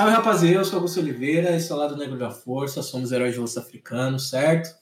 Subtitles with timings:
[0.00, 3.34] Salve rapaziada, eu sou Augusto Oliveira, esse é o lado negro da força, somos heróis
[3.34, 4.74] de osso africano, certo?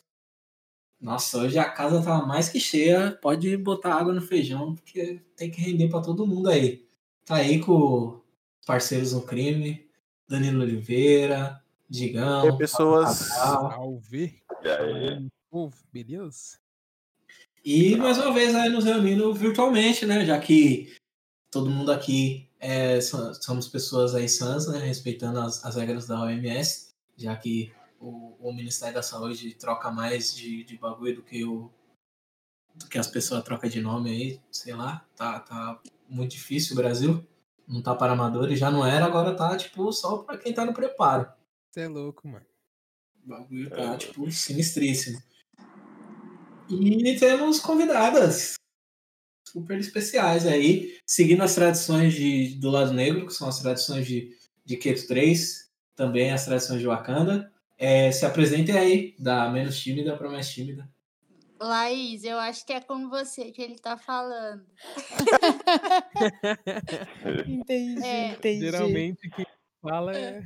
[1.00, 5.50] Nossa, hoje a casa tá mais que cheia, pode botar água no feijão, porque tem
[5.50, 6.86] que render para todo mundo aí.
[7.24, 8.20] Tá aí com
[8.64, 9.90] parceiros no crime,
[10.28, 12.42] Danilo Oliveira, Digão.
[12.42, 13.08] Tem pessoas.
[13.16, 14.40] Salve.
[14.62, 15.28] E aí?
[15.92, 16.60] Beleza?
[17.64, 20.24] E mais uma vez aí nos reunindo virtualmente, né?
[20.24, 20.94] Já que
[21.50, 24.78] todo mundo aqui é, so- somos pessoas aí sãs, né?
[24.78, 30.34] Respeitando as, as regras da OMS, já que o, o Ministério da Saúde troca mais
[30.34, 31.70] de, de bagulho do que o
[32.74, 36.76] do que as pessoas trocam de nome aí, sei lá, tá, tá muito difícil o
[36.76, 37.26] Brasil.
[37.66, 40.72] Não tá para amadores, já não era, agora tá tipo só para quem tá no
[40.72, 41.28] preparo.
[41.70, 42.46] Você é louco, mano.
[43.24, 45.20] O bagulho tá, tipo, sinistríssimo.
[46.70, 48.54] E temos convidadas
[49.52, 54.30] super especiais aí, seguindo as tradições de, do lado negro, que são as tradições de,
[54.64, 57.50] de Keto 3, também as tradições de Wakanda.
[57.76, 60.88] É, se apresentem aí, da menos tímida para mais tímida.
[61.60, 64.64] Laís, eu acho que é com você que ele tá falando.
[67.46, 68.32] Entendi, É.
[68.32, 68.60] entendi.
[68.60, 69.46] Geralmente quem
[69.82, 70.42] fala é.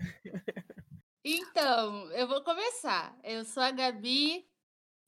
[1.25, 3.17] Então, eu vou começar.
[3.23, 4.45] Eu sou a Gabi,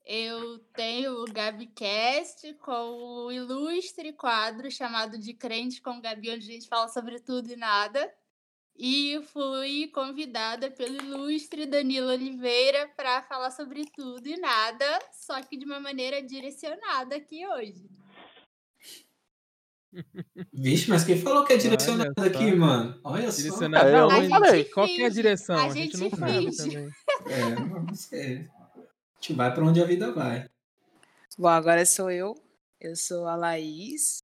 [0.05, 6.53] eu tenho o GabiCast com o ilustre quadro chamado de Crente com Gabi, onde a
[6.53, 8.11] gente fala sobre tudo e nada.
[8.77, 15.57] E fui convidada pelo ilustre Danilo Oliveira para falar sobre tudo e nada, só que
[15.57, 17.89] de uma maneira direcionada aqui hoje.
[20.51, 22.99] Vixe, mas quem falou que é direcionado aqui, mano?
[23.03, 23.37] Olha só.
[23.37, 24.65] Direcionado É, aonde?
[24.65, 25.57] Qual que é a finge, direção?
[25.57, 26.57] a A gente não gente sabe finge.
[26.57, 26.89] também.
[27.27, 28.49] É, não sei.
[29.17, 30.47] A gente vai para onde a vida vai.
[31.37, 32.35] Bom, agora sou eu.
[32.79, 34.19] Eu sou a Laís.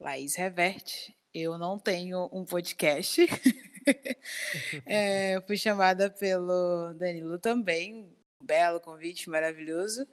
[0.00, 1.16] Laís Reverte.
[1.32, 3.26] Eu não tenho um podcast.
[4.84, 8.04] É, eu fui chamada pelo Danilo também.
[8.42, 10.04] Um belo convite, maravilhoso.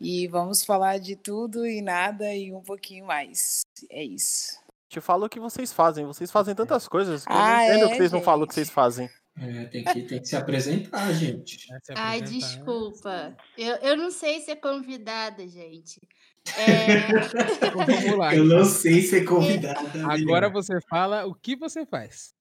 [0.00, 3.62] E vamos falar de tudo e nada e um pouquinho mais.
[3.90, 4.60] É isso.
[4.88, 6.06] Te falo o que vocês fazem.
[6.06, 8.44] Vocês fazem tantas coisas que eu não Ah, entendo o é, que vocês não falam
[8.44, 8.66] o que gente?
[8.66, 9.10] vocês fazem.
[9.40, 11.72] É, tem, que, tem que se apresentar, gente.
[11.72, 12.46] É, se Ai, apresentar.
[12.48, 13.36] desculpa.
[13.56, 16.00] Eu, eu não sei ser convidada, gente.
[16.56, 17.08] É,
[17.68, 18.34] Então vamos lá.
[18.34, 18.64] Eu não então.
[18.64, 19.80] sei ser convidada.
[20.10, 22.34] Agora você fala o que você faz.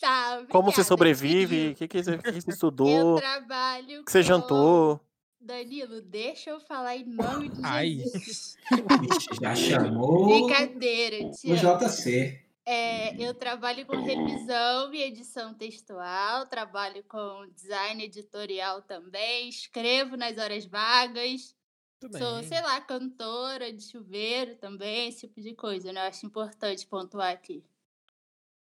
[0.00, 4.04] tá, Como você sobrevive, o que, que, você, o que você Eu estudou, o trabalho
[4.04, 5.00] que você com- jantou.
[5.44, 7.94] Danilo, deixa eu falar em nome de Ai.
[7.94, 8.54] Jesus.
[9.40, 11.56] Já chamou Brincadeira, te o.
[11.56, 12.40] JC.
[12.64, 20.38] É, eu trabalho com revisão e edição textual, trabalho com design editorial também, escrevo nas
[20.38, 21.56] horas vagas,
[22.00, 26.04] sou, sei lá, cantora de chuveiro também, esse tipo de coisa, né?
[26.04, 27.64] Eu acho importante pontuar aqui.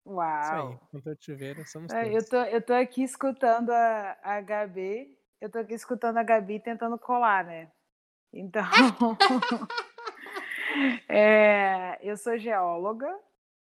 [0.06, 0.60] Isso aí.
[0.60, 0.80] Uau!
[0.92, 5.18] Cantor de chuveiro, somos É, eu, tô, eu tô aqui escutando a, a Gabi.
[5.40, 7.72] Eu tô aqui escutando a Gabi tentando colar, né?
[8.32, 8.62] Então.
[11.08, 13.18] é, eu sou geóloga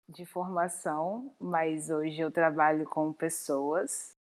[0.08, 4.14] de formação, mas hoje eu trabalho com pessoas.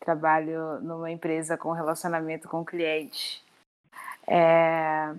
[0.00, 3.42] Trabalho numa empresa com relacionamento com cliente.
[4.26, 5.14] É,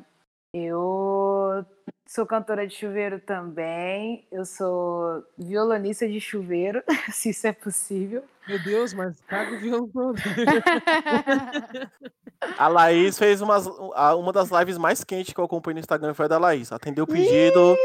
[0.54, 1.66] eu
[2.06, 4.26] sou cantora de chuveiro também.
[4.32, 8.24] Eu sou violonista de chuveiro, se isso é possível.
[8.48, 10.18] Meu Deus, mas caga o violão todo.
[12.60, 16.26] A Laís fez umas, uma das lives mais quentes que eu acompanhei no Instagram foi
[16.26, 16.72] a da Laís.
[16.72, 17.76] Atendeu o pedido,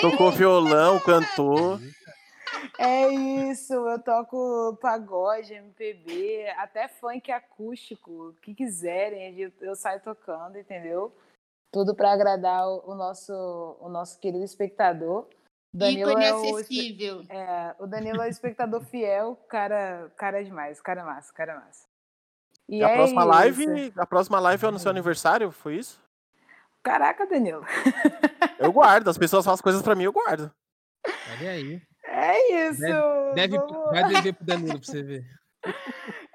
[0.00, 1.78] tocou violão, cantou.
[2.78, 10.58] É isso, eu toco pagode, MPB, até funk acústico, o que quiserem, eu saio tocando,
[10.58, 11.12] entendeu?
[11.74, 13.32] Tudo para agradar o, o nosso,
[13.80, 15.26] o nosso querido espectador.
[15.74, 16.60] Danilo Ícone é o,
[17.28, 21.88] é, o Danilo é o espectador fiel, cara, cara demais, cara massa, cara massa.
[22.68, 23.28] E E a é próxima isso.
[23.68, 26.00] live, a próxima live é no seu aniversário, foi isso?
[26.80, 27.66] Caraca, Danilo.
[28.56, 30.52] Eu guardo, as pessoas fazem coisas pra mim, eu guardo.
[31.32, 31.82] Olha aí.
[32.04, 32.82] É isso.
[33.34, 35.24] Deve, vamos- vai dever pro Danilo pra você ver.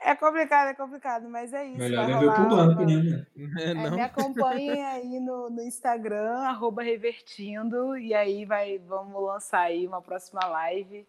[0.09, 1.77] É complicado, é complicado, mas é isso.
[1.77, 3.25] Melhor pro rolar banco, né, mano?
[3.59, 3.91] É, É, não?
[3.91, 10.01] me acompanhem aí no, no Instagram, arroba revertindo, e aí vai, vamos lançar aí uma
[10.01, 11.05] próxima live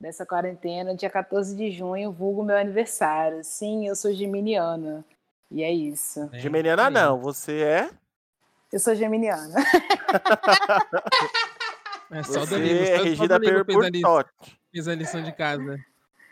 [0.00, 3.44] dessa quarentena, dia 14 de junho, vulgo meu aniversário.
[3.44, 5.04] Sim, eu sou geminiana.
[5.48, 6.28] E é isso.
[6.32, 6.92] É, Geminiana aí.
[6.94, 7.90] não, você é.
[8.72, 9.54] Eu sou geminiana.
[12.12, 12.78] É só o Você Danilo.
[12.80, 14.58] é regida Danilo por, Tote.
[14.72, 15.78] fez a lição de casa.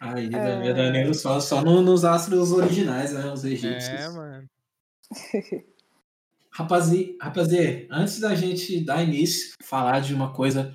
[0.00, 3.32] Aí, Danilo, Danilo só, só no- nos astros originais, né?
[3.32, 4.00] Os egípcios.
[4.00, 4.48] É, mano.
[6.50, 10.74] Rapazi, rapaziê, antes da gente dar início, falar de uma coisa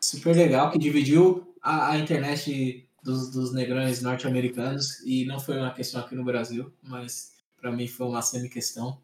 [0.00, 5.72] super legal que dividiu a, a internet dos, dos negrões norte-americanos e não foi uma
[5.74, 8.98] questão aqui no Brasil, mas para mim foi uma semi-questão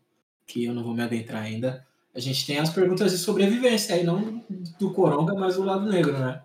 [0.47, 1.85] que eu não vou me adentrar ainda.
[2.15, 4.45] A gente tem as perguntas de sobrevivência aí, não
[4.79, 6.43] do coronga, mas do lado negro, né?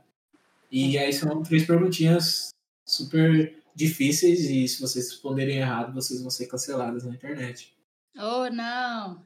[0.72, 2.50] E aí são três perguntinhas
[2.92, 7.74] super difíceis e se vocês responderem errado, vocês vão ser cancelados na internet.
[8.18, 9.24] Oh, não.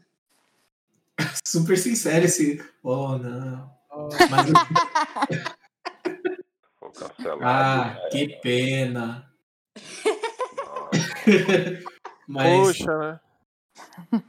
[1.45, 2.63] Super sincero esse.
[2.83, 3.73] Oh, não.
[3.89, 4.51] Ó, Mas,
[7.41, 9.31] ah, que pena.
[12.27, 13.19] Mas Poxa, né?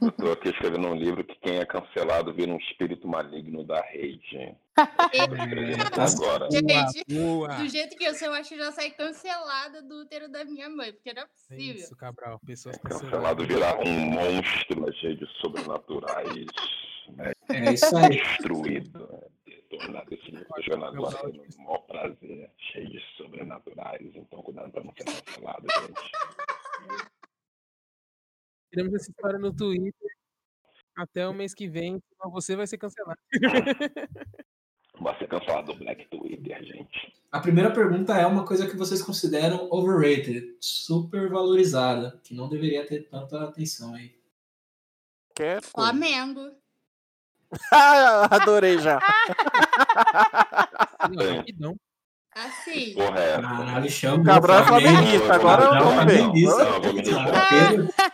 [0.01, 3.81] Eu tô aqui escrevendo um livro que quem é cancelado vira um espírito maligno da
[3.81, 4.55] rede.
[4.77, 6.49] É, Até agora.
[6.51, 7.47] Gente, boa.
[7.55, 10.69] do jeito que eu sou, eu acho que já saí cancelada do útero da minha
[10.69, 11.75] mãe, porque não é É possível.
[11.75, 12.39] isso, Cabral.
[12.45, 16.45] Pessoas Cancelado virar um monstro cheio de sobrenaturais.
[17.15, 17.31] Né?
[17.49, 18.09] é isso aí.
[18.17, 19.07] Destruído.
[19.11, 19.19] né?
[19.45, 20.13] Detonado.
[20.13, 20.31] Esse
[20.65, 22.51] jogando agora maior prazer.
[22.71, 24.11] Cheio de sobrenaturais.
[24.15, 26.11] Então cuidado pra não ser cancelado, gente.
[28.71, 30.11] Tiramos essa história no Twitter.
[30.97, 33.19] Até o mês que vem, senão você vai ser cancelado.
[34.99, 37.13] Vai ser cancelado do Black Twitter, gente.
[37.31, 42.85] A primeira pergunta é uma coisa que vocês consideram overrated, super valorizada, que não deveria
[42.85, 44.15] ter tanta atenção aí.
[45.35, 45.61] Coisa.
[45.61, 46.51] Flamengo.
[48.31, 48.99] Adorei já.
[50.99, 51.75] Rapidão.
[52.33, 52.93] Assim.
[52.93, 53.41] Porra, é?
[53.41, 56.21] Caralho, chama O Cabral é flamenguista, agora vamos ver.
[56.21, 57.33] Não, me retirar.
[57.33, 58.11] Ah,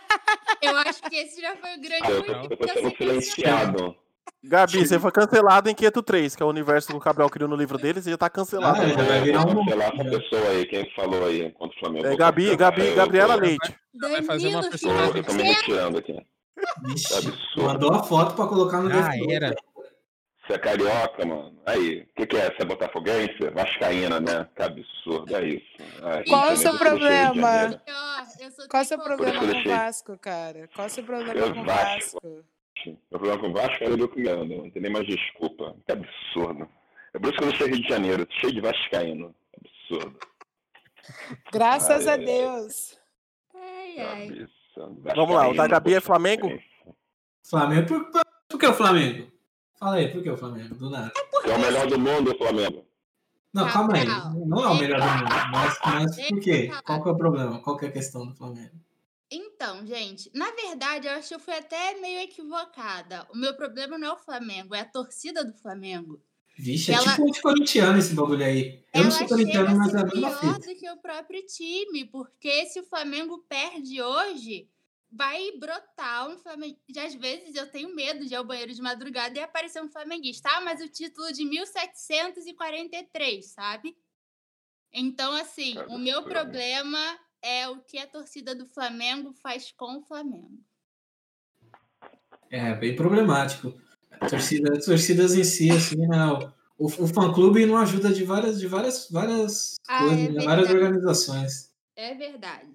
[0.62, 3.96] Eu acho que esse já foi o grande Ah, eu tô, eu tô sendo silenciado.
[4.44, 7.48] Gabi, você foi cancelado em Quieto 3, que é o universo que o Cabral criou
[7.48, 8.80] no livro dele, você já tá cancelado.
[8.82, 12.06] Ah, já vai virar um- cancelar essa pessoa aí, quem falou aí contra o Flamengo.
[12.08, 12.56] É Gabi.
[12.56, 13.76] Gabi, Eu Gabriela tô- Leite.
[14.00, 16.26] Vai fazer uma personagem eu tô me retirando aqui.
[16.84, 17.62] Vixe, Absurdo.
[17.62, 19.30] mandou a foto pra colocar no defensor.
[19.32, 19.54] era.
[20.44, 21.56] Você é carioca, mano.
[21.64, 22.46] Aí, o que, que é?
[22.52, 23.38] Você é botafoguense?
[23.54, 24.48] Vascaína, né?
[24.56, 25.64] Que absurdo, é isso.
[26.02, 27.80] Ai, Qual é o seu eu problema?
[27.86, 29.16] Eu Qual é o seu tricolor.
[29.32, 29.72] problema com o.
[29.76, 30.68] Vasco, cara?
[30.74, 32.20] Qual é o seu problema Eu com o Vasco.
[32.22, 32.44] Vasco?
[32.86, 35.76] Meu problema com o Vasco era eu criando, não tem nem mais desculpa.
[35.86, 36.68] Que absurdo.
[37.14, 39.34] É por isso que eu não sou Rio de Janeiro, cheio de vascaíno.
[39.56, 40.18] Absurdo.
[41.52, 42.16] Graças Ai, a.
[42.16, 42.98] Deus.
[43.54, 44.48] Ai, ai.
[45.14, 46.00] Vamos lá, o da Gabi é.
[46.00, 46.48] Flamengo?
[47.42, 49.30] Flamengo, por, por, por que o Flamengo?
[49.78, 50.74] Fala aí, por que o Flamengo?
[50.74, 51.12] Do nada.
[51.44, 52.86] É o melhor do mundo, o Flamengo.
[53.52, 54.06] Não, calma aí.
[54.06, 55.50] Não é o melhor do mundo.
[55.52, 56.70] Mas, mas por quê?
[56.84, 57.62] Qual que é o problema?
[57.62, 58.72] Qual que é a questão do Flamengo?
[59.34, 63.26] Então, gente, na verdade, eu acho que eu fui até meio equivocada.
[63.32, 66.22] O meu problema não é o Flamengo, é a torcida do Flamengo.
[66.58, 68.84] Vixe, é Ela- tipo anti-corintiano esse bagulho aí.
[68.92, 72.80] Eu Ela não sou corintiano, mas é pior do que o próprio time, porque se
[72.80, 74.68] o Flamengo perde hoje,
[75.10, 76.76] vai brotar um Flamengo.
[76.98, 80.50] Às vezes eu tenho medo de ir ao banheiro de madrugada e aparecer um flamenguista.
[80.52, 83.96] Ah, mas o título de 1743, sabe?
[84.92, 90.02] Então, assim, o meu problema é o que a torcida do Flamengo faz com o
[90.02, 90.58] Flamengo.
[92.50, 93.74] É, bem problemático.
[94.28, 96.16] Torcida, torcidas em si, assim, né?
[96.78, 100.74] O, o fã-clube não ajuda de várias, de várias, várias Ah, coisas, é várias verdade.
[100.74, 101.72] organizações.
[101.96, 102.70] É verdade.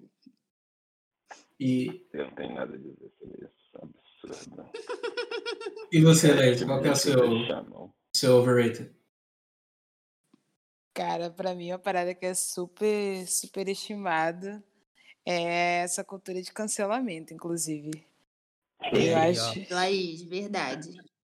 [1.60, 3.92] E, Eu não tenho nada a dizer sobre isso.
[4.22, 4.70] Absurdo.
[5.92, 7.28] e você, Leite, qual que é o seu,
[7.64, 7.92] não.
[8.14, 8.90] seu overrated?
[10.98, 14.60] Cara, pra mim, uma parada que é super, super estimada
[15.24, 18.04] é essa cultura de cancelamento, inclusive.
[18.80, 19.64] Aí, Eu acho.
[19.70, 20.96] Laís, verdade.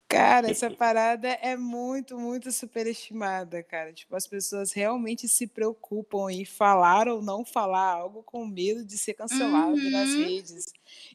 [0.09, 3.93] Cara, essa parada é muito, muito superestimada, cara.
[3.93, 8.97] Tipo, as pessoas realmente se preocupam em falar ou não falar algo com medo de
[8.97, 10.23] ser cancelado nas Uhum.
[10.23, 10.65] redes.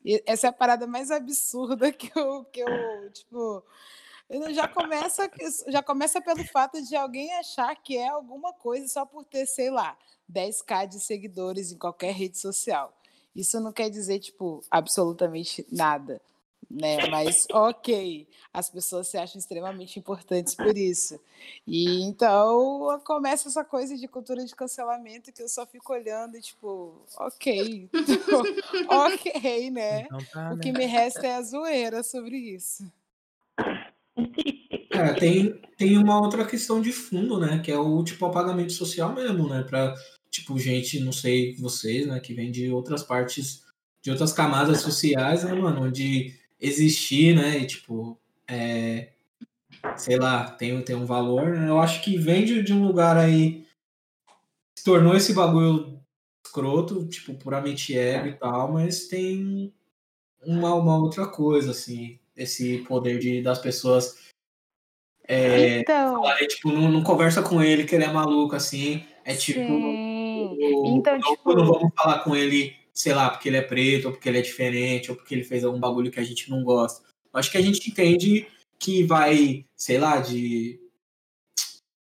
[0.04, 3.64] E essa é a parada mais absurda que eu, que eu tipo,
[4.52, 5.30] já começa,
[5.68, 9.70] já começa pelo fato de alguém achar que é alguma coisa só por ter, sei
[9.70, 9.96] lá,
[10.30, 12.92] 10k de seguidores em qualquer rede social.
[13.34, 16.20] Isso não quer dizer, tipo, absolutamente nada
[16.70, 17.06] né?
[17.08, 21.18] Mas ok, as pessoas se acham extremamente importantes por isso.
[21.66, 26.40] E então começa essa coisa de cultura de cancelamento que eu só fico olhando e
[26.40, 27.88] tipo, ok,
[28.88, 30.02] ok, né?
[30.02, 30.62] Então tá, O né?
[30.62, 32.90] que me resta é a zoeira sobre isso.
[34.90, 37.58] Cara, tem, tem uma outra questão de fundo, né?
[37.58, 39.62] Que é o tipo apagamento social mesmo, né?
[39.62, 39.94] Pra,
[40.30, 42.18] tipo, gente, não sei vocês, né?
[42.20, 43.64] Que vem de outras partes,
[44.02, 45.82] de outras camadas sociais, né, mano?
[45.82, 47.58] Onde existir, né?
[47.58, 48.18] E, tipo,
[48.48, 49.12] é,
[49.96, 51.68] sei lá, tem, tem um valor, né?
[51.68, 53.66] Eu acho que vem de, de um lugar aí.
[54.78, 56.00] Se tornou esse bagulho
[56.44, 59.72] escroto, tipo, puramente ego e tal, mas tem
[60.42, 62.18] uma, uma outra coisa, assim.
[62.36, 64.26] Esse poder de, das pessoas.
[65.28, 69.04] É, então, falarem, tipo, não, não conversa com ele, que ele é maluco, assim.
[69.24, 69.60] É tipo.
[69.60, 74.12] Então, ou, tipo- não vamos falar com ele, sei lá, porque ele é preto, ou
[74.12, 77.02] porque ele é diferente, ou porque ele fez algum bagulho que a gente não gosta.
[77.32, 78.46] Acho que a gente entende
[78.78, 80.78] que vai, sei lá, de.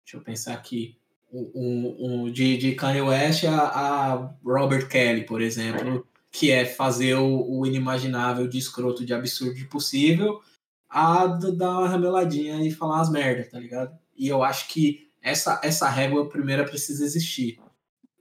[0.05, 0.97] Deixa eu pensar aqui.
[1.31, 1.95] Um, um-
[2.25, 7.59] um- de, de Kanye West a, a Robert Kelly, por exemplo, que é fazer o,
[7.59, 10.41] o inimaginável de escroto, de absurdo de possível,
[10.89, 13.97] a dar uma remeladinha e falar as merdas, tá ligado?
[14.17, 17.59] E eu acho que essa, essa régua primeira precisa existir.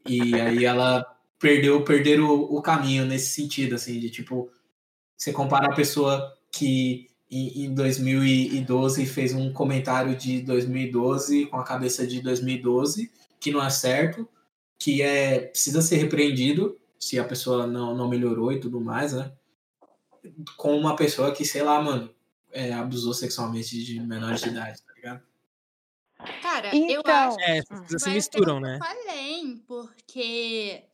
[0.07, 1.05] E aí ela
[1.38, 4.50] perdeu, perderam o, o caminho nesse sentido, assim, de tipo,
[5.17, 11.65] você compara a pessoa que em, em 2012 fez um comentário de 2012 com a
[11.65, 14.29] cabeça de 2012, que não é certo,
[14.79, 19.33] que é precisa ser repreendido se a pessoa não, não melhorou e tudo mais, né?
[20.57, 22.14] Com uma pessoa que, sei lá, mano,
[22.50, 25.23] é, abusou sexualmente de menores de idade, tá ligado?
[26.43, 27.61] Cara, eu Então, acho É,
[27.99, 28.78] se misturam, né?
[28.81, 30.85] além, porque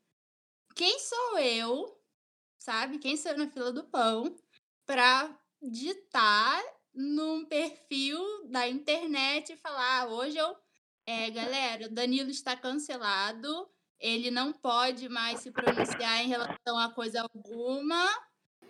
[0.74, 1.98] quem sou eu,
[2.58, 2.98] sabe?
[2.98, 4.36] Quem sou eu na fila do pão
[4.86, 6.62] pra ditar
[6.94, 10.56] num perfil da internet e falar, "Ah, hoje eu,
[11.06, 13.68] é, galera, o Danilo está cancelado,
[14.00, 18.08] ele não pode mais se pronunciar em relação a coisa alguma,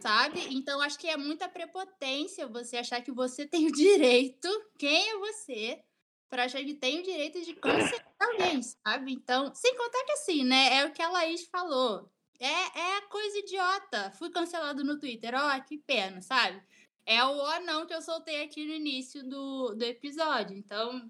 [0.00, 0.40] sabe?
[0.54, 5.19] Então acho que é muita prepotência você achar que você tem o direito, quem é
[5.19, 5.83] você,
[6.28, 9.12] pra achar que tem o direito de cancelar alguém, sabe?
[9.12, 10.78] Então, sem contar que assim, né?
[10.78, 12.11] É o que a Laís falou.
[12.40, 14.11] É, é coisa idiota.
[14.19, 15.33] Fui cancelado no Twitter.
[15.35, 16.61] Ó, que pena, sabe?
[17.07, 20.57] É o ó não que eu soltei aqui no início do, do episódio.
[20.57, 21.09] Então,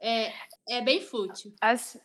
[0.00, 0.32] é,
[0.68, 1.54] é bem fútil.
[1.60, 1.98] As-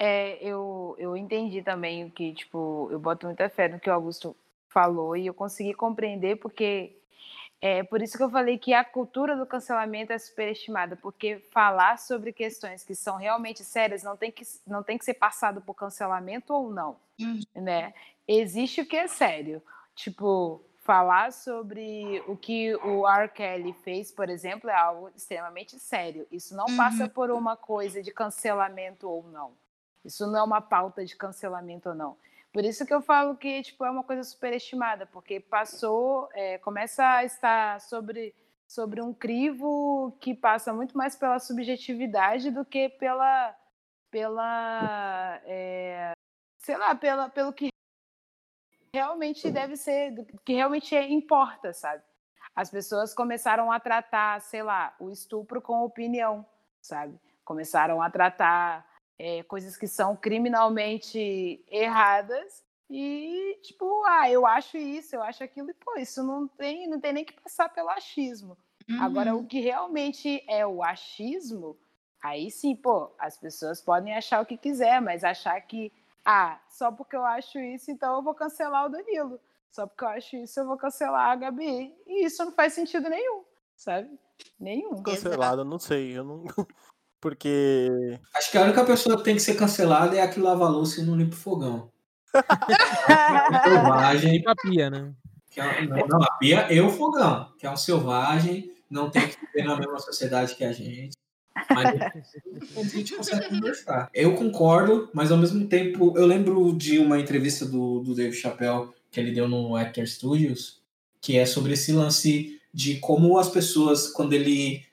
[0.00, 3.92] é, eu, eu entendi também o que, tipo, eu boto muita fé no que o
[3.92, 4.34] Augusto
[4.68, 6.96] falou e eu consegui compreender porque
[7.60, 11.98] é por isso que eu falei que a cultura do cancelamento é superestimada, porque falar
[11.98, 15.74] sobre questões que são realmente sérias não tem que, não tem que ser passado por
[15.74, 17.40] cancelamento ou não, Uhum.
[17.56, 17.92] né?
[18.26, 19.62] Existe o que é sério,
[19.94, 23.28] tipo, falar sobre o que o R.
[23.28, 26.26] Kelly fez, por exemplo, é algo extremamente sério.
[26.32, 27.08] Isso não passa Uhum.
[27.10, 29.52] por uma coisa de cancelamento ou não.
[30.04, 32.16] Isso não é uma pauta de cancelamento ou não.
[32.52, 37.04] Por isso que eu falo que tipo, é uma coisa superestimada, porque passou, é, começa
[37.04, 38.34] a estar sobre,
[38.66, 43.54] sobre um crivo que passa muito mais pela subjetividade do que pela,
[44.10, 46.12] pela é,
[46.58, 47.70] sei lá, pela, pelo que
[48.92, 52.02] realmente deve ser, que realmente importa, sabe?
[52.54, 56.44] As pessoas começaram a tratar, sei lá, o estupro com opinião,
[56.82, 57.18] sabe?
[57.44, 58.84] Começaram a tratar
[59.22, 65.70] é, coisas que são criminalmente erradas e tipo, ah, eu acho isso, eu acho aquilo
[65.70, 68.56] e pô, isso não tem, não tem nem que passar pelo achismo.
[68.98, 69.42] Agora, Uhum.
[69.42, 71.76] o que realmente é o achismo,
[72.22, 75.92] aí sim, pô, as pessoas podem achar o que quiser, mas achar que,
[76.24, 79.38] ah, só porque eu acho isso, então eu vou cancelar o Danilo.
[79.70, 81.94] Só porque eu acho isso, eu vou cancelar a Gabi.
[82.06, 83.44] E isso não faz sentido nenhum,
[83.76, 84.18] sabe?
[84.58, 85.00] Nenhum.
[85.02, 86.18] Cancelado, não sei.
[86.18, 86.44] Eu não.
[87.20, 88.18] Porque.
[88.34, 90.68] Acho que a única pessoa que tem que ser cancelada é a que lava a
[90.68, 91.90] louça e não limpa o fogão.
[93.64, 95.12] Selvagem, Limpa a pia, né?
[95.50, 99.28] que é, não, não, a pia e o fogão, que é um selvagem, não tem
[99.28, 101.16] que viver na mesma sociedade que a gente.
[101.68, 102.00] Mas
[102.76, 104.08] a gente consegue conversar.
[104.14, 108.88] Eu concordo, mas ao mesmo tempo, eu lembro de uma entrevista do, do Dave Chappelle
[109.10, 110.80] que ele deu no Actor Studios,
[111.20, 114.84] que é sobre esse lance de como as pessoas, quando ele.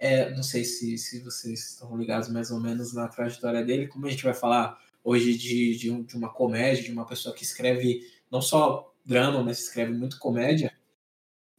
[0.00, 4.06] É, não sei se, se vocês estão ligados mais ou menos na trajetória dele, como
[4.06, 7.44] a gente vai falar hoje de, de, um- de uma comédia, de uma pessoa que
[7.44, 10.72] escreve não só drama, mas escreve muito comédia,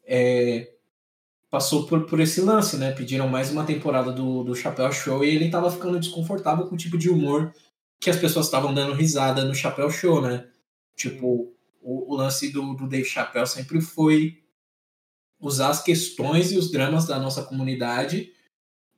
[0.06, 0.74] é,
[1.50, 2.92] passou por, por esse lance, né?
[2.92, 6.78] Pediram mais uma temporada do, do Chapéu Show e ele tava ficando desconfortável com o
[6.78, 7.54] tipo de humor
[8.00, 10.48] que as pessoas estavam dando risada no Chapéu Show, né?
[10.96, 14.41] Tipo, o, o lance do, do Dave Chappelle sempre foi
[15.42, 18.32] usar as questões e os dramas da nossa comunidade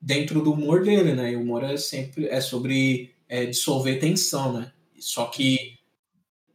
[0.01, 1.31] dentro do humor dele, né?
[1.31, 4.71] E o humor é sempre é sobre é, dissolver tensão, né?
[4.99, 5.79] Só que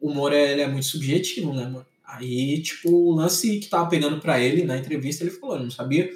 [0.01, 1.87] o humor é, é muito subjetivo, né, mano?
[2.05, 6.11] Aí, tipo, o lance que tava pegando pra ele na entrevista, ele falou, não sabia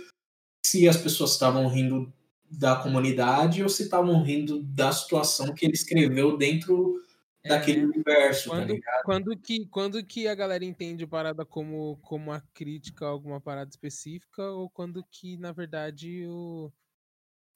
[0.64, 2.12] se as pessoas estavam rindo
[2.50, 7.02] da comunidade ou se estavam rindo da situação que ele escreveu dentro
[7.46, 9.02] daquele É, universo, tá Quando, ligado?
[9.02, 13.70] quando, que, quando que a galera entende parada como, como uma crítica a alguma parada
[13.70, 16.72] específica ou quando que, na verdade, o,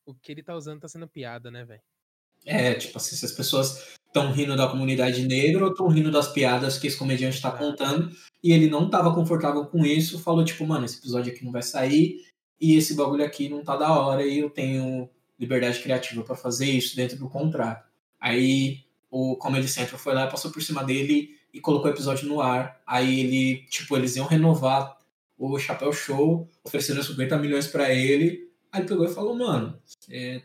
[0.07, 1.83] o que ele tá usando tá sendo piada, né, velho?
[2.45, 6.29] É, tipo assim, se as pessoas estão rindo da comunidade negra ou estão rindo das
[6.33, 7.59] piadas que esse comediante tá Ah.
[7.59, 8.11] contando
[8.43, 11.63] e ele não tava confortável com isso, falou tipo, mano, esse episódio aqui não vai
[11.63, 12.25] sair
[12.61, 16.67] e esse bagulho aqui não tá da hora e eu tenho liberdade criativa pra fazer
[16.71, 17.91] isso dentro do contrato.
[18.21, 22.41] Aí o Comedy Central foi lá, passou por cima dele e colocou o episódio no
[22.41, 22.81] ar.
[22.87, 24.97] Aí ele, tipo, eles iam renovar
[25.39, 28.51] o Chapéu Show, ofereceram 50 milhões para ele.
[28.73, 29.79] Aí ele pegou e falou, mano,
[30.11, 30.43] é,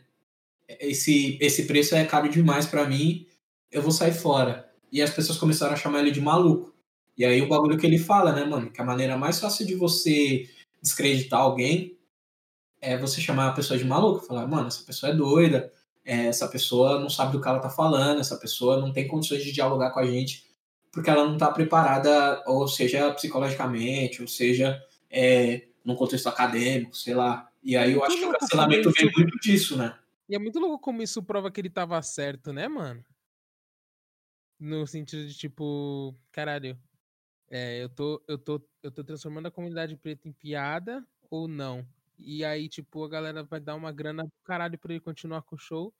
[0.80, 3.26] esse, esse preço é caro demais para mim,
[3.70, 4.70] eu vou sair fora.
[4.90, 6.72] E as pessoas começaram a chamar ele de maluco.
[7.16, 9.74] E aí o bagulho que ele fala, né, mano, que a maneira mais fácil de
[9.74, 10.48] você
[10.82, 11.98] descreditar alguém
[12.80, 15.72] é você chamar a pessoa de maluco, falar, mano, essa pessoa é doida,
[16.04, 19.44] é, essa pessoa não sabe do que ela tá falando, essa pessoa não tem condições
[19.44, 20.50] de dialogar com a gente
[20.92, 24.80] porque ela não tá preparada, ou seja, psicologicamente, ou seja,
[25.10, 27.50] é, num contexto acadêmico, sei lá.
[27.62, 29.98] E aí eu acho que o cancelamento vem muito disso, né?
[30.28, 33.02] E é muito louco como isso prova que ele tava certo, né, mano?
[34.60, 36.78] No sentido de, tipo, caralho,
[37.50, 41.86] é, eu, tô, eu, tô, eu tô transformando a comunidade preta em piada ou não?
[42.18, 45.56] E aí, tipo, a galera vai dar uma grana pro caralho pra ele continuar com
[45.56, 45.92] o show.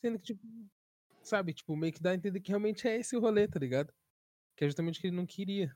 [0.00, 0.46] Sendo que, tipo,
[1.22, 3.92] sabe, tipo, meio que dá a entender que realmente é esse o rolê, tá ligado?
[4.56, 5.74] Que é justamente o que ele não queria.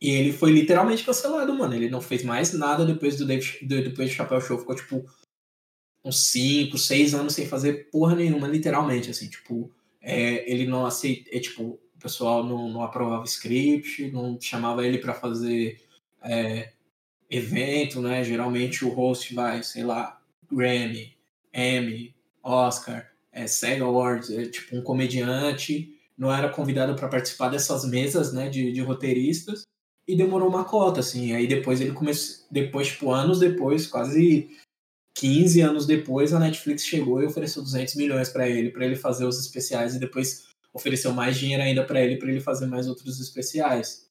[0.00, 1.74] E ele foi literalmente cancelado, mano.
[1.74, 4.58] Ele não fez mais nada depois do, David, depois do Chapéu Show.
[4.58, 5.06] Ficou, tipo,
[6.06, 11.28] uns 5, 6 anos sem fazer porra nenhuma, literalmente, assim, tipo, é, ele não aceita,
[11.32, 15.82] é, tipo, o pessoal não, não aprovava script, não chamava ele para fazer
[16.22, 16.72] é,
[17.30, 21.14] evento, né, geralmente o host vai, sei lá, Grammy,
[21.52, 27.84] Emmy, Oscar, é, SEG Awards, é, tipo, um comediante, não era convidado para participar dessas
[27.84, 29.62] mesas, né, de, de roteiristas,
[30.06, 34.48] e demorou uma cota, assim, aí depois ele começou, depois, tipo, anos depois, quase
[35.16, 39.24] 15 anos depois, a Netflix chegou e ofereceu 200 milhões para ele, para ele fazer
[39.24, 43.18] os especiais, e depois ofereceu mais dinheiro ainda para ele, para ele fazer mais outros
[43.18, 44.05] especiais.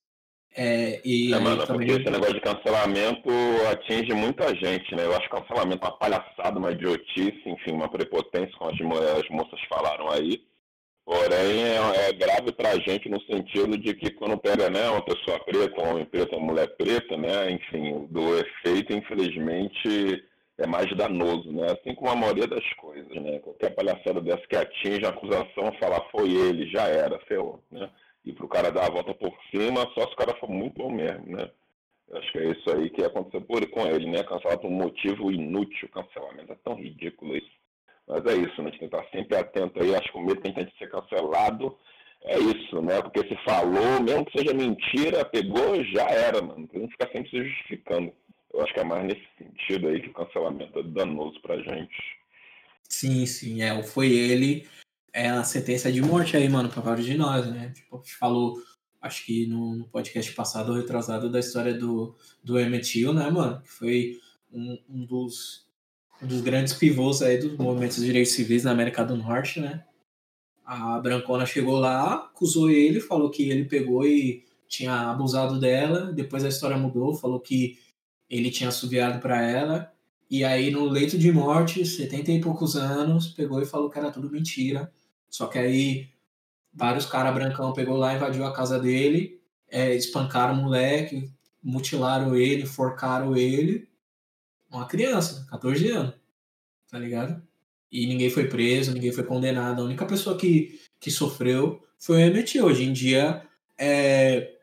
[0.58, 1.88] É, e é, mano, também...
[1.88, 3.30] porque esse negócio de cancelamento
[3.72, 5.06] atinge muita gente, né?
[5.06, 9.30] Eu acho que cancelamento é uma palhaçada, uma idiotice, enfim, uma prepotência, como as, as
[9.30, 10.42] moças falaram aí.
[11.04, 15.40] Porém, é, é grave pra gente no sentido de que quando pega né, uma pessoa
[15.40, 17.52] preta, um homem preto, uma mulher preta, né?
[17.52, 20.24] Enfim, do efeito, infelizmente,
[20.58, 21.66] é mais danoso, né?
[21.74, 23.40] Assim como a maioria das coisas, né?
[23.40, 27.90] Qualquer palhaçada dessa que atinge a acusação, falar foi ele, já era, ferrou, né?
[28.26, 30.92] E pro cara dar a volta por cima, só se o cara for muito bom
[30.92, 31.50] mesmo, né?
[32.08, 34.24] Eu acho que é isso aí que aconteceu por, com ele, né?
[34.24, 36.52] Cancelado por um motivo inútil, cancelamento.
[36.52, 37.52] É tão ridículo isso.
[38.08, 38.70] Mas é isso, né?
[38.70, 39.96] A gente tem que estar sempre atento aí.
[39.96, 41.76] Acho que o medo que tem de ser cancelado
[42.24, 43.02] é isso, né?
[43.02, 46.70] Porque se falou, mesmo que seja mentira, pegou, já era, mano.
[46.74, 48.14] A gente fica sempre se justificando.
[48.54, 51.96] Eu acho que é mais nesse sentido aí que o cancelamento é danoso pra gente.
[52.88, 53.84] Sim, sim, é.
[53.84, 54.68] Foi ele,
[55.16, 57.72] é a sentença de morte aí, mano, pra vários de nós, né?
[57.74, 58.62] Tipo, a gente falou,
[59.02, 63.62] acho que no, no podcast passado, retrasado, da história do, do Emmett Till, né, mano?
[63.62, 64.20] Que foi
[64.52, 65.66] um, um, dos,
[66.22, 69.86] um dos grandes pivôs aí dos movimentos de direitos civis na América do Norte, né?
[70.66, 76.44] A Brancona chegou lá, acusou ele, falou que ele pegou e tinha abusado dela, depois
[76.44, 77.80] a história mudou, falou que
[78.30, 79.94] ele tinha assoviado para ela,
[80.30, 84.12] e aí no leito de morte, 70 e poucos anos, pegou e falou que era
[84.12, 84.92] tudo mentira.
[85.30, 86.10] Só que aí
[86.74, 91.32] vários caras brancão pegou lá, invadiu a casa dele, é, espancaram o moleque,
[91.64, 93.90] mutilaram ele, enforcaram ele.
[94.70, 96.16] Uma criança, 14 anos,
[96.90, 97.42] tá ligado?
[97.92, 99.82] E ninguém foi preso, ninguém foi condenado.
[99.82, 102.60] A única pessoa que, que sofreu foi o Emmett.
[102.62, 104.56] Hoje em dia, é,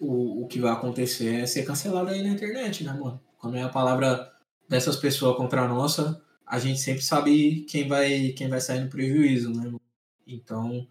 [0.00, 3.20] o, o que vai acontecer é ser cancelado aí na internet, né, mano?
[3.38, 4.32] Quando é a palavra
[4.68, 8.88] dessas pessoas contra a nossa, a gente sempre sabe quem vai, quem vai sair no
[8.88, 9.78] prejuízo, né?
[10.26, 10.88] Então,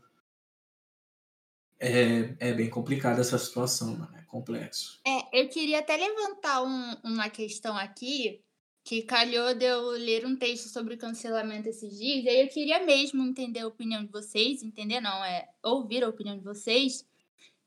[1.79, 4.15] é, é bem complicada essa situação, mano.
[4.15, 4.99] É complexo.
[5.05, 8.41] É, eu queria até levantar um, uma questão aqui,
[8.83, 12.85] que calhou de eu ler um texto sobre cancelamento esses dias, e aí eu queria
[12.85, 17.05] mesmo entender a opinião de vocês, entender não, é ouvir a opinião de vocês,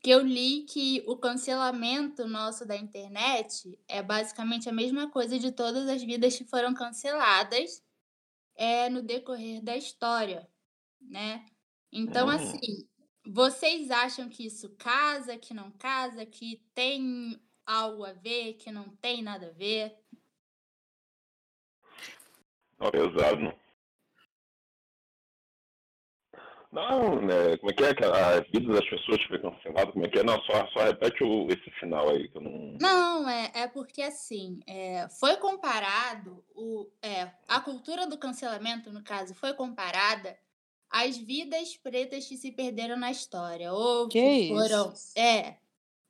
[0.02, 5.52] que eu li que o cancelamento nosso da internet é basicamente a mesma coisa de
[5.52, 7.82] todas as vidas que foram canceladas
[8.56, 10.48] é, no decorrer da história,
[11.00, 11.44] né?
[11.92, 12.30] Então, Hum.
[12.30, 12.88] assim,
[13.26, 18.88] vocês acham que isso casa, que não casa, que tem algo a ver, que não
[18.96, 19.98] tem nada a ver?
[22.78, 23.54] Ó, pesado?
[26.72, 27.56] Não, né?
[27.58, 29.92] Como é que é que a vida das pessoas foi cancelada?
[29.92, 30.22] Como é que é?
[30.24, 32.80] Não, só, só repete o, esse final aí que eu não.
[32.80, 39.04] Não, é, é porque assim, é, foi comparado o, é, a cultura do cancelamento, no
[39.04, 40.38] caso, foi comparada
[40.88, 44.32] às vidas pretas que se perderam na história, ou Que que,
[44.64, 44.88] isso?
[44.88, 45.58] foram, é,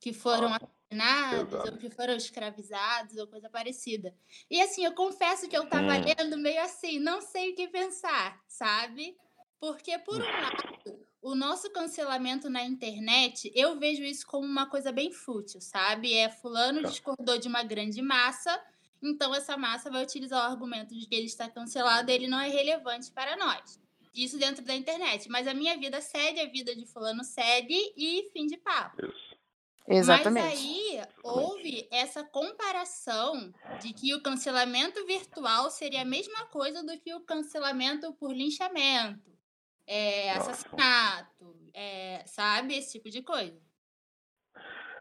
[0.00, 0.58] que foram Ah,
[0.90, 4.14] assassinados, ou que foram escravizados, ou coisa parecida.
[4.50, 6.04] E assim, eu confesso que eu tava Hum.
[6.18, 9.16] lendo meio assim, não sei o que pensar, sabe?
[9.60, 14.90] Porque, por um lado, o nosso cancelamento na internet, eu vejo isso como uma coisa
[14.90, 16.14] bem fútil, sabe?
[16.14, 16.88] É fulano Tá.
[16.88, 18.58] discordou de uma grande massa,
[19.02, 22.40] então essa massa vai utilizar o argumento de que ele está cancelado e ele não
[22.40, 23.78] é relevante para nós.
[24.14, 25.28] Isso dentro da internet.
[25.28, 29.04] Mas a minha vida segue, a vida de fulano segue e fim de papo.
[29.06, 29.36] Isso.
[29.86, 30.46] Exatamente.
[30.46, 36.96] Mas aí houve essa comparação de que o cancelamento virtual seria a mesma coisa do
[36.98, 39.30] que o cancelamento por linchamento,
[39.90, 42.76] é, assassinato, é, sabe?
[42.76, 43.58] Esse tipo de coisa.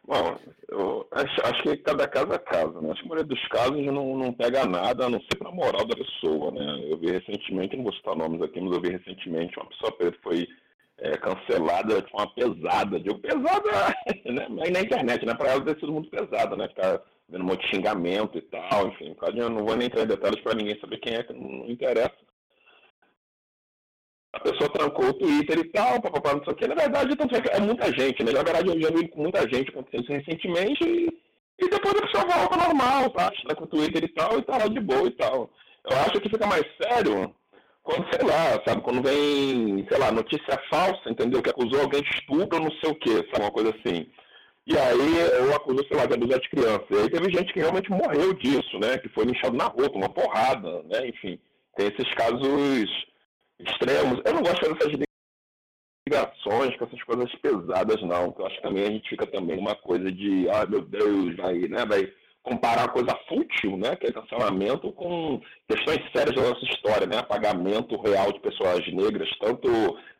[0.03, 2.91] Bom, eu acho, acho que cada caso é caso, né?
[2.91, 5.85] Acho que a maioria dos casos não, não pega nada, a não ser pra moral
[5.85, 6.85] da pessoa, né?
[6.89, 10.17] Eu vi recentemente, não vou citar nomes aqui, mas eu vi recentemente uma pessoa preta
[10.23, 10.47] foi
[10.97, 12.99] é, cancelada de forma pesada.
[12.99, 14.47] Digo pesada, né?
[14.49, 15.35] Mas na internet, né?
[15.35, 16.67] Pra ela ter sido muito pesada, né?
[16.67, 16.99] Ficar
[17.29, 19.15] vendo um monte de xingamento e tal, enfim.
[19.35, 22.28] Eu não vou nem entrar em detalhes pra ninguém saber quem é, que não interessa.
[24.31, 26.67] A pessoa trancou o Twitter e tal, papapá, não sei o que.
[26.67, 28.31] Na verdade, tanto é, muita gente, né?
[28.31, 32.05] Na verdade, eu já vi com muita gente acontecendo isso recentemente e, e depois a
[32.05, 33.31] pessoa volta normal, tá?
[33.47, 35.49] Tá com o Twitter e tal, e tá lá de boa e tal.
[35.89, 37.33] Eu acho que fica mais sério
[37.81, 41.41] quando, sei lá, sabe, quando vem, sei lá, notícia falsa, entendeu?
[41.41, 44.05] Que acusou alguém de estupro ou não sei o que, sabe, uma coisa assim.
[44.67, 46.85] E aí eu acusou, sei lá, de abusar de criança.
[46.91, 48.99] E aí teve gente que realmente morreu disso, né?
[48.99, 51.07] Que foi linchado na rua, uma porrada, né?
[51.07, 51.39] Enfim,
[51.75, 52.87] tem esses casos
[53.59, 54.21] extremos.
[54.25, 55.09] Eu não gosto de fazer essas
[56.07, 58.33] ligações com essas coisas pesadas, não.
[58.37, 61.59] Eu acho que também a gente fica também numa coisa de, ah, meu Deus, vai,
[61.67, 61.85] né?
[61.85, 63.95] Vai comparar coisa fútil, né?
[63.95, 67.17] Que é cancelamento com questões sérias da nossa história, né?
[67.17, 69.69] Apagamento real de pessoas negras, tanto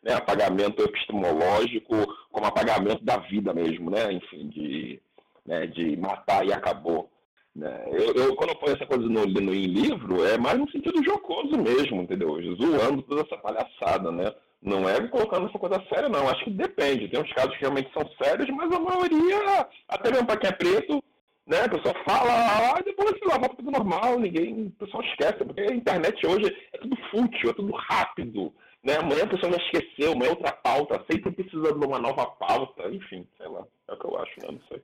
[0.02, 1.96] né, apagamento epistemológico
[2.30, 4.12] como apagamento da vida mesmo, né?
[4.12, 5.00] Enfim, de,
[5.46, 7.10] né, de matar e acabou.
[7.54, 7.84] Né?
[7.88, 11.04] Eu, eu, quando eu ponho essa coisa no, no, em livro, é mais no sentido
[11.04, 12.40] jocoso mesmo, entendeu?
[12.56, 14.32] Zoando toda essa palhaçada, né?
[14.62, 16.28] Não é colocando essa coisa séria, não.
[16.28, 17.08] Acho que depende.
[17.08, 20.52] Tem uns casos que realmente são sérios, mas a maioria, até mesmo para quem é
[20.52, 21.02] preto,
[21.46, 21.62] né?
[21.62, 22.30] A pessoa fala,
[22.76, 26.78] ah, depois sei lá, tudo normal, ninguém, o pessoal esquece, porque a internet hoje é
[26.78, 28.54] tudo fútil, é tudo rápido.
[28.82, 28.96] Né?
[28.96, 32.88] Amanhã a pessoa já esqueceu, amanhã é outra pauta, sempre precisa de uma nova pauta,
[32.88, 33.66] enfim, sei lá.
[33.88, 34.48] É o que eu acho, né?
[34.50, 34.82] Não sei.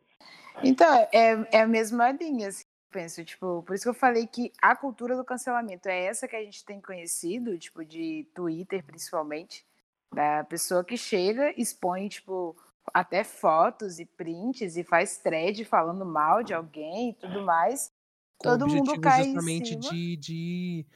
[0.63, 4.27] Então, é, é a mesma linha, assim, eu penso, tipo, por isso que eu falei
[4.27, 8.85] que a cultura do cancelamento é essa que a gente tem conhecido, tipo, de Twitter,
[8.85, 9.65] principalmente,
[10.13, 12.57] da pessoa que chega, expõe, tipo,
[12.93, 17.93] até fotos e prints e faz thread falando mal de alguém e tudo mais.
[18.39, 19.95] Com Todo o mundo cai justamente em cima.
[19.95, 20.87] de, de,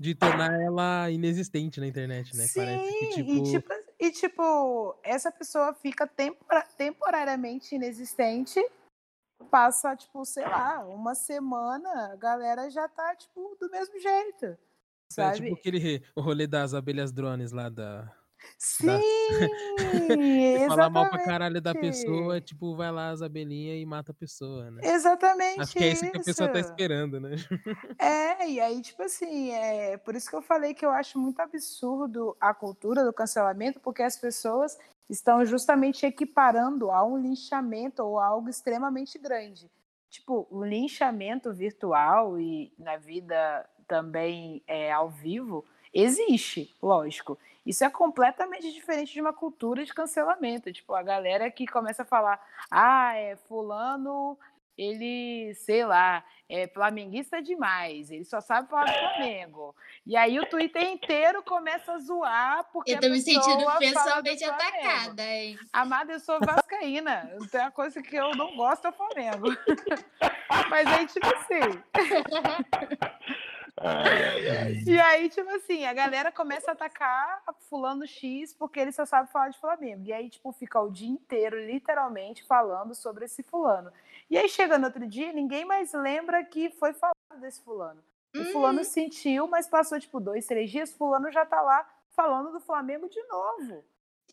[0.00, 2.44] de tornar ela inexistente na internet, né?
[2.44, 8.58] Sim, Parece que, tipo, e, tipo, e tipo, essa pessoa fica tempora- temporariamente inexistente,
[9.50, 14.58] passa, tipo, sei lá, uma semana, a galera já tá, tipo, do mesmo jeito, é
[15.12, 15.36] sabe?
[15.42, 18.10] tipo aquele o rolê das abelhas drones lá da.
[18.58, 18.88] Sim,
[20.68, 24.70] Falar mal pra caralho da pessoa, tipo, vai lá as abelhinhas e mata a pessoa,
[24.70, 24.80] né?
[24.84, 26.70] Exatamente Acho que é isso que a pessoa tá isso.
[26.70, 27.30] esperando, né?
[27.98, 31.40] É, e aí, tipo assim, é por isso que eu falei que eu acho muito
[31.40, 38.18] absurdo a cultura do cancelamento, porque as pessoas estão justamente equiparando a um linchamento ou
[38.18, 39.70] a algo extremamente grande.
[40.08, 47.38] Tipo, o linchamento virtual e na vida também é, ao vivo existe, lógico.
[47.70, 50.72] Isso é completamente diferente de uma cultura de cancelamento.
[50.72, 54.36] Tipo, a galera que começa a falar, ah, é fulano,
[54.76, 59.72] ele, sei lá, é flamenguista demais, ele só sabe falar Flamengo.
[60.04, 64.42] E aí o Twitter inteiro começa a zoar porque Eu a tô me sentindo pessoalmente
[64.42, 65.56] atacada, hein?
[65.72, 67.30] Amada, eu sou vascaína.
[67.52, 69.46] Tem uma coisa que eu não gosto é o Flamengo.
[70.68, 71.80] Mas aí, tipo assim,
[73.82, 74.82] Ai, ai, ai.
[74.86, 79.32] E aí, tipo assim, a galera começa a atacar fulano X porque ele só sabe
[79.32, 80.02] falar de Flamengo.
[80.04, 83.90] E aí, tipo, fica o dia inteiro, literalmente, falando sobre esse fulano.
[84.28, 88.02] E aí, chega no outro dia, ninguém mais lembra que foi falado desse fulano.
[88.36, 92.60] O fulano sentiu, mas passou, tipo, dois, três dias, fulano já tá lá falando do
[92.60, 93.82] Flamengo de novo.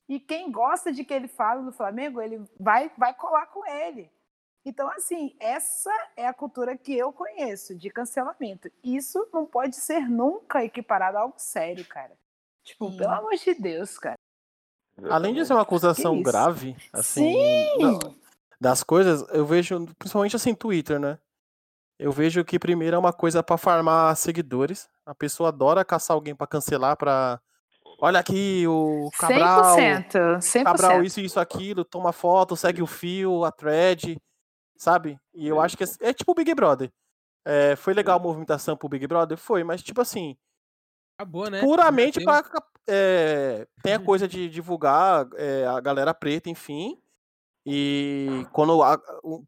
[0.10, 4.12] E quem gosta de que ele fale do Flamengo, ele vai, vai colar com ele.
[4.68, 8.70] Então, assim, essa é a cultura que eu conheço de cancelamento.
[8.84, 12.12] Isso não pode ser nunca equiparado a algo sério, cara.
[12.66, 12.98] Tipo, Sim.
[12.98, 14.18] pelo amor de Deus, cara.
[15.10, 17.78] Além de ser uma acusação grave, assim, Sim!
[17.80, 18.00] não,
[18.60, 21.18] das coisas, eu vejo, principalmente assim, Twitter, né?
[21.98, 24.90] Eu vejo que primeiro é uma coisa pra farmar seguidores.
[25.06, 27.40] A pessoa adora caçar alguém pra cancelar, pra.
[28.02, 29.78] Olha aqui, o Cabral.
[29.78, 30.40] 100%.
[30.40, 30.64] 100%.
[30.66, 34.20] Cabral, isso, isso, aquilo, toma foto, segue o fio, a thread,
[34.78, 35.20] sabe?
[35.34, 36.92] E eu acho que é, é tipo o Big Brother.
[37.46, 39.38] É, foi legal a movimentação pro Big Brother?
[39.38, 40.38] Foi, mas tipo assim,
[41.18, 41.62] Acabou, né?
[41.62, 42.44] puramente pra.
[42.88, 47.02] é, tem a coisa de divulgar é, a galera preta, enfim.
[47.70, 48.98] E quando, a-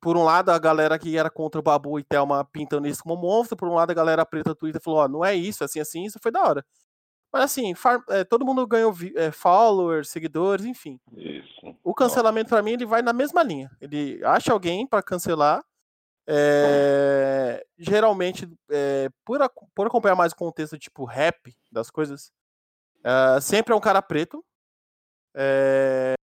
[0.01, 3.15] por um lado, a galera que era contra o Babu e Thelma pintando isso como
[3.15, 5.79] monstro, por um lado, a galera preta do Twitter falou: Ó, não é isso, assim,
[5.79, 6.65] assim, isso foi da hora.
[7.31, 10.99] Mas assim, far- é, todo mundo ganhou é, followers, seguidores, enfim.
[11.15, 11.75] Isso.
[11.83, 13.69] O cancelamento, pra mim, ele vai na mesma linha.
[13.79, 15.63] Ele acha alguém pra cancelar.
[16.27, 19.39] é, geralmente, é, por,
[19.75, 22.31] por acompanhar mais o contexto tipo rap das coisas,
[23.03, 24.43] é, sempre é um cara preto.
[25.35, 26.13] É,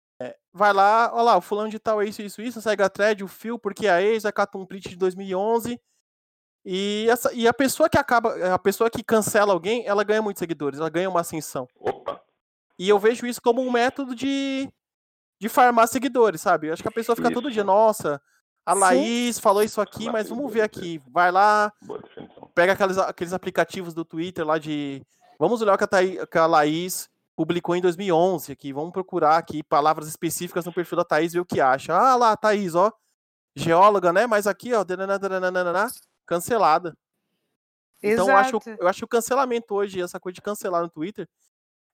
[0.52, 3.22] vai lá, olha lá, o fulano de tal é isso, isso, isso, segue a thread,
[3.22, 5.80] o fio, porque a ex, acata um print de 2011.
[6.68, 10.40] E, essa, e a pessoa que acaba, a pessoa que cancela alguém, ela ganha muitos
[10.40, 11.68] seguidores, ela ganha uma ascensão.
[11.79, 12.20] Opa.
[12.76, 14.68] E eu vejo isso como um método de,
[15.40, 16.66] de farmar seguidores, sabe?
[16.66, 17.66] Eu acho que a pessoa fica todo dia, Isso.
[17.66, 18.20] nossa,
[18.66, 18.81] a Sim.
[18.81, 21.00] Laís falou isso aqui, mas vamos ver aqui.
[21.09, 21.72] Vai lá,
[22.52, 25.07] pega aqueles, aqueles aplicativos do Twitter lá de.
[25.38, 28.72] Vamos olhar o que a, Thaí- que a Laís publicou em 2011 aqui.
[28.72, 31.94] Vamos procurar aqui palavras específicas no perfil da Thaís ver o que acha.
[31.94, 32.90] Ah lá, Thaís, ó.
[33.55, 34.26] Geóloga, né?
[34.26, 35.88] Mas aqui, ó, dananã, dananã,
[36.26, 36.94] cancelada.
[38.02, 38.76] Então eu acho, Exato.
[38.82, 41.26] eu acho que o cancelamento hoje, essa coisa de cancelar no Twitter,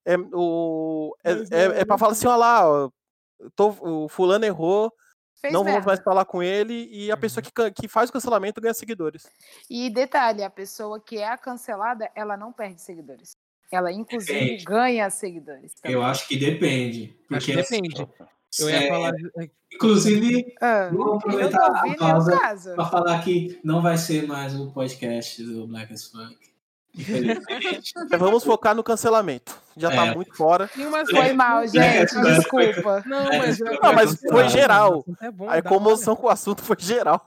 [0.05, 1.37] é, o, é, é,
[1.77, 2.89] é é pra falar assim, ó lá, ó,
[3.55, 3.69] tô,
[4.03, 4.91] o fulano errou,
[5.39, 7.45] Fez não vamos mais falar com ele, e a pessoa Uhum.
[7.45, 9.29] que, can- que faz o cancelamento ganha seguidores.
[9.69, 13.35] E detalhe, a pessoa que é a cancelada, ela não perde seguidores.
[13.71, 14.63] Ela, inclusive, Depende.
[14.65, 15.73] ganha seguidores.
[15.73, 15.95] também.
[15.95, 17.17] Eu acho que depende.
[17.31, 18.07] Acho que Porque, assim, depende.
[18.59, 19.13] Eu ia é, falar.
[19.73, 22.75] inclusive, Ah, vou aproveitar a pausa caso.
[22.75, 26.37] para falar que não vai ser mais um podcast do Black as Funk.
[26.95, 29.57] Mas Vamos focar no cancelamento.
[29.75, 30.13] Já tá É.
[30.15, 30.69] muito fora.
[30.77, 31.79] Umas Foi mal, gente.
[31.79, 33.03] É, Desculpa.
[33.07, 35.03] Não, É, mas, é- Não, mas é foi geral.
[35.19, 35.63] É bom, A hora.
[35.63, 37.25] comoção com o assunto foi geral.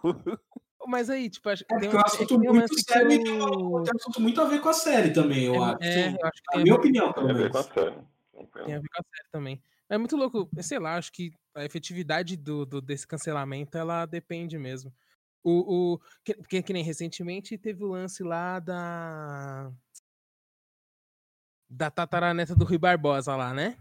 [0.87, 3.11] Mas aí, tipo, acho, É tem um, é é que assunto tem muito que sério
[3.11, 5.79] eu- tem um, assunto muito a ver com a série também, eu acho.
[5.81, 6.17] É, Sim.
[6.21, 7.75] eu acho que a minha opinião, pelo a ver com a menos.
[7.75, 7.97] série.
[8.65, 9.61] tem a ver com a série também.
[9.89, 14.59] É muito louco, sei lá, acho que a efetividade do, do- desse cancelamento, ela depende
[14.59, 14.93] mesmo.
[15.45, 19.73] O, o, que, que, que nem recentemente teve o lance lá da.
[21.69, 23.77] Da tataraneta do Rui Barbosa lá, né?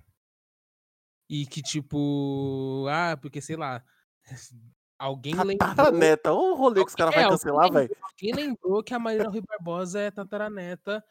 [1.27, 2.85] E que tipo.
[2.87, 3.83] Ah, porque sei lá.
[4.97, 5.57] Alguém lembrou.
[5.57, 7.97] Tataraneta, ô rolê que os caras É, vão cancelar, velho.
[8.01, 11.03] Alguém lembrou que a Marina Rui Barbosa é tataraneta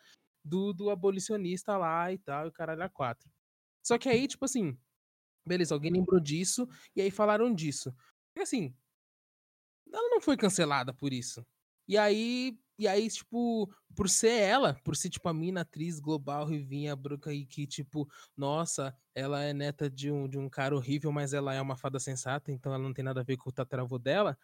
[0.43, 3.29] do, do abolicionista lá e tal, e o caralho a quatro.
[3.85, 4.77] Só que aí, tipo assim,
[5.47, 7.95] beleza, alguém lembrou disso, e aí falaram disso.
[8.37, 8.75] E assim,
[9.93, 11.47] ela não foi cancelada por isso.
[11.87, 16.47] E aí, e aí, tipo, por ser ela, por ser, tipo, a mina atriz global,
[16.47, 21.13] Rivinha Branca, e que, tipo, nossa, ela é neta de um, de um cara horrível,
[21.13, 23.53] mas ela é uma fada sensata, então ela não tem nada a ver com o
[23.53, 24.37] tataravô dela.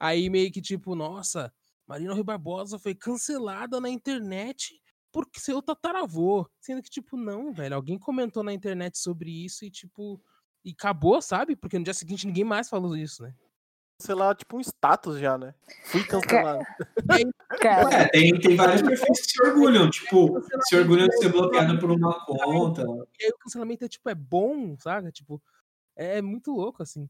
[0.00, 1.52] Aí meio que, tipo, nossa,
[1.86, 4.81] Marina Rui Barbosa foi cancelada na internet
[5.12, 6.48] por seu tataravô.
[6.60, 7.76] Sendo que, tipo, não, velho.
[7.76, 10.20] Alguém comentou na internet sobre isso e, tipo.
[10.64, 11.56] E acabou, sabe?
[11.56, 13.34] Porque no dia seguinte ninguém mais falou isso, né?
[14.00, 15.54] Cancelar, tipo, um status já, né?
[15.86, 16.64] Fui cancelado.
[17.60, 21.78] Cara, É, tem, tem vários perfis que se orgulham, tipo, se orgulham de ser bloqueado
[21.78, 22.82] por uma conta.
[23.20, 25.12] E aí o cancelamento é, tipo, é bom, sabe?
[25.12, 25.42] Tipo,
[25.96, 27.08] é muito louco, assim.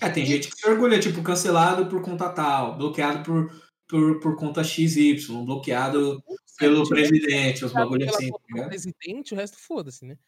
[0.00, 3.50] É, tem gente que se orgulha, tipo, cancelado por conta tal, bloqueado por,
[3.94, 6.20] por, por conta XY, bloqueado
[6.58, 10.18] pelo Tipo, presidente, os bagulho pela assim, tá presidente, o resto foda-se, né?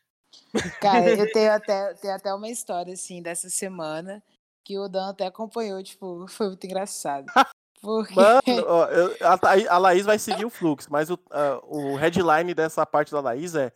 [0.81, 4.23] cara, eu tenho até, tenho até uma história, assim, dessa semana,
[4.65, 7.27] que o Dan até acompanhou, tipo, foi muito engraçado.
[7.83, 8.15] Porque...
[8.15, 12.55] Mano, ó, eu- a, a Laís vai seguir o fluxo, mas o, ah, o headline
[12.55, 13.73] dessa parte da Laís é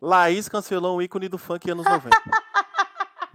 [0.00, 2.10] Laís cancelou um ícone do funk anos 90.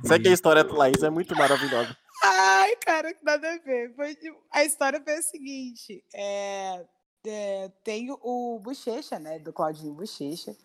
[0.04, 1.96] Segue a história da Laís, é muito maravilhosa.
[2.22, 3.94] Ai, cara, que nada a ver.
[3.96, 4.16] Foi,
[4.52, 6.86] a história foi a seguinte: é,
[7.26, 9.40] é, tem o Bochecha, né?
[9.40, 10.56] Do Claudinho Bochecha.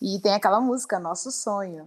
[0.00, 1.86] E tem aquela música, Nosso Sonho.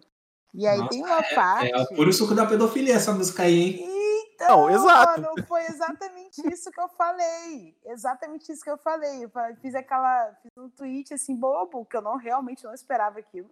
[0.53, 1.71] E aí Nossa, tem uma parte.
[1.71, 3.99] É o puro suco da pedofilia essa música aí, hein?
[4.33, 5.21] Então, Não, exato.
[5.21, 7.77] mano, foi exatamente isso que eu falei.
[7.85, 9.25] Exatamente isso que eu falei.
[9.25, 10.33] Eu fiz aquela.
[10.41, 13.49] Fiz um tweet assim, bobo, que eu não realmente não esperava aquilo.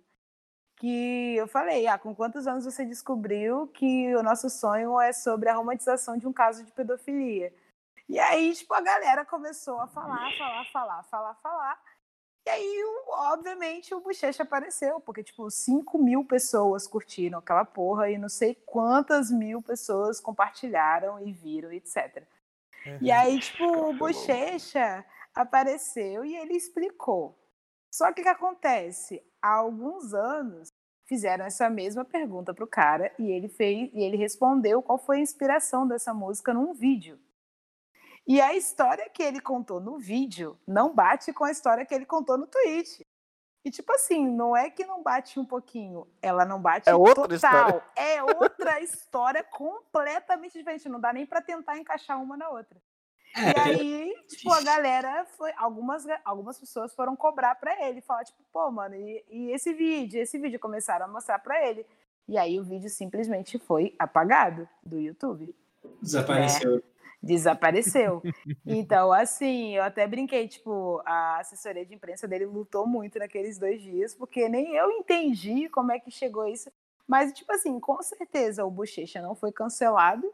[0.77, 5.49] Que eu falei, ah, com quantos anos você descobriu que o nosso sonho é sobre
[5.49, 7.53] a romantização de um caso de pedofilia?
[8.07, 11.81] E aí, tipo, a galera começou a falar, falar, falar, falar, falar.
[12.45, 18.17] E aí, obviamente, o Bochecha apareceu, porque, tipo, 5 mil pessoas curtiram aquela porra e
[18.17, 22.23] não sei quantas mil pessoas compartilharam e viram, etc.
[23.01, 23.93] E aí, tipo, o.
[23.93, 25.03] Bochecha
[25.35, 27.37] apareceu e ele explicou.
[27.91, 29.21] Só que o que acontece?
[29.47, 30.67] Há alguns anos
[31.05, 35.21] fizeram essa mesma pergunta pro cara e ele fez e ele respondeu qual foi a
[35.21, 37.17] inspiração dessa música num vídeo.
[38.27, 42.05] E a história que ele contou no vídeo não bate com a história que ele
[42.05, 43.07] contou no tweet.
[43.63, 47.23] E tipo assim, não é que não bate um pouquinho, ela não bate É outra
[47.25, 47.35] total.
[47.35, 47.83] história.
[47.95, 50.89] É outra história completamente diferente.
[50.89, 52.77] Não dá nem pra tentar encaixar uma na outra.
[53.37, 55.51] E É, aí, tipo, a galera foi.
[55.57, 60.21] Algumas, algumas pessoas foram cobrar pra ele, falar, tipo, pô, mano, e, e esse vídeo?
[60.21, 61.85] Esse vídeo começaram a mostrar pra ele.
[62.27, 65.55] E aí o vídeo simplesmente foi apagado do YouTube.
[66.01, 66.83] desapareceu.
[67.21, 68.21] Desapareceu.
[68.65, 73.81] Então, assim, eu até brinquei, tipo, a assessoria de imprensa dele lutou muito naqueles dois
[73.81, 76.69] dias, porque nem eu entendi como é que chegou isso.
[77.07, 80.31] Mas, tipo assim, com certeza o Bochecha não foi cancelado.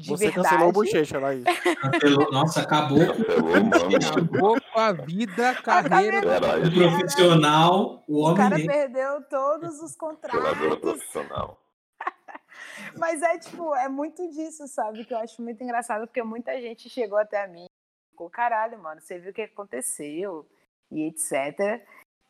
[0.00, 0.48] De Você verdade.
[0.48, 1.44] cancelou o bochecha, Laís.
[1.44, 3.96] Cancelou- Nossa, acabou Cancelou.
[4.10, 6.18] Acabou com a vida, a carreira.
[6.20, 8.68] O profissional, o O homem cara dele.
[8.68, 10.78] perdeu todos os contratos.
[10.80, 11.60] profissional.
[12.96, 15.04] Mas é tipo, é muito disso, sabe?
[15.04, 19.00] Que eu acho muito engraçado, porque muita gente chegou até mim e ficou, caralho, mano,
[19.00, 20.46] você viu o que aconteceu
[20.90, 21.82] e etc.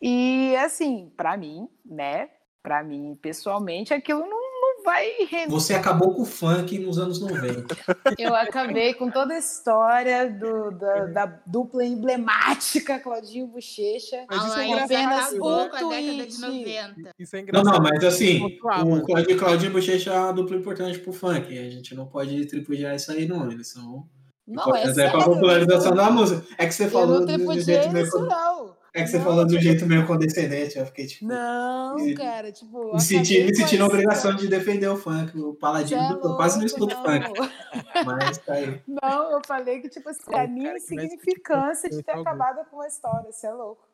[0.03, 2.31] E assim, pra mim, né?
[2.63, 4.50] Pra mim, pessoalmente, aquilo não
[4.91, 5.49] vai render.
[5.51, 7.77] Você acabou com o funk nos anos 90.
[8.19, 14.25] Eu acabei com toda a história do, da, da dupla emblemática Claudinho Bochecha.
[14.29, 15.29] Mas isso A é Laís apenas engraçado.
[15.37, 16.93] acabou um com a década de tweet.
[16.97, 17.11] 90.
[17.19, 17.73] Isso é Não, engraçado.
[17.73, 19.03] não, mas assim, Pontuar, o.
[19.07, 21.59] Claudinho, Claudinho Bochecha é uma dupla importante pro funk.
[21.59, 23.51] A gente não pode tripudiar isso aí, não.
[23.51, 24.09] Eles são
[24.47, 26.45] Não, é aí pra popularização da música.
[26.59, 28.80] É que você Eu falou não do, do tripudiei isso, não.
[28.93, 30.77] É que você Não, falou do jeito meio condescendente.
[30.79, 31.27] Eu fiquei tipo.
[31.27, 32.93] Não, Me- cara, tipo.
[32.95, 35.39] Me senti, me senti na essa- obrigação de defender o funk.
[35.39, 37.05] O Paladino, é eu quase não louco, escuto não.
[37.05, 37.33] funk,
[38.07, 38.83] mas tá aí.
[39.03, 43.31] Não, eu falei que, tipo assim, a minha insignificância de ter acabado com a história,
[43.31, 43.87] você é louco.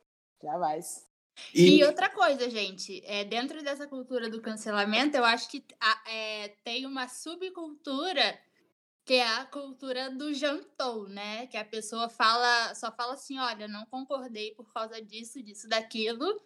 [0.43, 1.05] Jamais.
[1.55, 6.11] E E, outra coisa, gente, é, dentro dessa cultura do cancelamento, eu acho que a-
[6.11, 8.39] é, tem uma subcultura
[9.07, 11.47] que é a cultura do jantou, né?
[11.47, 16.40] Que a pessoa fala, só fala assim, olha, não concordei por causa disso, disso, daquilo.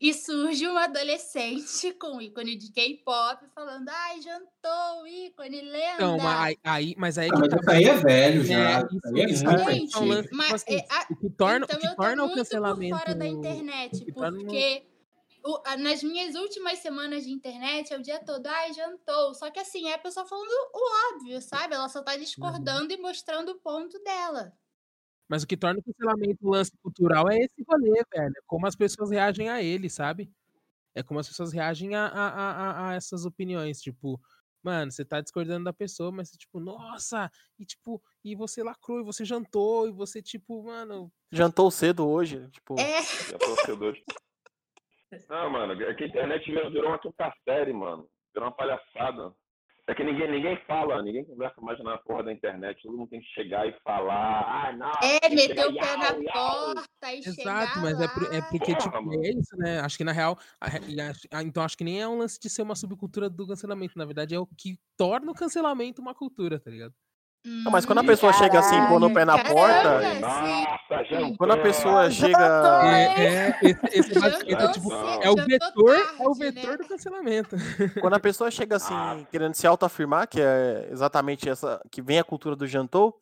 [0.00, 5.94] E surge um adolescente com ícone de K-pop falando, ai, jantou, ícone, lenda.
[5.94, 7.58] Então, mas aí, mas aí ah, que mas tá.
[7.60, 8.80] isso aí é velho já.
[8.80, 11.76] É, isso é é- Gente, é tipo mas assim, é, a- o que torna, então
[11.76, 12.96] o que eu tô torna o muito cancelamento.
[12.96, 14.82] por fora da internet, o- porque
[15.44, 19.34] o- nas minhas últimas semanas de internet é o dia todo, ai, jantou.
[19.34, 21.74] Só que assim, é a pessoa falando o óbvio, sabe?
[21.74, 24.52] Ela só tá discordando e mostrando o ponto dela.
[25.28, 28.32] Mas o que torna o cancelamento um lance cultural é esse rolê, velho.
[28.36, 30.32] É como as pessoas reagem a ele, sabe?
[30.94, 33.80] É como as pessoas reagem a, a, a, a- essas opiniões.
[33.80, 34.20] Tipo,
[34.62, 39.00] mano, você tá discordando da pessoa, mas você, tipo, nossa, e tipo, e você lacrou,
[39.00, 41.12] e você jantou, e você, tipo, mano.
[41.32, 42.78] Jantou cedo hoje, tipo.
[42.80, 43.96] É, É torcedor.
[45.28, 48.06] Não, mano, é que a internet virou virou uma quinta série, mano.
[48.34, 49.32] Virou uma palhaçada.
[49.88, 52.80] É que ninguém, ninguém fala, ninguém conversa mais na porra da internet.
[52.82, 54.68] Todo mundo tem que chegar e falar.
[54.68, 54.92] Ah, não.
[55.02, 56.74] é meter o pé na iau.
[56.74, 58.48] porta e Exato, chegar mas é, por- é lá.
[58.50, 59.24] porque, Porra, tipo, mano.
[59.24, 59.80] é isso, né?
[59.80, 60.38] Acho que na real.
[60.60, 63.98] ah, então acho que nem é um lance de ser uma subcultura do cancelamento.
[63.98, 66.94] Na verdade, é o que torna o cancelamento uma cultura, tá ligado?
[67.44, 70.20] Não, mas quando a pessoa chega assim, pondo o pé na porta, sim.
[70.20, 71.36] Nossa, jantou.
[71.38, 72.82] quando a pessoa chega.
[72.84, 74.18] É, é, esse, esse
[74.54, 76.76] é tipo, é o vetor, é o vetor né?
[76.76, 77.56] do cancelamento.
[78.00, 79.18] Quando a pessoa chega assim, Ah.
[79.30, 81.80] querendo se autoafirmar, que é exatamente essa.
[81.90, 83.16] que vem a cultura do jantou,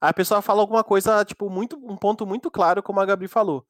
[0.00, 3.66] a pessoa fala alguma coisa, tipo, muito, um ponto muito claro, como a Gabi falou.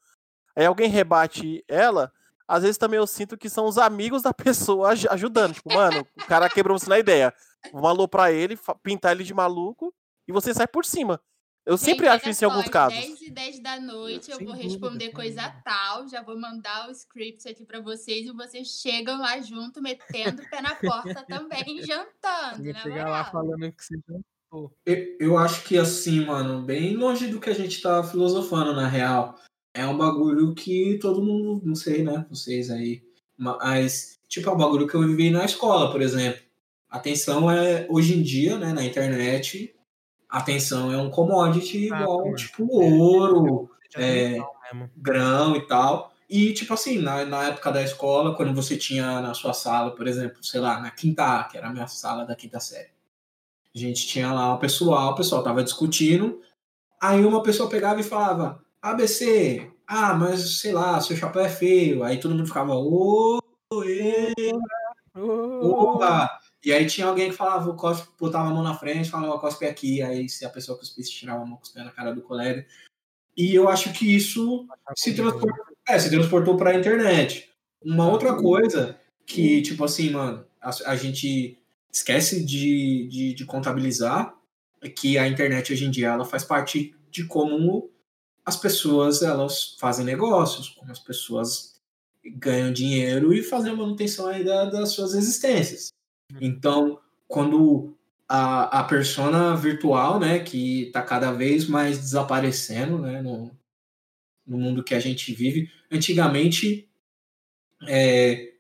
[0.57, 2.13] Aí alguém rebate ela,
[2.49, 5.55] às vezes também eu sinto que são os amigos da pessoa aj- ajudando.
[5.55, 7.33] Tipo, mano, o cara quebrou você na ideia.
[7.73, 9.93] Vamos aloprar ele, fa- pintar ele de maluco
[10.29, 11.21] e você sai por cima.
[11.67, 12.99] Eu sempre Gente, acho olha isso em alguns casos.
[12.99, 15.63] Às 10 e 10 da noite eu Sem vou dúvida, responder sem coisa dúvida.
[15.65, 20.43] tal, já vou mandar o script aqui pra vocês e vocês chegam lá junto, metendo
[20.43, 24.77] o pé na porta também, jantando, na chegar lá falando que você jantou.
[24.85, 28.87] Eu, eu acho que assim, mano, bem longe do que a gente tá filosofando, na
[28.87, 29.35] real.
[29.75, 32.25] É um bagulho que todo mundo, não sei, né?
[32.31, 33.03] Vocês aí.
[33.37, 36.41] Mas, tipo, é um bagulho que eu vivi na escola, por exemplo.
[36.89, 39.75] Atenção é, hoje em dia, né, na internet,
[40.29, 42.37] atenção é um commodity Ah, igual, mano.
[42.37, 44.39] tipo, ouro, É,
[44.73, 44.91] mesmo.
[44.97, 46.13] grão e tal.
[46.31, 50.07] E, tipo assim, na, na época da escola, quando você tinha na sua sala, por
[50.07, 52.91] exemplo, sei lá, na quinta A, que era a minha sala da quinta série,
[53.75, 56.41] a gente tinha lá o pessoal, o pessoal tava discutindo,
[57.01, 62.05] aí uma pessoa pegava e falava, ABC, ah, mas sei lá, seu chapéu é feio.
[62.05, 63.41] Aí todo mundo ficava, ô,
[65.15, 66.39] opa!
[66.63, 69.65] E aí tinha alguém que falava, o cospe, botava a mão na frente, falava, cospe
[69.65, 70.03] aqui.
[70.03, 72.67] Aí se a pessoa cuspisse, tirava a mão cuspindo na cara do colega.
[73.35, 77.51] E eu acho que isso se transportou, é, se transportou para a internet.
[77.83, 81.59] Uma outra coisa que, tipo assim, mano, a, a gente
[81.91, 84.35] esquece de, de, de contabilizar
[84.83, 87.91] é que a internet hoje em dia ela faz parte de como
[88.45, 91.81] as pessoas elas fazem negócios, como as pessoas
[92.25, 95.89] ganham dinheiro e fazem a manutenção aí da, das suas existências.
[96.33, 96.39] Uhum.
[96.41, 97.95] Então, quando
[98.29, 103.51] a, a persona virtual, né, que está cada vez mais desaparecendo, né, no,
[104.47, 106.89] no mundo que a gente vive, antigamente
[107.87, 108.55] é,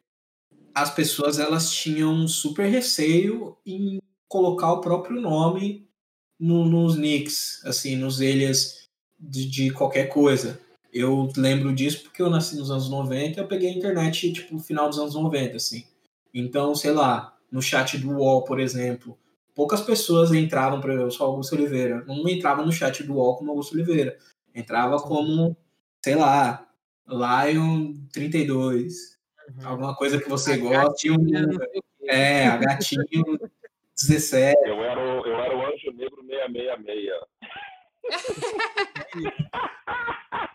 [0.74, 5.88] as pessoas elas tinham um super receio em colocar o próprio nome
[6.38, 8.83] no, nos nicks, assim, nos elias
[9.28, 10.60] de, de, qualquer coisa.
[10.92, 14.60] Eu lembro disso porque eu nasci nos anos 90 eu peguei a internet, tipo, no
[14.60, 15.84] final dos anos 90, assim.
[16.32, 19.18] Então, sei lá, no chat do UOL, por exemplo,
[19.54, 23.50] poucas pessoas entravam, para eu sou Augusto Oliveira, não entrava no chat do UOL como
[23.50, 24.16] Augusto Oliveira.
[24.54, 25.56] Entrava como,
[26.02, 26.66] sei lá,
[27.06, 29.18] Lion 32,
[29.48, 29.68] uhum.
[29.68, 31.08] alguma coisa que você a gosta.
[31.12, 31.58] Um,
[32.06, 33.38] é, a gatinho
[33.94, 34.56] 17.
[34.66, 37.10] Eu era, o, eu era o Anjo Negro 666.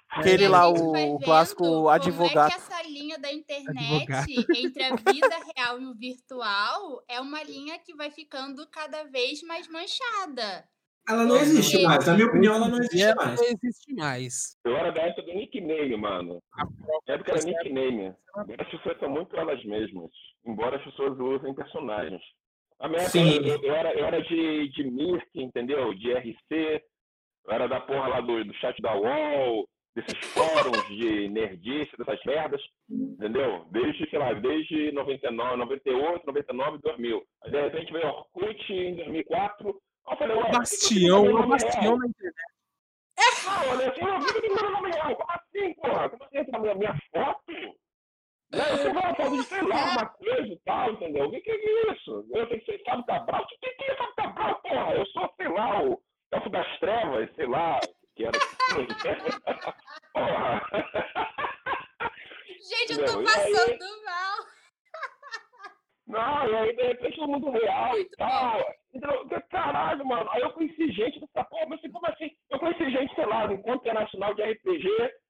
[0.10, 2.52] Aquele lá, o, o clássico advogado.
[2.52, 4.26] Como é que essa linha da internet advogado.
[4.56, 9.42] entre a vida real e o virtual é uma linha que vai ficando cada vez
[9.44, 10.68] mais manchada.
[11.08, 13.40] Ela não existe mais, na minha opinião, ela não existe mais.
[13.40, 14.58] Não existe mais.
[14.64, 16.44] Eu era da época do nickname, mano.
[16.54, 18.14] A época era nickname.
[18.36, 20.12] Agora as pessoas são muito elas mesmas,
[20.46, 22.22] embora as pessoas usem personagens.
[22.80, 25.94] A minha época, eu, eu, era, eu era de, de Mirk, entendeu?
[25.96, 26.82] De RC,
[27.50, 32.24] eu era da porra lá do, do chat da UOL, desses fóruns de nerdice, dessas
[32.24, 33.66] merdas, entendeu?
[33.72, 37.24] Desde, sei lá, desde 99, 98, 99, 2000.
[37.44, 42.60] Aí, de repente, veio Orkut em 2004, eu falei, ué, bastião, um bastião na internet.
[43.46, 45.16] Não, olha assim, eu vi que meu nome real.
[45.16, 46.10] Como assim, porra?
[46.10, 47.52] Como assim entra na minha foto?
[48.52, 48.64] Né?
[48.72, 51.26] Você vai falar de, sei lá, uma coisa e tal, entendeu?
[51.26, 52.26] O que, que é isso?
[52.32, 53.44] Eu tenho que ser Fábio Cabral.
[53.44, 54.94] O que, que é Fábio Cabral, porra?
[54.94, 56.02] Eu sou, sei lá, o
[56.32, 57.80] Elfo das Trevas, sei lá,
[58.16, 58.40] que era.
[60.14, 60.62] porra.
[62.62, 64.50] Gente, eu tô passando mal.
[66.08, 68.76] Não, e aí de repente no mundo real e tal.
[68.94, 70.28] Então, caralho, mano.
[70.32, 72.32] Aí eu conheci gente dessa porra, mas assim, como assim?
[72.50, 74.88] Eu conheci gente, sei lá, no Encontro Internacional de RPG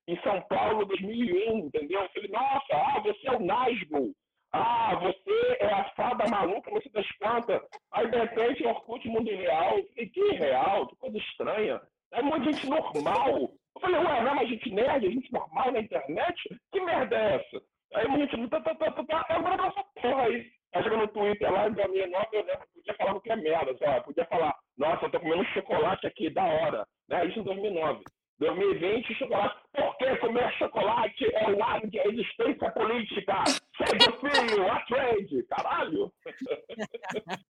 [0.08, 2.02] em São Paulo 2001, entendeu?
[2.02, 4.14] Eu falei, nossa, ah, você é o Nasgo.
[4.52, 7.62] Ah, você é a fada maluca, você das quantas.
[7.92, 9.78] Aí de repente Orkut Mundo Real.
[9.78, 10.88] Eu falei, que real?
[10.88, 11.82] Que coisa estranha.
[12.12, 13.30] É um monte de gente normal.
[13.40, 16.60] Eu falei, ué, não é mais gente nerd, gente normal na internet?
[16.72, 17.64] Que merda é essa?
[17.94, 20.52] Aí a gente, tá, tá, tá, tá, tá, agora essa porra aí.
[20.74, 23.76] Aí chega no Twitter lá, minha nova, eu lembro, podia falar o que é merda,
[23.78, 24.02] só.
[24.02, 26.88] Podia falar, nossa, eu tô comendo chocolate aqui, da hora.
[27.08, 27.26] Né?
[27.26, 28.04] Isso em 2009.
[28.40, 29.60] 2020, chocolate.
[29.76, 33.44] Por que comer chocolate é um ato de resistência política?
[33.78, 36.12] Segue o filho, a trade, caralho.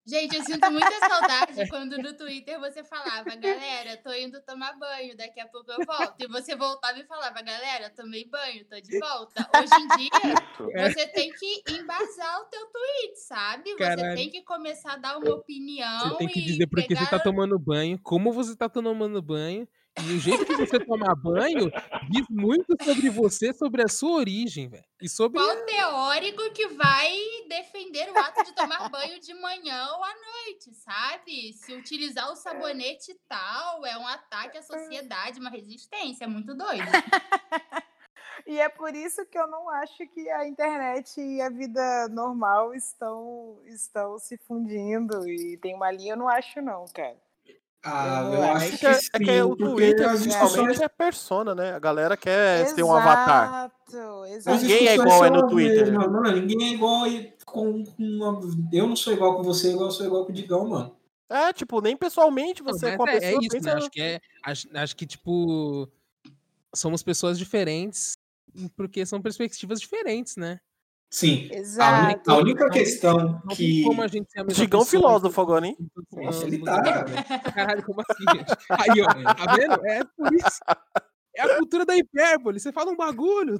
[0.06, 5.16] Gente, eu sinto muita saudade quando no Twitter você falava, galera, tô indo tomar banho,
[5.16, 6.14] daqui a pouco eu volto.
[6.20, 9.48] E você voltava e falava, galera, tomei banho, tô de volta.
[9.58, 13.70] Hoje em dia, você tem que embasar o teu tweet, sabe?
[13.70, 14.16] Você Caralho.
[14.16, 16.10] tem que começar a dar uma opinião.
[16.10, 17.00] Você tem que dizer por que pegar...
[17.00, 19.68] você tá tomando banho, como você tá tomando banho
[20.04, 21.70] e o jeito que você toma banho
[22.10, 24.84] diz muito sobre você, sobre a sua origem, velho.
[25.00, 25.38] E sobre.
[25.38, 27.16] Qual teórico que vai
[27.48, 31.52] defender o ato de tomar banho de manhã ou à noite, sabe?
[31.54, 36.24] Se utilizar o sabonete tal, é um ataque à sociedade, uma resistência.
[36.24, 36.86] É muito doido.
[38.46, 42.72] E é por isso que eu não acho que a internet e a vida normal
[42.74, 45.28] estão, estão se fundindo.
[45.28, 47.16] E tem uma linha, eu não acho, não, cara.
[47.88, 51.54] Ah, eu, eu acho que, que, sim, é, que é o Twitter, principalmente, é persona,
[51.54, 51.72] né?
[51.72, 53.70] A galera quer exato, ter um avatar.
[54.28, 54.60] Exato.
[54.60, 55.92] Ninguém é igual é no Twitter.
[55.92, 57.04] Mesmo, mano, ninguém é igual
[57.44, 58.40] com, com uma...
[58.72, 60.96] Eu não sou igual com você, igual eu sou igual com o Digão, mano.
[61.30, 63.40] É, tipo, nem pessoalmente você não, com a é, pessoa.
[63.40, 63.70] É isso, pensa...
[63.70, 63.76] né?
[63.76, 64.20] Acho que é.
[64.44, 65.88] Acho, acho que, tipo.
[66.74, 68.16] Somos pessoas diferentes
[68.76, 70.60] porque são perspectivas diferentes, né?
[71.10, 71.48] Sim.
[71.52, 72.30] Exato.
[72.30, 73.82] A, única, questão não que.
[73.84, 75.76] Como a gente Digão filósofo agora, hein?
[76.12, 76.82] Nossa, ele tá.
[77.54, 78.52] Caralho, como assim, gente?
[78.70, 79.86] Aí, ó, tá vendo?
[79.86, 80.60] É por isso.
[81.36, 82.58] É a cultura da hipérbole.
[82.58, 83.58] Você fala um bagulho.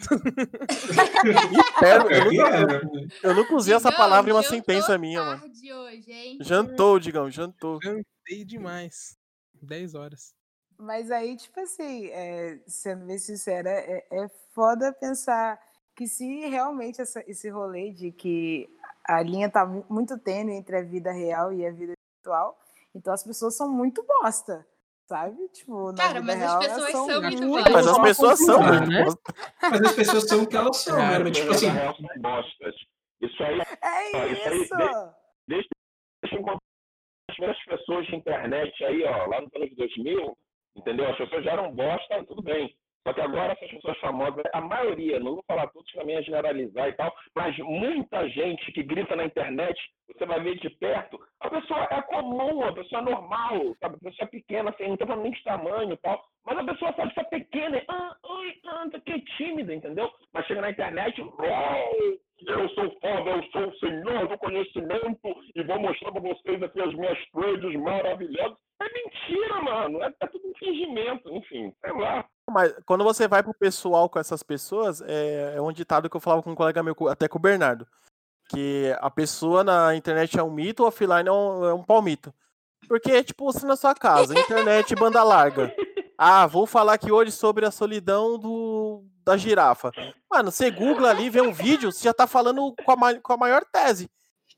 [1.76, 2.36] hipérbole.
[2.36, 2.80] Eu nunca,
[3.22, 5.42] eu nunca usei essa palavra em uma sentença minha, mano.
[5.44, 7.78] Hoje, jantou, Digão, jantou.
[7.82, 9.16] Jantei demais.
[9.62, 10.34] 10 horas.
[10.78, 15.58] Mas aí, tipo assim, é, sendo bem sincera, é, é foda pensar
[15.96, 18.68] que se realmente essa, esse rolê de que
[19.08, 22.58] a linha tá muito tênue entre a vida real e a vida virtual,
[22.94, 24.66] então as pessoas são muito bosta.
[25.08, 25.48] Sabe?
[25.50, 28.38] Tipo, na Cara, vida mas real, as pessoas são, são muito muito Mas as pessoas
[28.44, 29.04] são, né?
[29.62, 31.30] Mas as pessoas são o que elas são, né?
[31.30, 31.68] Tipo assim.
[33.20, 33.60] Isso aí.
[33.82, 34.74] É isso!
[34.74, 34.88] aí,
[35.46, 35.68] desde,
[36.20, 36.58] desde encontrar
[37.30, 40.36] as primeiras pessoas de internet aí, ó, lá nos anos 2000,
[40.74, 41.08] entendeu?
[41.08, 42.76] As pessoas já eram bosta, tudo bem.
[43.06, 46.22] Só que agora essas pessoas famosas, a maioria, não vou falar todos, para mim é
[46.22, 49.80] generalizar e tal, mas muita gente que grita na internet,
[50.12, 53.94] você vai ver de perto, a pessoa é comum, a pessoa é normal, sabe?
[53.94, 56.92] A pessoa é pequena, assim, não tem nem de tamanho e tal, mas a pessoa
[56.94, 60.10] sabe ser pequena, ah, ai, anda, que é tímida, entendeu?
[60.32, 65.78] Mas chega na internet, eu sou foda, eu sou o senhor do conhecimento e vou
[65.78, 68.58] mostrar para vocês aqui as minhas trades maravilhosas.
[68.80, 70.02] É mentira, mano.
[70.02, 72.28] É, é tudo um fingimento, enfim, sei lá.
[72.50, 76.20] Mas quando você vai pro pessoal com essas pessoas, é, é um ditado que eu
[76.20, 77.86] falava com um colega meu, até com o Bernardo.
[78.48, 82.32] Que a pessoa na internet é um mito, offline é um, é um palmito.
[82.86, 85.74] Porque, tipo, você na sua casa, internet banda larga.
[86.16, 89.90] Ah, vou falar aqui hoje sobre a solidão do, da girafa.
[90.30, 93.36] Mano, você googla ali, vê um vídeo, você já tá falando com a, com a
[93.36, 94.08] maior tese.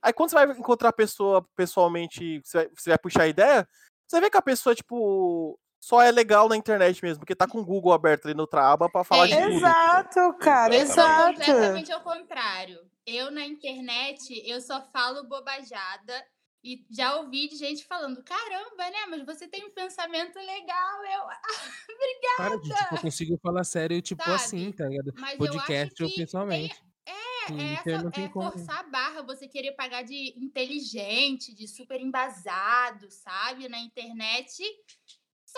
[0.01, 3.68] Aí quando você vai encontrar a pessoa pessoalmente, você vai, você vai puxar a ideia,
[4.07, 7.59] você vê que a pessoa, tipo, só é legal na internet mesmo, porque tá com
[7.61, 9.57] o Google aberto ali no Traba pra falar É, de tudo.
[9.57, 11.39] Exato, cara, Eu sou exato.
[11.39, 12.79] completamente ao contrário.
[13.07, 16.24] Eu, na internet, eu só falo bobajada.
[16.62, 19.07] E já ouvi de gente falando, caramba, né?
[19.09, 21.05] Mas você tem um pensamento legal.
[21.05, 21.22] Eu,
[22.37, 24.35] Para de, tipo, eu consigo falar sério, tipo Sabe?
[24.35, 25.12] assim, tá ligado?
[25.16, 26.74] mas eu Podcast acho ou que pessoalmente.
[27.07, 32.01] É, Twitter essa, tem é forçar a barra, você querer pagar de inteligente, de super
[32.01, 33.68] embasado, sabe?
[33.68, 34.62] Na internet.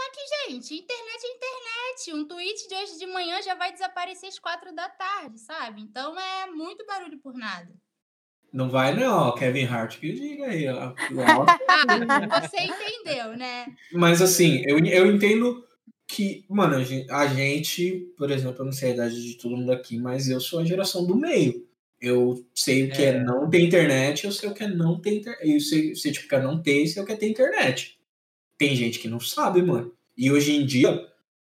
[0.01, 2.15] Só que, gente, internet é internet.
[2.15, 5.83] Um tweet de hoje de manhã já vai desaparecer às quatro da tarde, sabe?
[5.83, 7.71] Então é muito barulho por nada.
[8.51, 10.67] Não vai, não, Kevin Hart que diga aí.
[10.69, 10.95] ó.
[10.95, 10.95] Ah,
[12.49, 13.67] você entendeu, né?
[13.93, 15.63] Mas assim, eu, eu entendo
[16.09, 16.77] que, mano,
[17.11, 20.41] a gente, por exemplo, eu não sei a idade de todo mundo aqui, mas eu
[20.41, 21.69] sou a geração do meio.
[22.01, 23.21] Eu sei o que é, É.
[23.23, 25.47] não ter internet, eu sei o que é não ter internet.
[25.49, 27.29] Eu sei, sei tipo, o que é não ter e sei o que é ter
[27.29, 28.00] internet.
[28.61, 29.91] Tem gente que não sabe, mano.
[30.19, 31.03] E hoje em dia,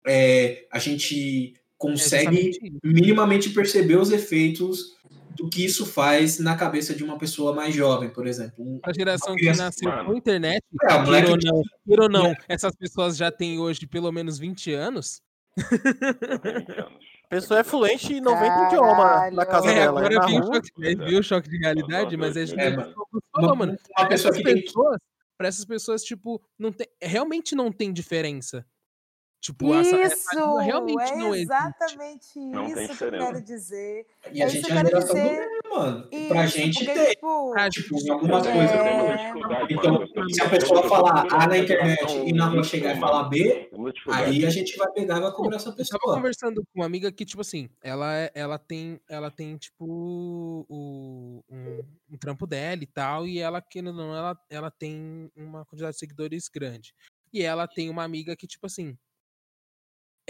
[0.06, 2.60] é, a gente É consegue isso.
[2.84, 4.94] minimamente perceber os efeitos
[5.36, 8.54] do que isso faz na cabeça de uma pessoa mais jovem, por exemplo.
[8.64, 10.04] Um- A geração que nasceu mano.
[10.04, 14.12] com internet, É, queira ou não, queira ou não, essas pessoas já têm hoje pelo
[14.12, 15.20] menos 20 anos.
[17.24, 19.98] A pessoa é fluente em 90 idiomas na casa É, dela.
[19.98, 22.94] agora na viu o choque, de- viu o choque de realidade, mas é É, mano.
[23.36, 23.72] Uma, mano.
[23.72, 24.98] uma Pra pessoa que tem pessoas,
[25.40, 28.62] pra essas pessoas, tipo, não tem, realmente não tem diferença.
[29.40, 31.42] Tipo, essa, essa Isso, língua realmente é não existe.
[31.44, 34.06] exatamente Não tem isso que eu quero dizer.
[34.32, 35.38] E a É isso gente que é a eu quero geração do dizer.
[35.48, 36.08] meio, mano.
[36.28, 37.10] pra Isso, gente porque, tem.
[37.14, 38.52] tipo, Ah, Tipo, em algumas É.
[38.52, 39.70] coisas.
[39.70, 40.30] Então, mano.
[40.34, 43.06] se a pessoa falar A na internet e na rua chegar e mano.
[43.12, 43.70] falar B,
[44.12, 46.14] aí a gente vai pegar e vai cobrar essa Eu tava pessoa.
[46.16, 49.86] conversando com uma amiga que, tipo assim, ela, é- ela tem, ela tem, tipo,
[50.68, 51.80] o, um,
[52.12, 55.94] um trampo dela e tal, e ela, querendo ou não, ela, ela tem uma quantidade
[55.94, 56.94] de seguidores grande.
[57.32, 58.98] E ela tem uma amiga que, tipo assim,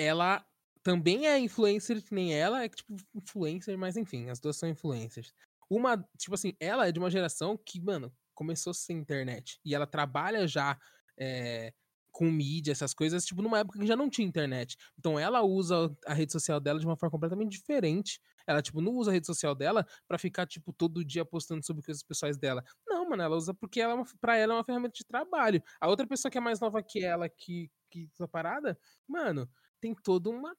[0.01, 0.45] ela
[0.83, 5.35] também é influencer que nem ela, é tipo, influencer, mas enfim, as duas são influencers.
[5.69, 9.61] Uma, tipo assim, ela é de uma geração que, mano, começou sem internet.
[9.65, 10.79] E ela trabalha já
[11.19, 11.73] é,
[12.11, 14.77] com mídia, essas coisas, tipo, numa época que já não tinha internet.
[14.99, 18.19] Então ela usa a rede social dela de uma forma completamente diferente.
[18.47, 21.85] Ela, tipo, não usa a rede social dela pra ficar, tipo, todo dia postando sobre
[21.85, 22.65] coisas pessoais dela.
[22.87, 25.63] Não, mano, ela usa porque ela, é pra ela é uma ferramenta de trabalho.
[25.81, 29.49] A outra pessoa que é mais nova que ela, que, que essa parada, mano,
[29.81, 30.55] tem toda uma.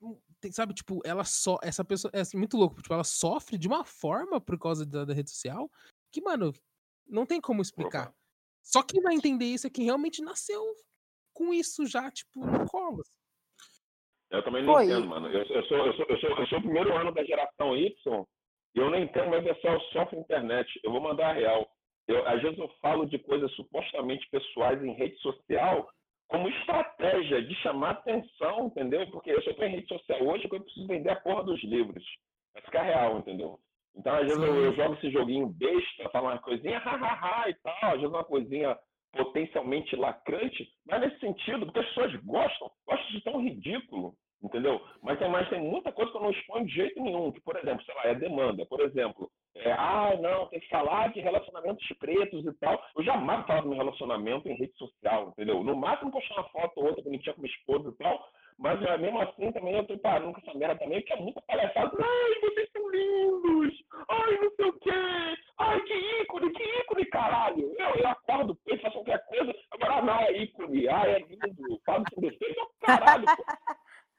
[0.00, 1.58] um- tem- sabe, tipo, ela só.
[1.62, 2.10] Essa pessoa.
[2.14, 2.80] É assim, muito louco.
[2.82, 5.70] Tipo, ela sofre de uma forma por causa da, da rede social
[6.12, 6.52] que, mano,
[7.06, 8.14] não tem como explicar.
[8.62, 10.62] Só quem vai entender isso é quem realmente nasceu
[11.32, 13.02] com isso já, tipo, no colo.
[14.30, 15.28] Eu também não entendo, mano.
[15.28, 18.26] Eu, eu sou, eu, sou, eu, sou, eu sou o primeiro ano da geração Y
[18.74, 20.68] e eu não entendo, mas o pessoal sofre internet.
[20.82, 21.70] Eu vou mandar a real.
[22.08, 25.88] Eu, às vezes eu falo de coisas supostamente pessoais em rede social
[26.28, 29.06] como estratégia de chamar atenção, entendeu?
[29.10, 31.62] Porque eu só estou em rede social hoje porque eu preciso vender a porra dos
[31.62, 32.04] livros.
[32.52, 33.58] Vai ficar real, entendeu?
[33.94, 37.74] Então, às vezes, eu, eu jogo esse joguinho besta, falo uma coisinha, hahaha e tal,
[37.82, 38.78] às vezes uma coisinha
[39.12, 44.14] potencialmente lacrante, mas nesse sentido, porque as pessoas gostam, gostam de tão ridículo,
[44.46, 44.80] entendeu?
[45.02, 47.56] Mas tem, mas tem muita coisa que eu não exponho de jeito nenhum, que, por
[47.56, 48.64] exemplo, sei lá, é demanda.
[48.66, 52.82] Por exemplo, é, ah, não, tem que falar de relacionamentos pretos e tal.
[52.96, 55.62] Eu jamais falo do meu relacionamento em rede social, entendeu?
[55.62, 58.28] No máximo postar uma foto ou outra bonitinha com minha esposa e tal,
[58.58, 61.42] mas é, mesmo assim também eu tô parando com essa merda também, porque é muita
[61.42, 61.92] palhaçada.
[61.98, 63.74] Ai, vocês são lindos!
[64.08, 64.90] Ai, não sei o quê!
[65.58, 67.74] Ai, que ícone, que ícone, caralho!
[67.78, 72.04] Eu, eu acordo, eu faço qualquer coisa, agora não é ícone, ai, é lindo, falo
[72.14, 73.44] com defeito, eu, caralho, pô.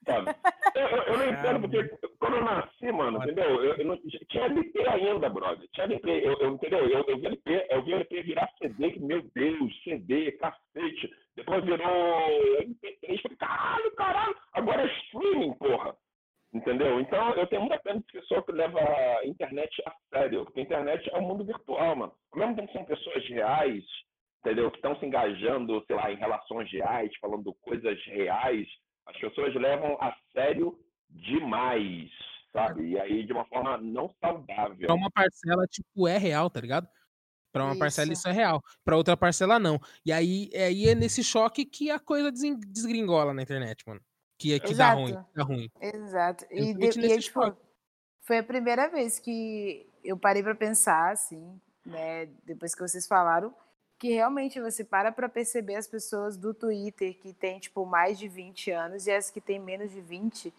[0.07, 0.31] Sabe?
[0.73, 3.63] Eu, eu, eu não entendo, porque quando eu nasci, mano, entendeu?
[3.63, 5.67] Eu, eu não, tinha LP ainda, brother.
[5.73, 6.87] Tinha LP, eu, eu, entendeu?
[6.87, 11.13] Eu, eu vi LP, eu vi LP virar CD, que, meu Deus, CD, cacete.
[11.35, 11.77] Depois virou
[12.61, 14.35] MP3, falei, caralho, caralho.
[14.53, 15.95] Agora é streaming, porra.
[16.53, 20.63] Então, eu tenho muita pena de pessoa que leva a internet a sério, porque a
[20.63, 22.13] internet é um mundo virtual, mano.
[22.31, 23.83] Ao mesmo tempo que são pessoas reais,
[24.39, 24.71] entendeu?
[24.71, 28.67] Que estão se engajando, sei lá, em relações reais, falando coisas reais,
[29.07, 30.77] as pessoas levam a sério
[31.09, 32.09] demais,
[32.51, 32.89] sabe?
[32.89, 34.85] E aí de uma forma não saudável.
[34.85, 35.11] Pra uma
[35.47, 36.87] parcela, tipo, é real, tá ligado?
[37.51, 38.21] Pra uma parcela Isso.
[38.21, 38.61] isso é real.
[38.83, 39.79] Pra outra parcela, não.
[40.05, 44.01] E aí, é- aí é nesse choque que a coisa desgringola na internet, mano.
[44.37, 45.09] Que, é que dá ruim.
[45.11, 45.29] Exato.
[45.33, 45.71] Dá ruim.
[45.81, 46.45] Exato.
[46.51, 47.57] E, de, e aí, tipo,
[48.21, 53.55] foi a primeira vez que eu parei para pensar, assim, né, depois que vocês falaram,
[53.97, 58.27] que realmente você para para perceber as pessoas do Twitter que tem, tipo, mais de
[58.27, 60.53] 20 anos e as que têm menos de 20.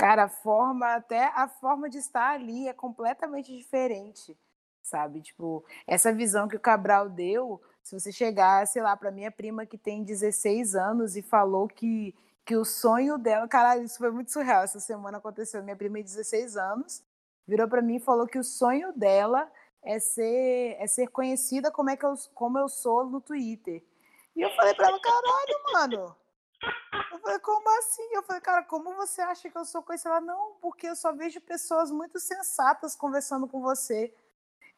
[0.00, 4.34] Cara, a forma, até a forma de estar ali é completamente diferente,
[4.80, 5.20] sabe?
[5.20, 9.66] Tipo, essa visão que o Cabral deu, se você chegar, sei lá, para minha prima
[9.66, 12.14] que tem 16 anos e falou que
[12.46, 14.62] que o sonho dela, caralho, isso foi muito surreal.
[14.64, 15.62] Essa semana aconteceu.
[15.62, 17.04] Minha prima de 16 anos
[17.46, 21.90] virou para mim e falou que o sonho dela é ser é ser conhecida como
[21.90, 23.84] é que eu como eu sou no Twitter.
[24.34, 26.19] E eu falei para ela, caralho, mano.
[27.12, 28.08] Eu falei, como assim?
[28.12, 30.10] Eu falei, cara, como você acha que eu sou conhecida?
[30.10, 34.14] Ela, não, porque eu só vejo pessoas muito sensatas conversando com você.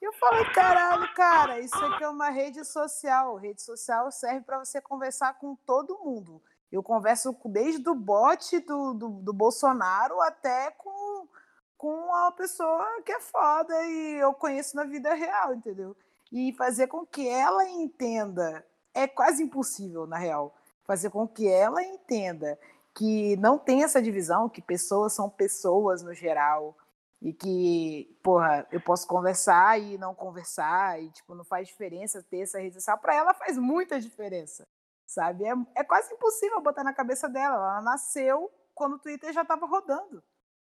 [0.01, 3.37] E eu falei, caralho, cara, isso aqui é uma rede social.
[3.37, 6.43] Rede social serve para você conversar com todo mundo.
[6.73, 11.29] Eu converso desde o bot do, do, do Bolsonaro até com,
[11.77, 15.95] com uma pessoa que é foda e eu conheço na vida real, entendeu?
[16.33, 20.55] E fazer com que ela entenda é quase impossível, na real.
[20.85, 22.59] Fazer com que ela entenda
[22.95, 26.77] que não tem essa divisão, que pessoas são pessoas no geral,
[27.23, 32.41] e que, porra, eu posso conversar e não conversar, e, tipo, não faz diferença ter
[32.41, 32.99] essa rede social.
[32.99, 34.67] Para ela faz muita diferença,
[35.07, 35.45] sabe?
[35.45, 37.55] É, é quase impossível botar na cabeça dela.
[37.55, 40.21] Ela nasceu quando o Twitter já estava rodando,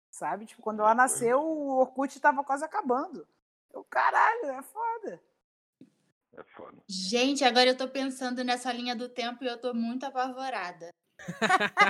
[0.10, 0.46] sabe?
[0.46, 3.28] Tipo, quando ela nasceu, o Orkut estava quase acabando.
[3.74, 5.22] Eu, caralho, é foda.
[6.38, 6.78] É foda.
[6.88, 10.90] Gente, agora eu tô pensando nessa linha do tempo e eu tô muito apavorada.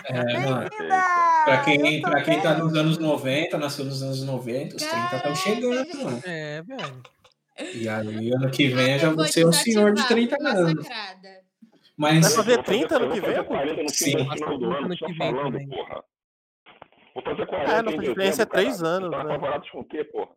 [0.06, 0.24] É.
[0.24, 1.04] Bem-vinda!
[1.44, 5.10] Pra quem, pra quem tá nos anos 90, nasceu nos anos 90, os 30 estão
[5.20, 5.98] Caraca, chegando, gente.
[5.98, 6.22] mano.
[6.26, 7.04] É, velho.
[7.76, 10.38] E aí, ano que vem, eu já vou vou ser o senhor de desativar 30
[10.38, 10.74] por anos.
[10.76, 11.42] massacrada.
[11.98, 14.12] Mas, Vai fazer Eu vou 30 ano que vou vem, fazer 40 no Sim.
[14.12, 16.04] final do Ano que só vem falando, porra.
[17.16, 18.96] Vou fazer 40 É, em nossa diferença é três caralho.
[19.06, 19.18] anos, Vocês né?
[19.18, 20.30] Estão apavorados com o quê, porra?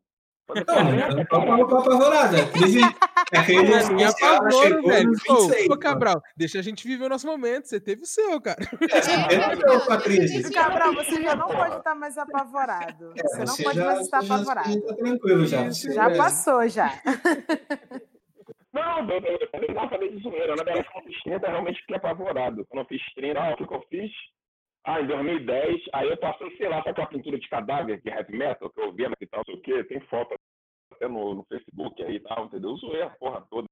[0.55, 1.69] Não, 40, mano, eu caralho.
[1.69, 2.37] tô apavorada.
[2.43, 2.81] A crise,
[4.05, 5.11] a apavoro, velho.
[5.29, 5.67] Ô, 26.
[5.67, 5.81] ô, mano.
[5.81, 7.67] Cabral, deixa a gente viver o nosso momento.
[7.67, 8.59] Você teve o seu, cara.
[8.91, 10.37] É, você É, entendeu Gabriel, com a deixa crise.
[10.37, 13.13] a gente- Cabral, você já não pode estar mais apavorado.
[13.17, 14.73] É, Você não você pode já, mais estar já, apavorado.
[14.73, 15.65] já tá tranquilo já.
[15.65, 16.19] Você, Já velho.
[16.19, 16.93] passou, já.
[18.73, 19.39] Não, eu, eu,
[19.69, 20.55] eu não falei de zoeira.
[20.55, 22.65] Na verdade, quando eu fiz 30, eu realmente fiquei apavorado.
[22.69, 24.11] Quando eu fiz 30, ah, o que eu fiz?
[24.85, 28.37] Ah, em 2010, aí eu passei, sei lá, sabe aquela pintura de cadáver de heavy
[28.37, 29.85] metal que eu via e tal, não sei o quê?
[29.85, 30.35] Tem foto
[30.93, 32.71] até no, no Facebook aí e tal, entendeu?
[32.71, 33.69] Eu zoei a porra toda.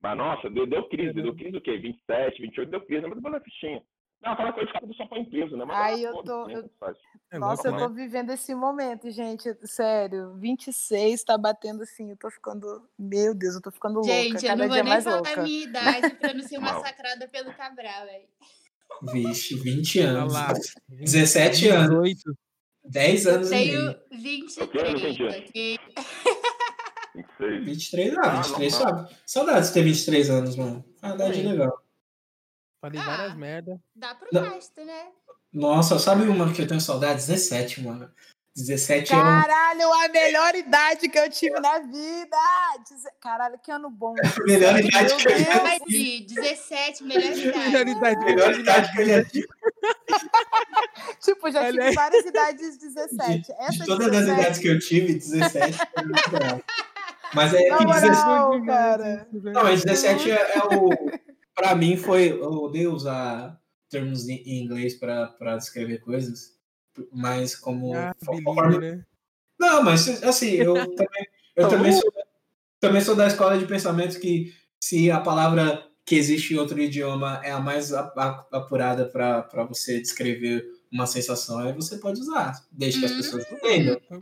[0.00, 1.14] Mas, nossa, deu, deu crise.
[1.14, 1.78] Deu crise o quê?
[1.78, 3.06] 27, 28, deu crise.
[3.06, 3.82] Mas depois na fichinha.
[4.22, 5.64] Não, fala coisa de cara do só põe peso, né?
[5.64, 6.54] Mas Aí ah, eu tô- né?
[6.54, 6.70] eu-.
[7.30, 7.94] É Nossa, eu tô né?
[7.94, 9.54] vivendo esse momento, gente.
[9.66, 12.10] Sério, 26 tá batendo assim.
[12.10, 12.86] Eu tô ficando.
[12.98, 14.12] Meu Deus, eu tô ficando louca.
[14.12, 15.40] Gente, eu cada não vou nem falar louca.
[15.40, 16.58] a minha idade pra não ser
[16.92, 18.28] massacrada pelo Cabral, velho.
[19.02, 20.32] Vixe, 20 Olha anos.
[20.32, 20.52] lá.
[20.88, 22.04] 17 anos.
[22.04, 22.38] 18.
[22.86, 24.00] 10 anos e Tenho meio.
[24.12, 25.24] 23, entendi.
[25.24, 25.78] ok?
[27.14, 27.64] 26.
[27.64, 28.98] 23, ah, Ah, 23 normal.
[29.06, 29.16] sabe.
[29.26, 30.84] Saudades de ter 23 anos, mano.
[31.00, 31.48] Saudade Sim.
[31.48, 31.82] legal.
[32.80, 33.04] Falei Ah.
[33.04, 33.80] várias merda.
[33.94, 35.08] Dá pro resto, né?
[35.52, 37.14] Nossa, sabe uma que eu tenho saudade?
[37.14, 38.10] 17, mano.
[38.56, 39.20] 17 é um.
[39.20, 42.36] Caralho, a melhor idade que eu tive na vida!
[43.20, 44.14] Caralho, que ano bom.
[44.46, 45.56] Melhor idade que eu já.
[45.56, 47.58] Idade, 17, melhor idade.
[47.58, 48.24] Melhor idade.
[48.24, 49.46] Melhor idade que eu já tive.
[51.20, 53.52] Tipo, já tive várias idades 17.
[53.58, 54.40] Essa De todas as 17.
[54.40, 56.60] idades que eu tive, 17 foi muito legal.
[57.34, 58.24] Mas é que 17.
[58.24, 59.28] moral, Não, cara.
[59.32, 60.90] Não, mas 17 é, é o.
[61.54, 62.30] Pra mim foi.
[62.30, 63.58] Eu odeio usar
[63.90, 66.53] termos em em inglês pra, pra descrever coisas.
[67.12, 67.94] Mas como.
[67.94, 69.04] Ah, conforme- né?
[69.58, 71.26] Não, mas assim, eu também,
[71.56, 72.12] eu também, sou,
[72.80, 77.40] também sou da escola de pensamento que se a palavra que existe em outro idioma
[77.42, 83.06] é a mais apurada para você descrever uma sensação, aí você pode usar, desde que
[83.06, 83.16] as Uhum.
[83.18, 84.00] pessoas entendam.
[84.10, 84.20] Não,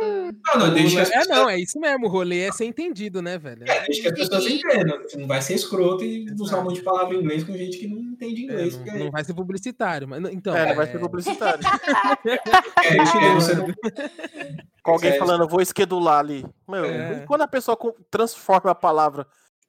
[0.00, 2.06] Não, não, desde que as É, pessoas, não, é isso mesmo.
[2.06, 3.64] O rolê é ser entendido, né, velho?
[3.68, 5.02] é, desde que as pessoas entendam.
[5.02, 7.78] Você não vai ser escroto e usar um monte de palavra em inglês com gente
[7.78, 8.76] que não entende É, inglês.
[8.76, 10.08] não, porque não vai ser publicitário.
[10.08, 11.60] Mas, não- então, É, não vai é, ser publicitário.
[12.26, 13.66] é, é, você não-
[14.82, 16.44] Com alguém É, falando, vou esquedular ali.
[16.68, 17.24] Meu, É.
[17.26, 17.76] quando a pessoa
[18.10, 19.26] transforma a palavra,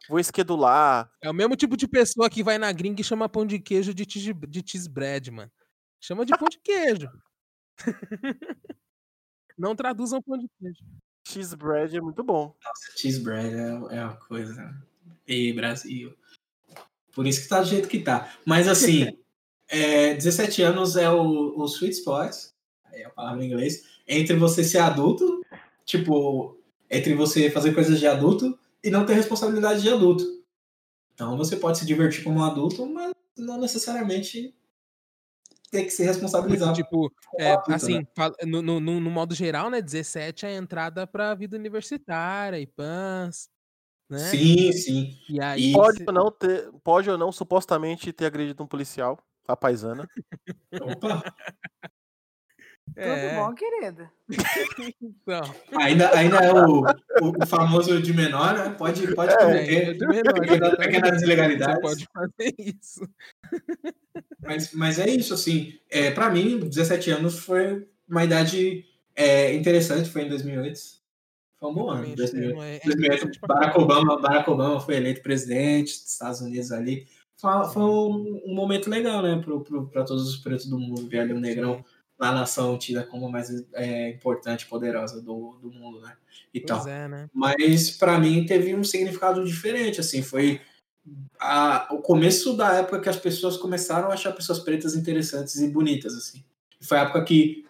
[0.08, 1.10] vou esquedular.
[1.22, 3.94] é o mesmo tipo de pessoa que vai na gringa e chama pão de queijo
[3.94, 5.52] de cheese, de cheese bread, mano.
[6.00, 7.10] Chama de pão de queijo.
[9.62, 10.84] Não traduzam pão de queijo.
[11.28, 12.56] Cheese bread é muito bom.
[12.66, 14.76] Nossa, cheese bread é, é uma coisa.
[15.28, 16.18] E Brasil.
[17.14, 18.34] Por isso que tá do jeito que tá.
[18.44, 19.16] Mas assim,
[19.70, 22.36] é, 17 anos é o, o sweet spot,
[22.86, 25.46] aí é a palavra em inglês, entre você ser adulto,
[25.86, 26.58] tipo,
[26.90, 30.26] entre você fazer coisas de adulto e não ter responsabilidade de adulto.
[31.14, 34.56] Então você pode se divertir como um adulto, mas não necessariamente
[35.72, 36.74] ter que se responsabilizar.
[36.74, 38.32] Tipo, é, adulto, assim, né?
[38.46, 39.82] no, no, no, modo geral, né?
[39.82, 43.50] 17 é a entrada pra vida universitária e pans,
[44.10, 44.20] né?
[44.20, 45.18] Sim, sim.
[45.30, 45.72] E aí.
[45.72, 49.18] Pode cê- ou não ter, pode ou não supostamente ter agredido um policial,
[49.48, 50.08] a paisana.
[50.82, 51.24] Opa,
[52.96, 54.12] é, Tudo bom, querida?
[55.02, 55.42] Então,
[55.80, 58.70] ainda, ainda é o, o, o famoso de menor, né?
[58.78, 60.76] Pode, pode É, cometer é de menor, pequena- né?
[60.76, 61.82] pequenas Você ilegalidades.
[61.82, 63.10] pode fazer isso.
[64.42, 65.74] Mas, mas é isso, assim.
[65.90, 68.86] É, para mim, 17 anos foi uma idade
[69.16, 70.80] é, interessante, foi em 2008.
[71.60, 72.00] Foi um bom ano.
[72.02, 72.56] Realmente, 2008.
[72.56, 73.80] não é- é 2008, interessante pra Barack.
[73.80, 77.08] Obama, Barack Obama foi eleito presidente dos Estados Unidos ali.
[77.38, 79.42] Foi, foi um, um momento legal, né,
[79.92, 81.84] para todos os pretos do mundo ver ali negrão
[82.20, 86.16] na nação tida como a mais é, importante, poderosa do, do mundo, né?
[86.54, 86.80] E tal.
[86.80, 87.28] Pois é, né?
[87.34, 90.62] Mas para mim teve um significado diferente, assim, foi
[91.40, 95.68] a- o começo da época que as pessoas começaram a achar pessoas pretas interessantes e
[95.68, 96.44] bonitas, assim.
[96.82, 97.66] Foi a época que,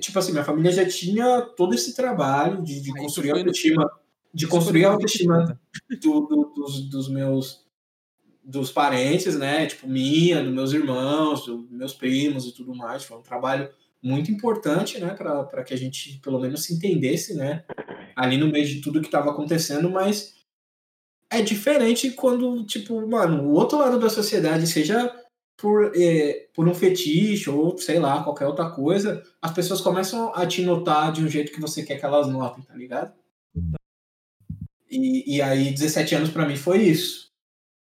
[0.00, 3.90] tipo assim, minha família já tinha todo esse trabalho de, de construir a autoestima,
[4.32, 5.58] de construir a no 20 autoestima
[5.88, 6.00] 30.
[6.02, 7.64] do- do- dos, dos meus
[8.42, 9.66] dos parentes, né?
[9.66, 13.04] Tipo, minha, dos meus irmãos, dos meus primos e tudo mais.
[13.04, 13.68] Foi um trabalho
[14.02, 15.10] muito importante, né?
[15.14, 17.64] Para que a gente, pelo menos, se entendesse, né?
[18.16, 20.34] Ali no meio de tudo que estava acontecendo, mas
[21.30, 25.14] é diferente quando, tipo, mano, o outro lado da sociedade, seja
[25.56, 30.44] por, é, por um fetiche ou, sei lá, qualquer outra coisa, as pessoas começam a
[30.46, 33.12] te notar de um jeito que você quer que elas notem, tá ligado?
[34.90, 37.30] E, e aí, 17 anos pra mim foi isso.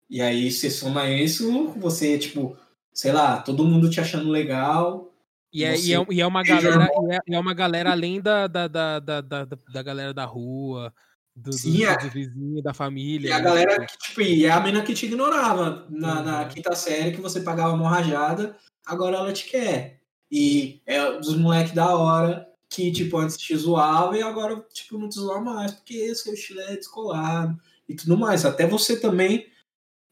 [0.09, 2.57] E aí, você soma isso, você, tipo,
[2.93, 5.13] sei lá, todo mundo te achando legal.
[5.53, 8.47] E é, e é, e é uma galera, e é, é uma galera além da,
[8.47, 10.93] da, da, da, da, da galera da rua,
[11.35, 11.97] do, do, Sim, é.
[11.99, 13.29] do vizinho, da família.
[13.29, 13.45] E a né?
[13.45, 16.49] galera que, tipo, e é a mina que te ignorava na, na Uhum.
[16.49, 18.57] quinta série que você pagava uma rajada,
[18.87, 20.01] agora ela te quer.
[20.31, 25.09] E é dos moleques da hora que, tipo, antes te zoava e agora, tipo, não
[25.09, 27.57] te zoa mais, porque seu estilo é descolado
[27.89, 28.45] e tudo mais.
[28.45, 29.47] Até você também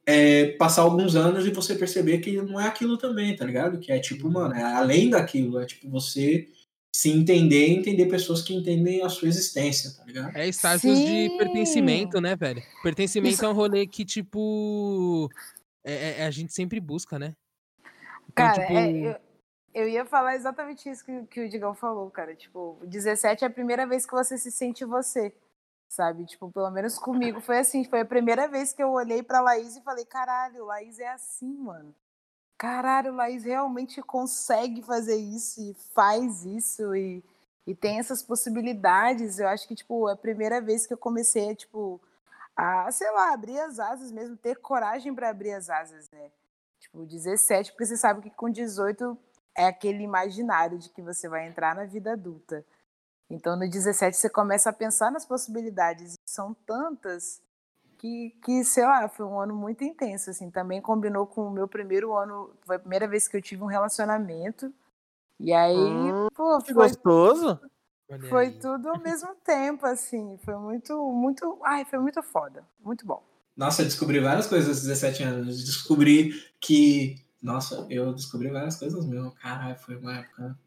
[0.07, 3.79] é, passar alguns anos e você perceber que não é aquilo também, tá ligado?
[3.79, 6.49] Que é tipo, mano, é além daquilo, é tipo você
[6.95, 10.37] se entender e entender pessoas que entendem a sua existência, tá ligado?
[10.37, 11.37] É estágios de Sim.
[11.39, 12.63] pertencimento, né, velho?
[12.83, 15.31] Pertencimento Isso- é um rolê que, tipo.
[15.83, 17.35] É, é- a gente sempre busca, né?
[18.29, 19.17] Então, Cara, tipo, é, eu,
[19.75, 22.35] eu ia falar exatamente isso que, que o Digão falou, cara.
[22.37, 25.35] Tipo, 17 é a primeira vez que você se sente você,
[25.89, 26.25] sabe?
[26.27, 27.85] Tipo, pelo menos comigo foi assim.
[27.85, 31.55] Foi a primeira vez que eu olhei pra Laís e falei: caralho, Laís é assim,
[31.57, 31.95] mano.
[32.63, 37.21] Caralho, Laís realmente consegue fazer isso e faz isso e,
[37.67, 39.41] e tem essas possibilidades.
[39.41, 42.01] Eu acho que, tipo, é a primeira vez que eu comecei, tipo,
[42.55, 46.31] a, sei lá, abrir as asas mesmo, ter coragem pra abrir as asas, né?
[46.79, 49.19] Tipo, 17, porque você sabe que com 18
[49.57, 52.65] é aquele imaginário de que você vai entrar na vida adulta.
[53.29, 56.15] Então, no 17, você começa a pensar nas possibilidades.
[56.25, 57.43] São tantas
[58.03, 60.51] que, que, sei lá, foi um ano muito intenso, assim.
[60.51, 63.67] Também combinou com o meu primeiro ano, foi a primeira vez que eu tive um
[63.67, 64.75] relacionamento.
[65.39, 67.61] E aí, Hum, pô, Que foi, gostoso.
[68.29, 70.37] foi tudo ao mesmo tempo, assim.
[70.45, 72.65] Foi muito, muito, ai, foi muito foda.
[72.85, 73.23] Muito bom.
[73.57, 75.65] Nossa, eu descobri várias coisas aos 17 anos.
[75.65, 77.25] Descobri que.
[77.41, 79.31] Nossa, eu descobri várias coisas mesmo.
[79.31, 80.59] Caralho, foi uma época.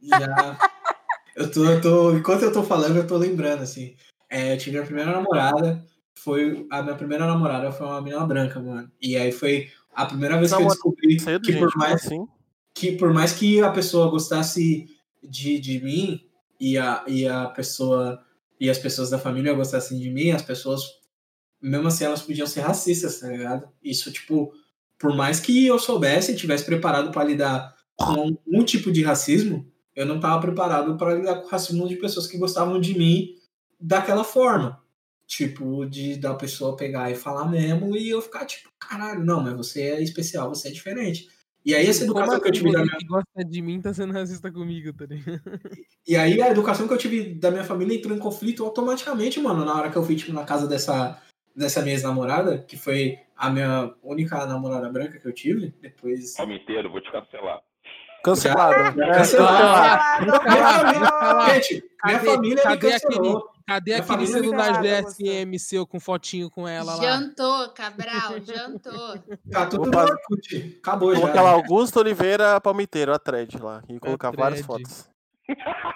[0.00, 0.58] Já.
[1.36, 2.12] eu, tô, eu tô.
[2.16, 3.94] Enquanto eu tô falando, eu tô lembrando, assim.
[4.30, 5.84] É, eu tive a primeira namorada.
[6.18, 6.66] Foi.
[6.70, 8.90] A minha primeira namorada foi uma menina branca, mano.
[9.00, 12.26] E aí foi a primeira vez que eu descobri Cedo, que gente, por mais assim?
[12.74, 14.86] que por mais que a pessoa gostasse
[15.22, 16.20] de, de mim
[16.60, 18.22] e a, e a pessoa
[18.60, 20.82] e as pessoas da família gostassem de mim, as pessoas
[21.60, 23.68] mesmo assim elas podiam ser racistas, tá ligado?
[23.82, 24.52] Isso tipo,
[24.98, 29.66] por mais que eu soubesse e tivesse preparado para lidar com um tipo de racismo,
[29.94, 33.34] eu não estava preparado para lidar com o racismo de pessoas que gostavam de mim
[33.80, 34.78] daquela forma.
[35.26, 39.54] Tipo, de da pessoa pegar e falar mesmo e eu ficar tipo, caralho, não, mas
[39.54, 41.28] você é especial, você é diferente.
[41.66, 43.80] E aí essa Como educação que eu assim tive da minha que gosta de mim
[43.80, 45.42] tá sendo racista comigo, tá ligado?
[46.06, 49.64] E aí a educação que eu tive da minha família entrou em conflito automaticamente, mano,
[49.64, 51.20] na hora que eu fui, tipo, na casa dessa,
[51.56, 56.38] dessa minha ex-namorada, que foi a minha única namorada branca que eu tive, depois...
[56.38, 57.60] Homem inteiro, vou te cancelar.
[58.22, 58.96] Cancelado.
[58.96, 60.24] Cancelado.
[61.52, 63.55] gente, minha família me cancelou.
[63.66, 67.02] Cadê aquele celular cancelada, GSM seu com fotinho com ela lá?
[67.02, 69.18] Jantou, Cabral, jantou.
[69.50, 70.76] Tá tudo Vou no Orkut.
[70.78, 71.20] Acabou já.
[71.20, 73.82] Colocar lá Augusto Oliveira Palmiteiro, a thread lá.
[73.88, 75.08] E colocar várias fotos.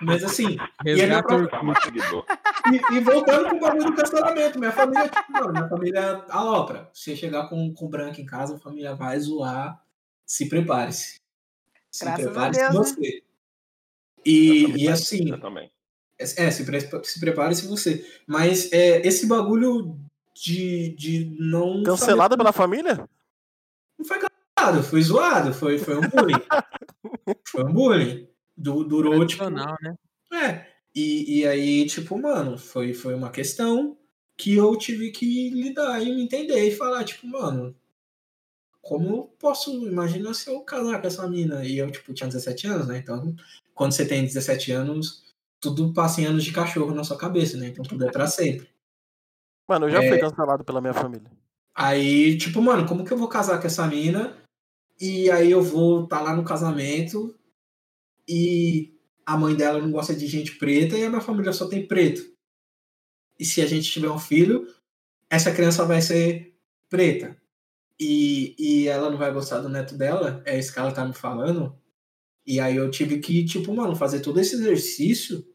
[0.02, 2.24] Mas assim, e, ainda Resgata pra- mais seguidor.
[2.72, 6.88] e, e voltando pro bagulho do cancelamento, minha família, tipo, mano, minha família alopra.
[6.92, 9.80] Se chegar com, com branco em casa, a família vai zoar.
[10.26, 11.16] Se prepare-se.
[11.90, 12.78] Se Graças a prepare-se Deus, né?
[12.82, 13.22] você.
[14.24, 15.70] E, e assim, Eu também.
[16.20, 18.06] É, se, pre se prepare-se você.
[18.26, 19.98] Mas é, esse bagulho
[20.34, 21.82] de, de não.
[21.82, 23.08] Cancelado saber- pela família?
[23.98, 26.34] Não foi cancelado, foi zoado, foi, foi um bullying.
[27.48, 28.28] foi um bullying.
[28.56, 29.48] Du- durou, tipo.
[29.48, 29.64] Né?
[30.32, 30.66] É.
[30.94, 33.96] E, e aí, tipo, mano, foi, foi uma questão
[34.36, 37.74] que eu tive que lidar e me entender e falar, tipo, mano,
[38.82, 39.70] como eu posso.
[39.86, 41.64] Imagina se eu casar com essa mina.
[41.64, 42.98] E eu, tipo, tinha 17 anos, né?
[42.98, 43.34] Então,
[43.74, 45.22] quando você tem 17 anos,
[45.60, 47.68] tudo passa em anos de cachorro na sua cabeça, né?
[47.68, 48.68] Então tudo é pra sempre.
[49.68, 50.08] Mano, eu já É.
[50.08, 51.30] fui cancelado pela minha família.
[51.74, 54.36] Aí, tipo, mano, como que eu vou casar com essa mina?
[55.00, 57.34] E aí eu vou estar lá no casamento
[58.28, 61.86] e a mãe dela não gosta de gente preta e a minha família só tem
[61.86, 62.22] preto.
[63.38, 64.66] E se a gente tiver um filho,
[65.30, 66.54] essa criança vai ser
[66.88, 67.36] preta.
[67.98, 71.14] E, e ela não vai gostar do neto dela, é isso que ela tá me
[71.14, 71.78] falando.
[72.50, 75.46] E aí eu tive que, tipo, mano, fazer todo esse exercício.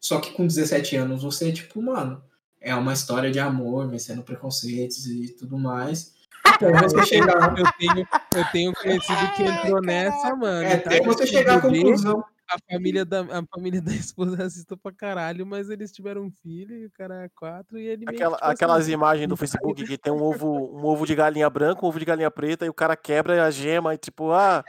[0.00, 2.20] Só que com 17 anos você, tipo, mano,
[2.60, 6.12] é uma história de amor, vencendo preconceitos e tudo mais.
[6.44, 10.66] Até você chegar, Eu tenho, eu tenho conhecido que entrou nessa, mano.
[10.66, 10.90] é, tá?
[10.90, 12.24] até você chegar à conclusão.
[12.50, 16.74] A família, da, a família da esposa assistiu pra caralho, mas eles tiveram um filho
[16.78, 19.36] e o cara é quatro e ele meio que, Aquela, tipo assim, aquelas imagens do
[19.36, 22.66] Facebook que tem um ovo, um ovo de galinha branca, um ovo de galinha preta,
[22.66, 24.64] e o cara quebra a gema e tipo, ah,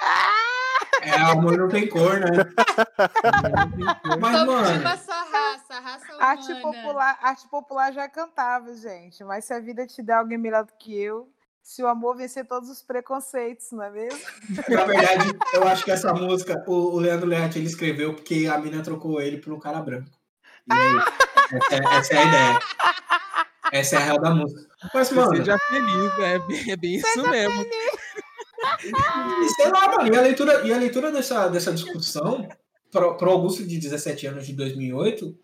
[1.02, 2.28] É, amor não tem cor, né?
[4.20, 6.26] Mas, Como mano, a sua raça, a raça humana.
[6.26, 9.24] Arte popular, arte popular já cantava, gente.
[9.24, 11.30] Mas se a vida te der alguém melhor do que eu,
[11.62, 14.20] se o amor vencer todos os preconceitos, não é mesmo?
[14.70, 18.58] na verdade, eu acho que essa música, o, o Leandro Learte, ele escreveu porque a
[18.58, 20.10] mina trocou ele por um cara branco.
[20.68, 20.96] E aí,
[21.54, 22.60] essa, é- essa é a ideia.
[23.72, 24.68] Essa é a real da música.
[24.94, 27.66] Mas, mano, Seja feliz, é, bem- é bem isso mesmo.
[28.84, 32.48] E sei lá, mano, e a leitura, e a leitura dessa, dessa discussão,
[32.92, 35.38] pro, pro Augusto de 17 anos de 2008,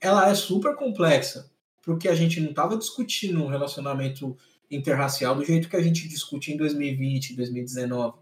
[0.00, 1.50] ela é super complexa,
[1.82, 4.36] porque a gente não tava discutindo um relacionamento
[4.70, 8.18] interracial do jeito que a gente discute em 2020, 2019.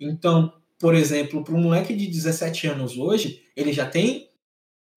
[0.00, 4.30] Então, por exemplo, para um moleque de 17 anos hoje, ele já tem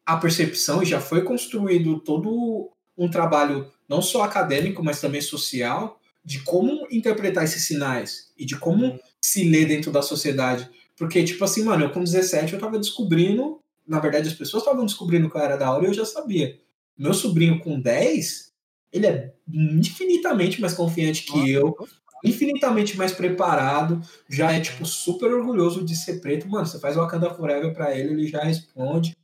[0.06, 6.01] a percepção e já foi construído todo um trabalho não só acadêmico, mas também social,
[6.24, 10.70] de como interpretar esses sinais e de como se ler dentro da sociedade.
[10.96, 14.86] Porque, tipo assim, mano, eu com 17 eu tava descobrindo, na verdade as pessoas estavam
[14.86, 16.60] descobrindo que eu era da hora e eu já sabia.
[16.98, 18.52] Meu sobrinho com 10,
[18.94, 21.76] ele é infinitamente mais confiante que eu,
[22.24, 24.00] infinitamente mais preparado,
[24.30, 26.48] já é, tipo, super orgulhoso de ser preto.
[26.48, 29.16] Mano, você faz Wakanda Forever pra ele, ele já responde.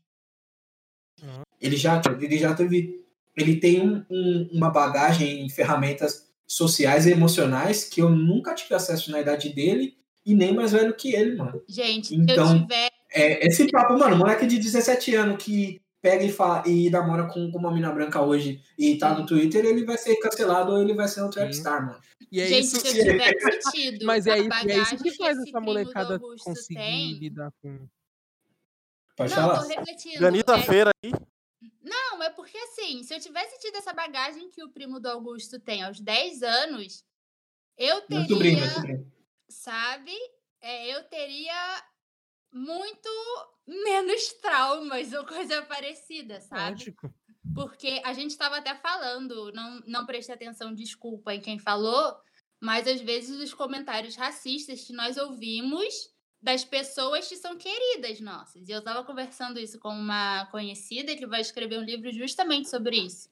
[1.62, 3.06] Ele já, ele já teve.
[3.36, 8.74] Ele tem um- um- uma bagagem em ferramentas sociais e emocionais que eu nunca tive
[8.74, 11.62] acesso na idade dele e nem mais velho que ele, mano.
[11.68, 12.90] Gente, se Então, eu tiver.
[13.12, 17.52] É, esse papo, mano, moleque de 17 anos que pega e, fala, e namora com,
[17.52, 20.94] com uma mina branca hoje e tá no Twitter, ele vai ser cancelado ou ele
[20.94, 22.00] vai ser um trapstar, mano.
[22.32, 24.06] E é gente, isso, se eu tivesse tido.
[24.06, 27.88] mas é isso, é isso que faz essa molecada conseguir tem- lidar com.
[29.16, 29.66] Pode Não, falar?
[30.20, 31.12] Ganita é- Feira aí.
[31.88, 35.60] Não, é porque assim, se eu tivesse tido essa bagagem que o primo do Augusto
[35.60, 37.04] tem aos 10 anos,
[37.78, 39.14] eu Meu sobrinho, meu teria, sobrinho.
[39.50, 40.16] sabe?
[40.62, 41.84] É, eu teria
[42.52, 43.10] muito
[43.66, 46.72] menos traumas ou coisa parecida, sabe?
[46.80, 47.14] Lógico.
[47.56, 52.16] Porque a gente estava até falando, não, não prestei atenção, desculpa em quem falou,
[52.60, 55.94] mas às vezes os comentários racistas que nós ouvimos
[56.42, 58.68] das pessoas que são queridas nossas.
[58.68, 62.98] E eu estava conversando isso com uma conhecida que vai escrever um livro justamente sobre
[62.98, 63.30] isso.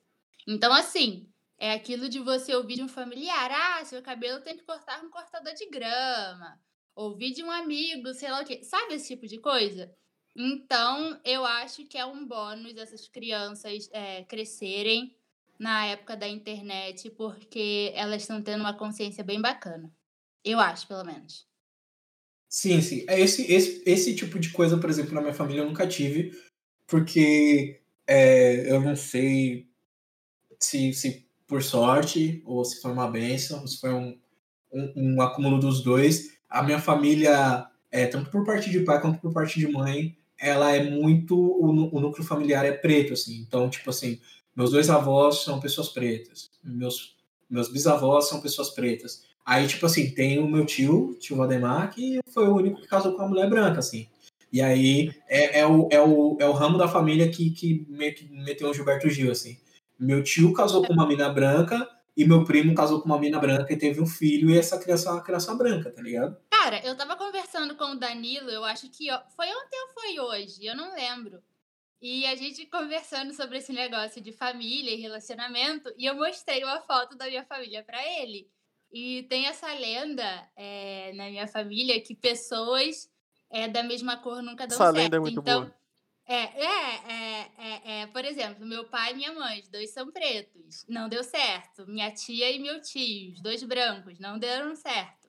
[0.47, 1.28] Então, assim,
[1.58, 5.10] é aquilo de você ouvir de um familiar: ah, seu cabelo tem que cortar um
[5.10, 6.60] cortador de grama.
[6.95, 8.64] Ouvir de um amigo, sei lá o quê.
[8.64, 9.93] Sabe esse tipo de coisa?
[10.36, 15.16] Então, eu acho que é um bônus essas crianças é, crescerem
[15.58, 19.93] na época da internet, porque elas estão tendo uma consciência bem bacana.
[20.43, 21.47] Eu acho, pelo menos.
[22.56, 23.03] Sim, sim.
[23.10, 26.32] É Esse, esse, esse tipo de coisa, por exemplo, na minha família eu nunca tive,
[26.88, 29.68] porque é, eu não sei
[30.58, 34.18] se, se por sorte ou se foi uma benção, se foi um,
[34.72, 36.38] um, um acúmulo dos dois.
[36.49, 40.74] A minha família é, tanto por parte de pai quanto por parte de mãe, ela
[40.74, 41.38] é muito.
[41.38, 43.36] O, o núcleo familiar é preto, assim.
[43.36, 44.18] Então, tipo assim,
[44.56, 46.49] meus dois avós são pessoas pretas.
[46.64, 47.18] Meus,
[47.49, 49.26] meus bisavós são pessoas pretas.
[49.46, 53.12] Aí, tipo assim, tem o meu tio, tio Valdemar, que foi o único que casou
[53.12, 54.10] com uma mulher branca, assim.
[54.52, 58.30] E aí é, é, o, é, o, é o ramo da família que, que que
[58.32, 59.58] meteu o Gilberto Gil, assim.
[60.00, 61.88] Meu tio casou com uma mina branca
[62.18, 65.10] e meu primo casou com uma mina branca e teve um filho e essa criança
[65.10, 66.38] é uma criança branca, tá ligado?
[66.50, 70.66] Cara, eu tava conversando com o Danilo, eu acho que foi ontem ou foi hoje,
[70.66, 71.41] eu não lembro.
[72.02, 76.82] E a gente conversando sobre esse negócio de família e relacionamento, e eu mostrei uma
[76.82, 78.48] foto da minha família pra ele.
[78.98, 83.12] E tem essa lenda é, na minha família que pessoas
[83.50, 84.96] é, da mesma cor nunca dão Essa certo.
[84.96, 85.76] lenda é muito então, boa.
[86.26, 90.10] É, é, é, é, é, por exemplo, meu pai e minha mãe, os dois são
[90.14, 91.86] pretos, não deu certo.
[91.86, 95.28] Minha tia e meu tio, os dois brancos, não deram certo.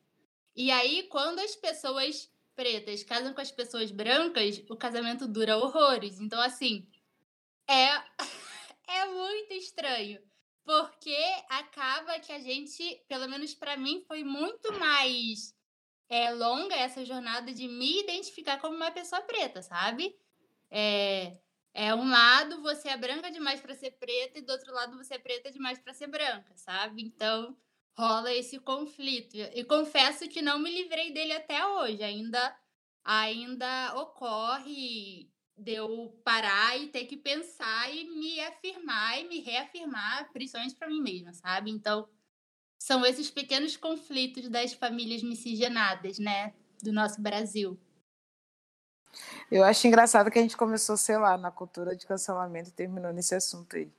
[0.54, 6.20] E aí, quando as pessoas pretas casam com as pessoas brancas, o casamento dura horrores.
[6.20, 6.86] Então, assim,
[7.68, 7.88] é,
[8.86, 10.20] é muito estranho.
[10.66, 11.16] Porque
[11.48, 15.54] acaba que a gente, pelo menos pra mim, foi muito mais
[16.08, 20.12] é, longa essa jornada de me identificar como uma pessoa preta, sabe?
[20.68, 21.38] É,
[21.72, 25.14] é um lado você é branca demais pra ser preta e do outro lado você
[25.14, 27.00] é preta demais pra ser branca, sabe?
[27.00, 27.56] Então
[27.96, 29.36] rola esse conflito.
[29.36, 32.02] E confesso que não me livrei dele até hoje.
[32.02, 32.58] Ainda,
[33.04, 40.30] ainda ocorre de eu parar e ter que pensar e me afirmar e me reafirmar,
[40.32, 41.70] principalmente pra mim mesma, sabe?
[41.70, 42.08] Então
[42.78, 46.52] são esses pequenos conflitos das famílias miscigenadas, né?
[46.82, 47.78] Do nosso Brasil.
[49.50, 53.12] Eu acho engraçado que a gente começou, sei lá, na cultura de cancelamento e terminou
[53.12, 53.90] nesse assunto aí.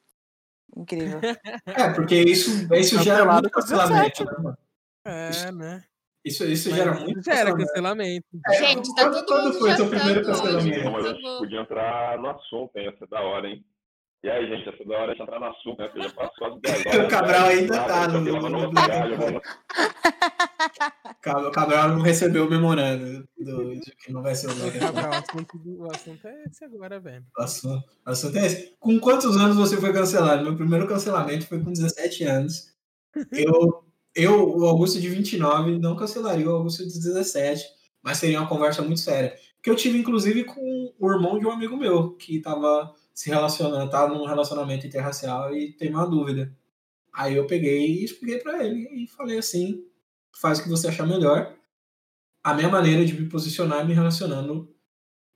[0.75, 1.19] Incrível.
[1.65, 4.25] É, porque isso, isso gera muito com cancelamento, 17.
[4.25, 4.57] né, mano?
[5.05, 5.83] É, né?
[6.27, 7.67] Isso, isso Mas gera muito Já era cancelamento.
[7.67, 8.25] cancelamento.
[8.47, 10.83] É, Gente, tá quando- todo quando mundo foi seu jantando primeiro cancelamento?
[10.83, 12.85] Não, mas podia entrar no assunto, hein?
[12.85, 13.65] Ia ser da hora, hein?
[14.23, 15.87] E aí, gente, essa da hora de entrar no assunto, né?
[15.89, 17.05] Porque já passou as 10 horas.
[17.05, 18.71] O Cabral ainda tá no- no-.
[21.21, 24.71] Cab- Cabral não recebeu o memorando do, de que não vai ser o nome.
[24.79, 27.23] Cabral, o assunto, o é esse agora, velho.
[27.37, 28.75] O assunto, o assunto é esse.
[28.79, 30.43] Com quantos anos você foi cancelado?
[30.43, 32.73] Meu primeiro cancelamento foi com 17 anos.
[33.31, 33.83] Eu,
[34.17, 37.63] eu o Augusto de 29, não cancelaria o Augusto de 17,
[38.01, 39.35] mas seria uma conversa muito séria.
[39.61, 43.89] Que eu tive, inclusive, com o irmão de um amigo meu, que estava se relacionando,
[43.91, 46.51] tava num relacionamento interracial e tem uma dúvida.
[47.13, 49.83] Aí eu peguei e expliquei para ele e falei assim:
[50.39, 51.55] faz o que você achar melhor.
[52.43, 54.73] A minha maneira de me posicionar é me relacionando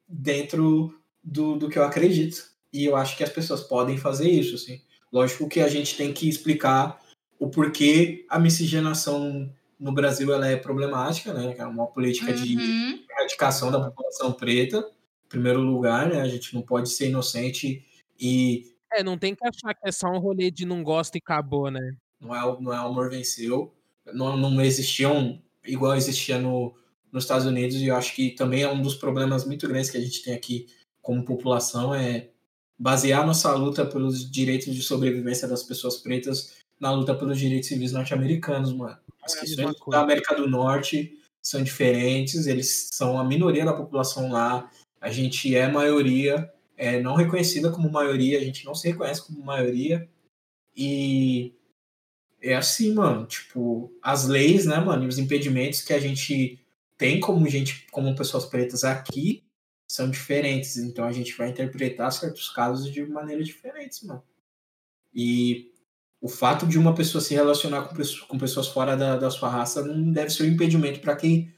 [0.08, 2.52] dentro do, do que eu acredito.
[2.74, 4.82] E eu acho que as pessoas podem fazer isso, assim.
[5.12, 7.02] Lógico que a gente tem que explicar
[7.42, 11.56] o porquê a miscigenação no Brasil ela é problemática, né?
[11.58, 13.04] É uma política de Uhum.
[13.10, 14.78] erradicação da população preta,
[15.26, 16.22] em primeiro lugar, né?
[16.22, 17.84] A gente não pode ser inocente
[18.20, 21.18] e É, não tem que achar que é só um rolê de não gosto e
[21.18, 21.96] acabou, né?
[22.20, 23.74] não é, o- não é o amor venceu.
[24.14, 26.76] Não, não existiam igual existia no,
[27.12, 29.98] nos Estados Unidos, e eu acho que também é um dos problemas muito grandes que
[29.98, 30.68] a gente tem aqui
[31.02, 32.30] como população, é
[32.78, 37.92] basear nossa luta pelos direitos de sobrevivência das pessoas pretas na luta pelos direitos civis
[37.92, 38.98] norte-americanos, mano.
[39.24, 40.02] As É a questões da.
[40.02, 44.70] América do Norte são diferentes, eles são a minoria da população lá,
[45.00, 49.46] a gente é maioria, é não reconhecida como maioria, a gente não se reconhece como
[49.46, 50.10] maioria,
[50.76, 51.54] e
[52.42, 56.60] é assim, mano, tipo, as leis, né, mano, e os impedimentos que a gente
[56.98, 59.44] tem como gente, como pessoas pretas aqui,
[59.88, 64.24] são diferentes, então a gente vai interpretar certos casos de maneiras diferentes, mano.
[65.14, 65.71] E
[66.22, 69.50] o fato de uma pessoa se relacionar com, pessoas, com pessoas fora da, da sua
[69.50, 71.50] raça não deve ser um impedimento para que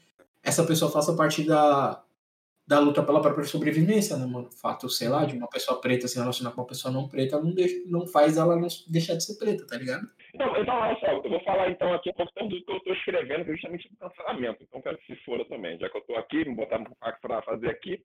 [0.42, 2.02] essa pessoa faça parte da,
[2.66, 4.48] da luta pela própria sobrevivência, né, mano?
[4.48, 7.38] O fato, sei lá, de uma pessoa preta se relacionar com uma pessoa não preta
[7.38, 10.06] não, deixa, não faz ela não deixar de ser preta, tá ligado?
[10.34, 12.94] Então, então, olha só, eu vou falar então aqui um pouco do que eu estou
[12.94, 14.62] escrevendo, que é justamente do cancelamento.
[14.62, 16.82] Então, quero que se fora também, já que eu estou aqui, me botar
[17.20, 18.02] para fazer aqui.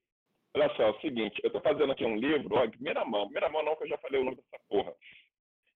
[0.55, 3.25] Olha só, é o seguinte, eu estou fazendo aqui um livro, ó, em primeira mão,
[3.25, 4.93] primeira mão não, que eu já falei o nome dessa porra.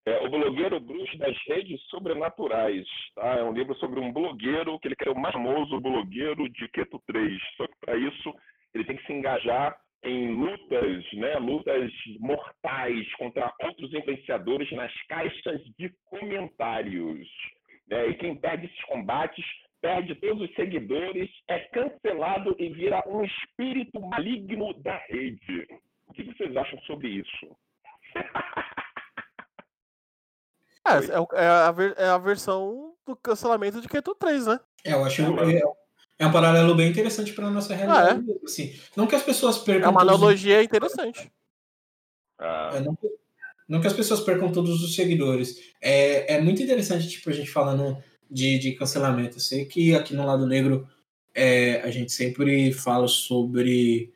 [0.06, 2.86] É O Blogueiro Bruxo das Redes Sobrenaturais.
[3.16, 3.36] Tá?
[3.36, 7.02] É um livro sobre um blogueiro, que ele quer o mais famoso blogueiro de Keto
[7.08, 7.42] 3.
[7.56, 8.34] Só que para isso
[8.74, 15.62] ele tem que se engajar em lutas, né, lutas mortais contra outros influenciadores nas caixas
[15.78, 17.26] de comentários.
[17.88, 18.08] né?
[18.10, 19.46] E quem perde esses combates
[19.82, 25.68] perde todos os seguidores, é cancelado e vira um espírito maligno da rede.
[26.08, 27.58] O que vocês acham sobre isso?
[30.86, 30.92] É,
[31.40, 34.60] é, é a, ver- é a versão do cancelamento de Keto 3, né?
[34.84, 35.62] É, eu acho, É,
[36.20, 38.20] É um paralelo bem interessante para nossa realidade.
[38.22, 38.74] mesmo, assim.
[38.96, 39.90] Não que as pessoas É percam.
[39.92, 41.32] uma todos os- analogia interessante.
[42.40, 42.98] Ah, É, não,
[43.68, 45.58] não que as pessoas percam todos os seguidores.
[45.82, 47.98] É, é muito interessante, tipo, a gente falando
[48.30, 49.38] de, de cancelamento.
[49.38, 50.88] Eu sei que aqui no Lado Negro
[51.34, 54.13] é, a gente sempre fala sobre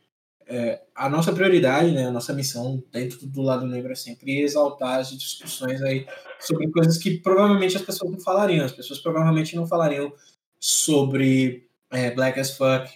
[0.48, 5.00] é, a nossa prioridade, né, a nossa missão dentro do Lado Negro é sempre exaltar
[5.00, 6.08] as discussões aí
[6.40, 8.66] sobre coisas que provavelmente as pessoas não falariam.
[8.66, 10.14] As pessoas provavelmente não falariam
[10.60, 12.90] sobre é, Black as Fuck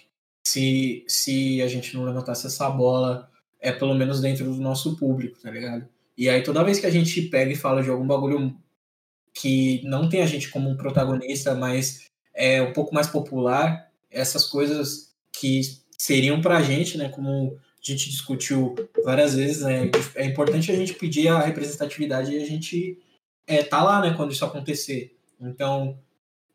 [0.46, 3.30] se, se a gente não levantasse essa bola
[3.60, 5.86] é pelo menos dentro do nosso público, tá ligado?
[6.16, 8.56] E aí toda vez que a gente pega e fala de algum bagulho
[9.32, 14.46] que não tem a gente como um protagonista, mas é um pouco mais popular, essas
[14.46, 18.74] coisas que seriam pra gente, né, como a gente discutiu
[19.04, 22.98] várias vezes, né, é importante a gente pedir a representatividade e a gente
[23.46, 25.16] é, tá lá, né, quando isso acontecer.
[25.40, 25.96] Então,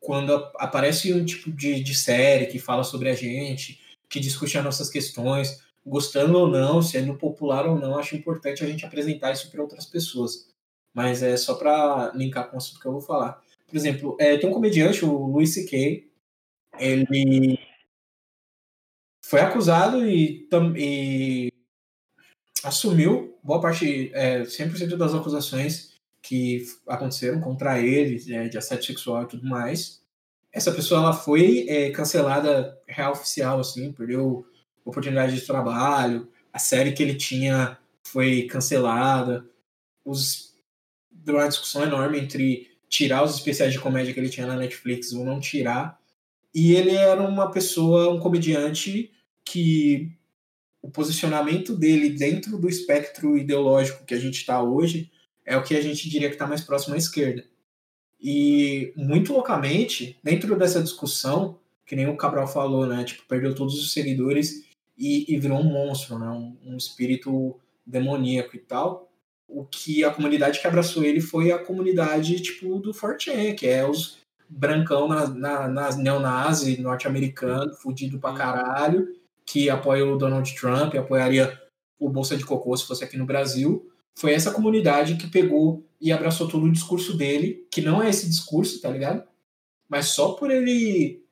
[0.01, 3.79] quando a- aparece um tipo de, de série que fala sobre a gente,
[4.09, 8.67] que discute as nossas questões, gostando ou não, sendo popular ou não, acho importante a
[8.67, 10.49] gente apresentar isso para outras pessoas.
[10.93, 13.41] Mas é só para linkar com o assunto que eu vou falar.
[13.65, 16.05] Por exemplo, é, tem um comediante, o Louis C.K.,
[16.77, 17.57] ele
[19.27, 20.47] foi acusado e,
[20.77, 21.51] e
[22.63, 29.23] assumiu boa parte, é, 100% das acusações que aconteceram contra ele, é, de assédio sexual
[29.23, 30.01] e tudo mais.
[30.51, 34.45] Essa pessoa ela foi é, cancelada real oficial, assim, perdeu
[34.85, 39.45] oportunidade de trabalho, a série que ele tinha foi cancelada,
[40.05, 40.53] os
[41.11, 45.11] deu uma discussão enorme entre tirar os especiais de comédia que ele tinha na Netflix
[45.11, 45.99] ou não tirar.
[46.55, 49.11] E ele era uma pessoa, um comediante
[49.51, 50.11] que
[50.81, 55.11] o posicionamento dele dentro do espectro ideológico que a gente está hoje
[55.45, 57.43] é o que a gente diria que está mais próximo à esquerda.
[58.19, 63.03] E muito loucamente, dentro dessa discussão, que nem o Cabral falou, né?
[63.03, 64.65] Tipo, perdeu todos os seguidores
[64.97, 66.27] e, e virou um monstro, né?
[66.29, 69.09] Um, um espírito demoníaco e tal.
[69.47, 73.87] O que a comunidade que abraçou ele foi a comunidade, tipo, do 4chan, que é
[73.87, 74.17] os
[74.49, 79.16] brancão na, na, nas neonazi norte-americano, fudido pra caralho,
[79.47, 81.57] que apoia o Donald Trump, apoiaria
[81.97, 83.89] o Bolsa de Cocô se fosse aqui no Brasil.
[84.13, 88.27] Foi essa comunidade que pegou e abraçou todo o discurso dele, que não é esse
[88.27, 89.23] discurso, tá ligado?
[89.89, 91.23] Mas só por ele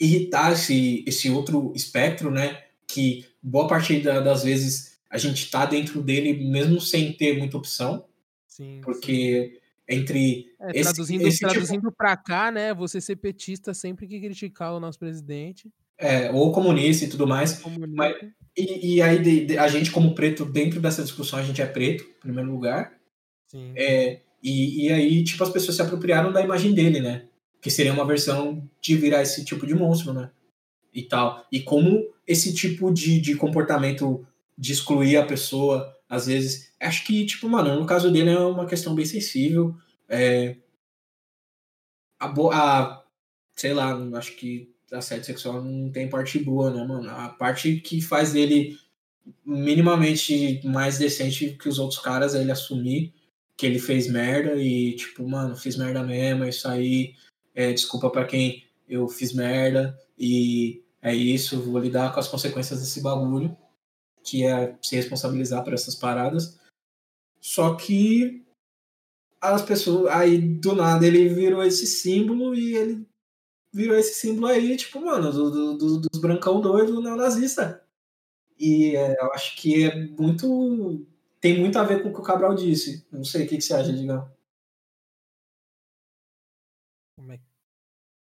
[0.00, 2.64] irritar esse, esse outro espectro, né?
[2.86, 7.56] Que boa parte da- das vezes a gente tá dentro dele mesmo sem ter muita
[7.56, 8.04] opção,
[8.48, 8.76] Sim.
[8.76, 8.80] sim.
[8.82, 12.74] porque entre É, esse- traduzindo, esse tipo- traduzindo pra cá, né?
[12.74, 15.70] Você ser petista sempre que criticar o nosso presidente.
[15.98, 18.32] É, ou comunista e tudo mais, Comunista.
[18.56, 21.66] E, e aí de- de- a gente, como preto, dentro dessa discussão, a gente é
[21.66, 22.92] preto, em primeiro lugar.
[23.48, 23.72] Sim.
[23.76, 27.26] É, e, e aí, tipo, as pessoas se apropriaram da imagem dele, né?
[27.60, 30.30] Que seria uma versão de virar esse tipo de monstro, né?
[30.92, 31.46] E tal.
[31.50, 34.26] E como esse tipo de, de comportamento
[34.58, 36.72] de excluir a pessoa, às vezes.
[36.80, 39.74] Acho que, tipo, mano, no caso dele é uma questão bem sensível.
[40.08, 40.56] É,
[42.18, 43.02] a, bo- a
[43.54, 47.10] sei lá, acho que assédio sexual não tem parte boa, né, mano?
[47.10, 48.78] A parte que faz dele
[49.44, 53.14] minimamente mais decente que os outros caras é ele assumir
[53.56, 57.14] que ele fez merda e, tipo, mano, fiz merda mesmo, é isso aí,
[57.54, 62.80] é, desculpa pra quem eu fiz merda e é isso, vou lidar com as consequências
[62.80, 63.56] desse bagulho,
[64.24, 66.58] que é se responsabilizar por essas paradas.
[67.40, 68.44] Só que
[69.40, 73.06] as pessoas, aí do nada ele virou esse símbolo e ele
[73.72, 77.84] virou esse símbolo aí, tipo, mano, do, do- do- dos brancão doido neonazista.
[78.58, 81.06] E é, eu acho que é muito.
[81.40, 83.04] Tem muito a ver com o que o Cabral disse.
[83.10, 84.30] Não sei o que, que você acha, Digão.
[87.16, 87.36] Como é...
[87.36, 87.40] O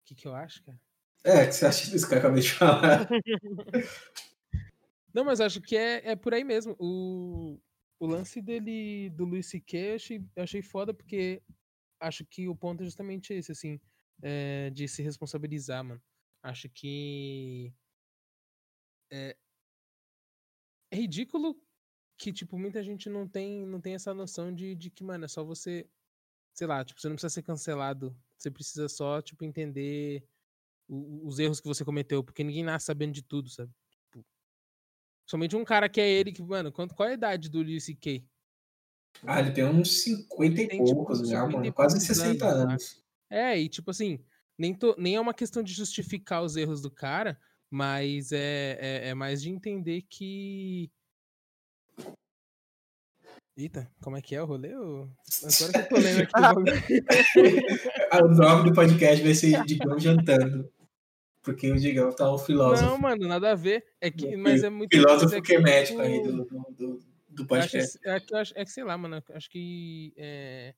[0.07, 0.81] que, que eu acho, cara?
[1.23, 3.07] É, o que você acha disso que eu acabei de falar?
[5.13, 6.75] Não, mas acho que é, é por aí mesmo.
[6.79, 7.61] O,
[7.99, 11.43] o lance dele, do Luis C.K., eu achei, eu achei foda porque
[12.01, 13.79] acho que o ponto é justamente esse, assim,
[14.23, 16.03] é, de se responsabilizar, mano.
[16.43, 17.73] Acho que
[19.11, 19.37] é,
[20.91, 21.61] é ridículo
[22.19, 25.29] que, tipo, muita gente não tem, não tem essa noção de, de que, mano, é
[25.29, 25.89] só você,
[26.55, 30.25] sei lá, tipo, você não precisa ser cancelado, você precisa só, tipo, entender
[30.89, 33.73] o- os erros que você cometeu, porque ninguém nasce sabendo de tudo, sabe?
[33.91, 34.25] Tipo,
[35.27, 37.85] somente um cara que é ele, que, mano, quanto, qual é a idade do Luis
[37.85, 38.25] C.K.?
[39.27, 41.73] Ah, ele tem uns 50 Ele e tipo, poucos já, 50 e mano.
[41.73, 43.05] Quase poucos 60 anos, anos.
[43.31, 44.19] É, e tipo assim,
[44.59, 47.39] nem, nem é uma questão de justificar os erros do cara,
[47.71, 50.91] mas é, é, é mais de entender que.
[53.57, 54.73] Eita, como é que é o rolê?
[54.73, 55.09] Agora
[55.73, 56.33] que eu tô lendo aqui
[58.25, 60.71] o nome do podcast vai ser Digão Jantando.
[61.43, 62.91] Porque o Digão tá o filósofo.
[62.91, 63.85] Não, mano, nada a ver.
[64.01, 64.95] É que, mas é muito.
[64.95, 66.99] filósofo é que é médico tipo, aí do, do, do,
[67.29, 67.99] do eu acho podcast.
[68.05, 69.23] É que, é que sei lá, mano.
[69.31, 70.13] Acho que.
[70.19, 70.75] É,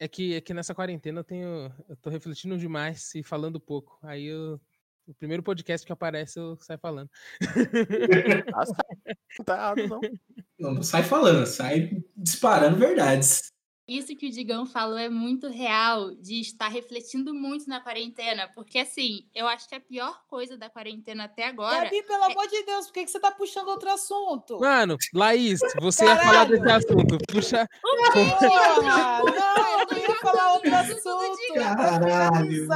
[0.00, 1.70] é que, é que nessa quarentena eu tenho.
[1.86, 3.98] Eu tô refletindo demais e falando pouco.
[4.02, 4.58] Aí eu.
[5.06, 7.10] O primeiro podcast que aparece eu saio falando.
[8.54, 8.84] Ah, tá.
[9.38, 10.00] Não tá errado, não.
[10.58, 13.52] Não, não sai falando, sai disparando verdades.
[13.90, 18.48] Isso que o Digão falou é muito real, de estar refletindo muito na quarentena.
[18.54, 21.86] Porque, assim, eu acho que a pior coisa da quarentena até agora.
[21.86, 24.60] Gabi, pelo amor de Deus, por que, que você tá puxando outro assunto?
[24.60, 26.50] Mano, Laís, você ia falar Caralho!
[26.50, 27.18] desse assunto.
[27.32, 27.68] Puxa.
[27.82, 29.22] Porra!
[29.24, 31.54] Não, eu não ia falar outro assunto.
[31.54, 32.68] Caralho,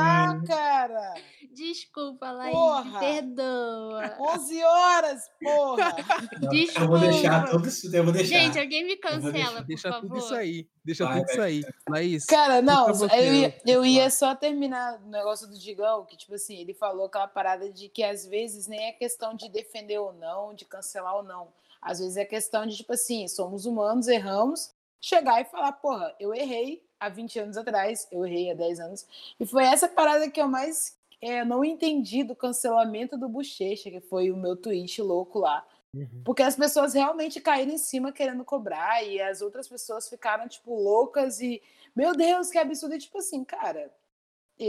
[0.45, 1.15] cara.
[1.55, 2.85] Desculpa, Laís, Porra!
[2.85, 4.17] me perdoa.
[4.21, 5.95] 11 horas, porra.
[6.81, 7.51] Eu vou deixar Desculpa.
[7.51, 8.39] tudo isso, eu vou deixar.
[8.39, 10.01] Gente, alguém me cancela, por Deixa favor.
[10.09, 10.69] tudo isso aí.
[10.85, 11.65] Deixa Vai, tudo isso aí.
[11.89, 12.25] Laís.
[12.27, 16.35] Cara, não, eu ia, eu- eu ia só terminar o negócio do Digão, que, tipo
[16.35, 20.13] assim, ele falou aquela parada de que às vezes nem é questão de defender ou
[20.13, 21.49] não, de cancelar ou não.
[21.81, 26.35] Às vezes é questão de, tipo assim, somos humanos, erramos, chegar e falar, porra, eu
[26.35, 29.07] errei há 20 anos atrás, eu errei há 10 anos.
[29.39, 34.01] E foi essa parada que eu mais é, não entendi do cancelamento do Bochecha, que
[34.01, 35.67] foi o meu tweet louco lá.
[35.97, 36.23] Uhum.
[36.25, 40.75] Porque as pessoas realmente caíram em cima querendo cobrar e as outras pessoas ficaram, tipo,
[40.75, 41.63] loucas e,
[41.97, 42.95] meu Deus, que absurdo.
[42.95, 43.91] E, tipo assim, cara,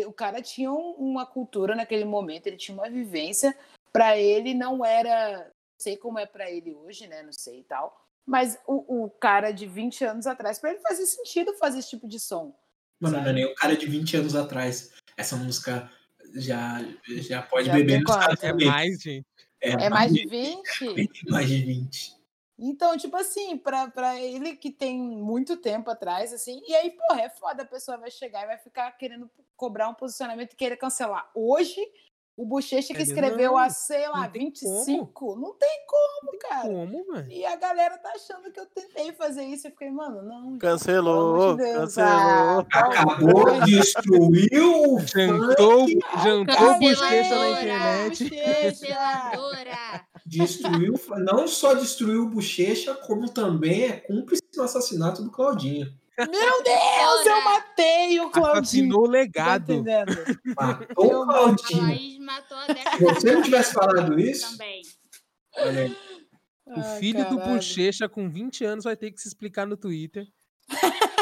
[0.08, 3.58] o cara tinha um- uma cultura naquele momento, ele tinha uma vivência.
[3.92, 5.40] Pra ele não era.
[5.46, 7.22] Não sei como é pra ele hoje, né?
[7.24, 8.02] Não sei e tal.
[8.26, 12.08] Mas o, o cara de 20 anos atrás, pra ele fazia sentido fazer esse tipo
[12.08, 12.54] de som.
[13.00, 14.92] Mano, não é nem o cara de 20 anos atrás.
[15.18, 15.92] Essa música
[16.36, 18.20] já, já pode Já beber nos quanto?
[18.20, 19.26] caras É mais, gente.
[19.62, 21.30] É mais de 20?
[21.30, 22.16] mais de 20.
[22.58, 27.24] Então, tipo assim, pra, pra ele que tem muito tempo atrás, assim, e aí, porra,
[27.24, 30.78] é foda, a pessoa vai chegar e vai ficar querendo cobrar um posicionamento e querer
[30.78, 31.30] cancelar.
[31.34, 31.82] Hoje,
[32.38, 36.68] o Bochecha que escreveu não, há, sei lá, não tem 25, não tem como, cara.
[36.68, 37.32] Como, mano?
[37.32, 39.68] E a galera tá achando que eu tentei fazer isso.
[39.68, 40.58] Eu fiquei, mano, não.
[40.58, 41.96] Cancelou, de Deus.
[41.96, 42.10] cancelou.
[42.10, 45.88] Ah, qual Acabou, destruiu o Jantou,
[46.22, 48.30] jantou bochecha na internet.
[48.30, 50.06] Canceladora.
[50.26, 55.88] destruiu, não só destruiu o Bochecha, como também é cúmplice do assassinato do Claudinho.
[56.18, 58.62] Meu Deus, eu matei o Claudinho.
[58.62, 59.84] Assassinou o Tá legado.
[60.56, 62.22] Matou Eu o Claudinho.
[62.26, 62.58] Matou
[62.98, 64.82] Se você não tivesse falado isso, também.
[65.58, 65.96] olha.
[66.68, 67.38] O Ai, filho do.
[67.38, 70.26] Bochecha, com 20 anos, vai ter que se explicar no Twitter.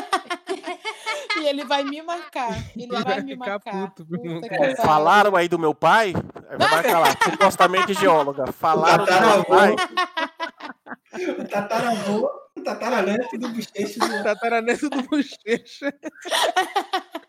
[1.35, 2.51] E ele vai me marcar.
[2.77, 3.89] Ele Vai vai me ficar marcar.
[3.89, 4.75] puto, pariu.
[4.77, 6.13] Falaram aí do meu pai?
[6.57, 8.51] Vai marcar lá, supostamente geóloga.
[8.53, 9.75] Falaram do meu pai?
[11.39, 12.29] O tataravô,
[12.63, 13.99] tataraneto do Bochecha.
[13.99, 15.93] do- Tataraneto do Bochecha.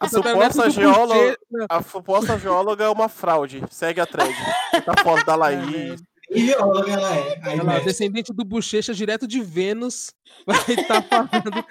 [0.01, 3.63] A suposta do geóloga, Não, a suposta geóloga é uma fraude.
[3.71, 4.35] Segue a thread.
[4.85, 6.03] Tá foto da Laís.
[6.31, 7.41] E geóloga ela é.
[7.43, 7.85] Aí, mexe.
[7.85, 10.13] descendente do Bochecha, direto de Vênus,
[10.47, 11.65] vai estar falando.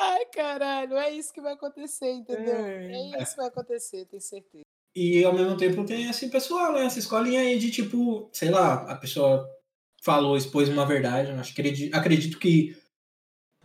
[0.00, 2.54] Ai, caralho, é isso que vai acontecer, entendeu?
[2.54, 2.92] É.
[2.92, 4.64] É isso que vai acontecer, tenho certeza.
[4.94, 6.84] E ao mesmo tempo tem assim, pessoal, né?
[6.86, 9.48] Essa escolinha aí de tipo, sei lá, a pessoa
[10.04, 11.30] falou, expôs uma verdade.
[11.30, 12.76] eu Acho, acredito, acredito que,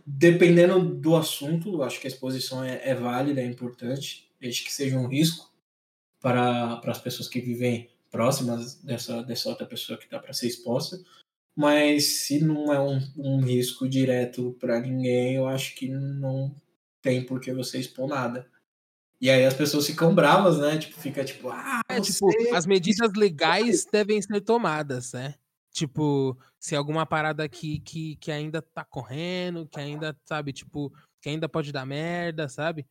[0.06, 4.98] dependendo do assunto, acho que a exposição é, é válida, é importante, desde que seja
[4.98, 5.52] um risco
[6.18, 10.46] para, para as pessoas que vivem próximas dessa, dessa outra pessoa que está para ser
[10.46, 10.98] exposta.
[11.54, 16.54] Mas se não é um, um risco direto para ninguém, eu acho que não
[17.02, 18.48] tem por que você expor nada.
[19.20, 20.78] E aí as pessoas ficam bravas, né?
[20.78, 25.34] Tipo, fica tipo, ah, É, tipo, as medidas legais devem ser tomadas, né?
[25.72, 31.28] Tipo, se alguma parada aqui que, que ainda tá correndo, que ainda, sabe, tipo, que
[31.28, 32.86] ainda pode dar merda, sabe?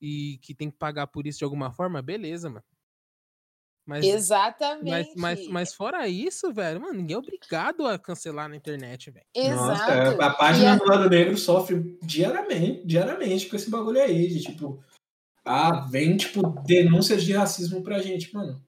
[0.00, 2.64] E que tem que pagar por isso de alguma forma, beleza, mano.
[3.86, 5.12] Mas, mas, Exatamente.
[5.14, 9.26] mas, mas fora isso, velho, mano, ninguém é obrigado a cancelar na internet, velho.
[9.54, 10.22] Nossa, Exato.
[10.22, 14.82] a página E do Lado Negro sofre diariamente, diariamente com esse bagulho aí, de tipo,
[15.44, 18.63] ah, vem, tipo, denúncias de racismo pra gente, mano.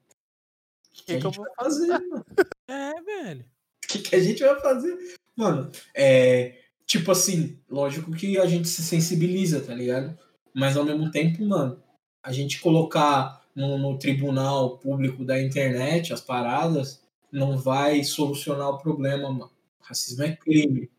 [1.07, 2.25] O que, Que eu gente vou vai fazer, mano?
[2.67, 3.45] É, velho.
[3.83, 5.15] O que, que a gente vai fazer?
[5.35, 6.63] Mano, é.
[6.85, 10.17] Tipo assim, lógico que a gente se sensibiliza, tá ligado?
[10.53, 11.81] Mas ao mesmo tempo, mano,
[12.21, 18.77] a gente colocar no, no tribunal público da internet as paradas não vai solucionar o
[18.77, 19.51] problema, mano.
[19.79, 20.89] Racismo é crime.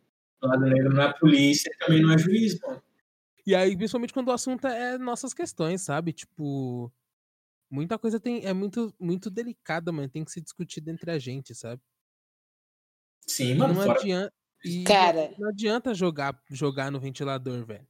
[0.41, 2.83] O lado negro não é polícia, também não é juiz, mano.
[3.47, 6.13] E aí, principalmente quando o assunto é nossas questões, sabe?
[6.13, 6.93] Tipo,
[7.71, 11.55] muita coisa tem é muito muito delicada, mano, tem que se discutir entre a gente,
[11.55, 11.83] sabe?
[13.27, 13.99] Sim, mano, não fora.
[13.99, 14.33] adianta
[14.65, 15.35] e Cara.
[15.39, 17.87] não adianta jogar jogar no ventilador, velho.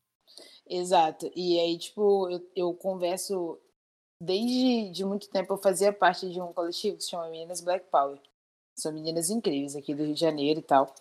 [0.68, 1.30] Exato.
[1.34, 3.58] E aí, tipo, eu, eu converso
[4.20, 7.86] desde de muito tempo eu fazia parte de um coletivo que se chama Meninas Black
[7.90, 8.18] Power.
[8.76, 10.94] São meninas incríveis aqui do Rio de Janeiro e tal.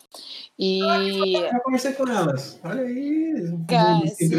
[0.58, 0.80] E.
[1.34, 2.60] Já conversei com elas.
[2.64, 3.36] Olha aí.
[3.68, 4.30] Cara, sim.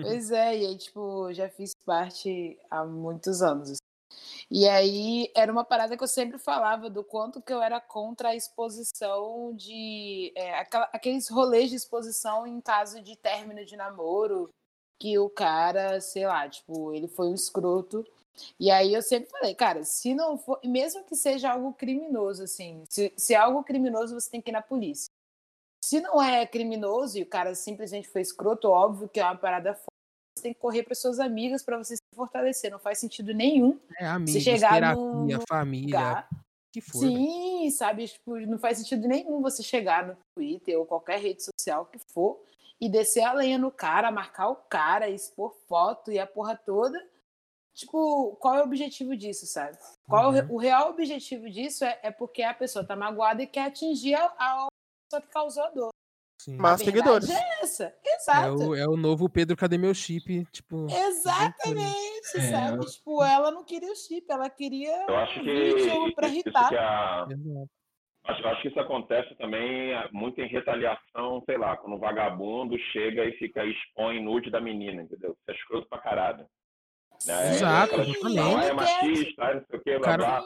[0.00, 3.70] Pois é, e aí, tipo, já fiz parte há muitos anos.
[3.70, 3.78] assim.
[4.50, 8.28] E aí era uma parada que eu sempre falava do quanto que eu era contra
[8.30, 10.32] a exposição de.
[10.36, 14.48] é, aquela- aqueles rolês de exposição em caso de término de namoro,
[15.00, 18.04] que o cara, sei lá, tipo, ele foi um escroto.
[18.58, 22.82] E aí eu sempre falei, cara, se não for, mesmo que seja algo criminoso, assim,
[22.88, 25.08] se, se é algo criminoso, você tem que ir na polícia.
[25.94, 29.74] Se não é criminoso e o cara simplesmente foi escroto, óbvio que é uma parada
[29.74, 29.86] foda,
[30.36, 32.68] você tem que correr para suas amigas para você se fortalecer.
[32.68, 36.28] Não faz sentido nenhum É amigos, chegar terapia, num- num família, lugar.
[36.72, 36.98] que for.
[36.98, 38.08] Sim, sabe?
[38.08, 42.42] Tipo, não faz sentido nenhum você chegar no Twitter ou qualquer rede social que for
[42.80, 47.00] e descer a lenha no cara, marcar o cara, expor foto e a porra toda.
[47.72, 49.78] Tipo, qual é o objetivo disso, sabe?
[50.08, 53.44] Qual é o re- o real objetivo disso é, é porque a pessoa tá magoada
[53.44, 54.66] e quer atingir a, a
[55.14, 55.90] pessoa que causou a dor.
[56.40, 56.56] Sim.
[56.58, 57.30] Mas a seguidores.
[57.30, 57.84] é essa.
[58.04, 58.68] É Exato.
[58.68, 60.44] o, é o novo Pedro, cadê meu chip?
[60.52, 62.74] Tipo, Exatamente, É, sabe?
[62.74, 66.28] ela- Tipo, ela não queria o chip, ela queria Eu acho um que vídeo pra
[66.28, 66.72] irritar.
[66.74, 67.68] a, exato.
[68.26, 72.74] Acho, acho que isso acontece também é, muito em retaliação, sei lá, quando um vagabundo
[72.92, 75.32] chega e fica expõe nude da menina, entendeu?
[75.32, 76.46] Isso é escroto pra caralho.
[77.26, 77.50] Né?
[77.50, 78.38] Exato, exatamente.
[78.38, 80.42] ah, é machista, não sei o que, blá, blá.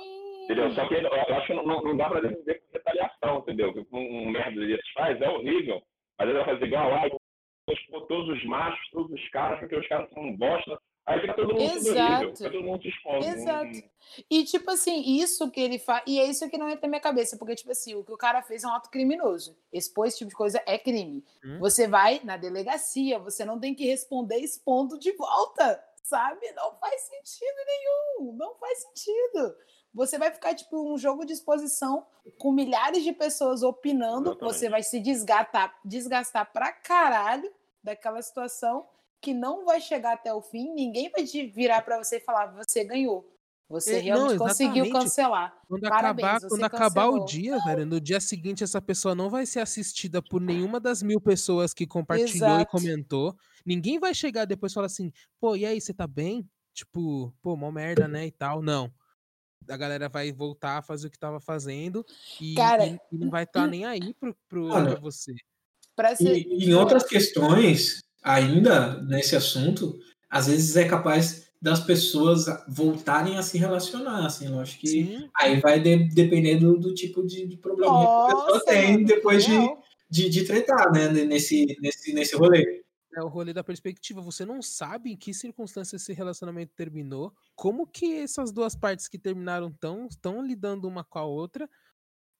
[0.48, 0.72] Entendeu?
[0.72, 3.72] Só que eu acho que não, não dá pra defender com retaliação, entendeu?
[3.74, 5.82] Que um, um merda desses faz é horrível.
[6.16, 7.20] Às vezes vai fazer igual, eu
[7.66, 10.80] vou expor todos os machos, todos os caras, porque os caras são um bosta.
[11.04, 12.12] Aí fica todo mundo Exato.
[12.12, 13.26] horrível, fica todo mundo se expondo.
[13.26, 13.82] Exato.
[14.30, 16.02] E, tipo assim, isso que ele faz.
[16.06, 18.16] E é isso que não entra na minha cabeça, porque, tipo assim, o que o
[18.16, 19.54] cara fez é um ato criminoso.
[19.70, 21.24] Expor esse tipo de coisa é crime.
[21.44, 21.58] Hum.
[21.60, 26.50] Você vai na delegacia, você não tem que responder expondo de volta, sabe?
[26.52, 28.32] Não faz sentido nenhum.
[28.34, 29.54] Não faz sentido.
[29.94, 32.06] Você vai ficar, tipo, um jogo de exposição
[32.38, 34.54] com milhares de pessoas opinando, Exatamente.
[34.54, 37.50] você vai se desgastar, desgastar pra caralho
[37.82, 38.86] daquela situação
[39.20, 42.46] que não vai chegar até o fim, ninguém vai te virar pra você e falar,
[42.54, 43.28] você ganhou.
[43.68, 45.54] Você É, realmente não, conseguiu cancelar.
[45.68, 49.44] Quando Parabéns, acabar, quando acabar o dia, velho, no dia seguinte essa pessoa não vai
[49.44, 52.70] ser assistida por nenhuma das mil pessoas que compartilhou e Exato.
[52.70, 53.36] comentou.
[53.66, 56.48] Ninguém vai chegar depois e falar assim, pô, e aí, você tá bem?
[56.72, 58.26] Tipo, pô, mó merda, né?
[58.26, 58.62] E tal.
[58.62, 58.90] Não.
[59.68, 62.04] A galera vai voltar a fazer o que tava fazendo
[62.40, 65.34] e, Cara, e- e não vai estar nem aí pro, pro, Olha, você.
[65.94, 66.36] Pra ser...
[66.36, 69.98] E, e em outras questões, ainda nesse assunto,
[70.30, 75.28] às vezes é capaz das pessoas voltarem a se relacionar, assim, eu acho que Sim.
[75.36, 79.04] aí vai de- depender do, do tipo de, de probleminha que a pessoa Nossa, tem
[79.04, 79.58] depois de,
[80.08, 82.82] de, de tretar, né, nesse, nesse, nesse rolê.
[83.18, 84.20] É o rolê da perspectiva.
[84.22, 89.18] Você não sabe em que circunstâncias esse relacionamento terminou, como que essas duas partes que
[89.18, 91.68] terminaram estão estão lidando uma com a outra,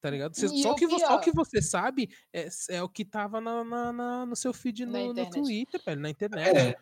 [0.01, 0.37] tá ligado?
[0.37, 3.05] Você- E só, o que, vo- só o que você sabe é, é o que
[3.05, 5.31] tava na, na- na- no seu feed Na no, no.
[5.31, 6.57] Twitter, velho, na internet.
[6.57, 6.77] É,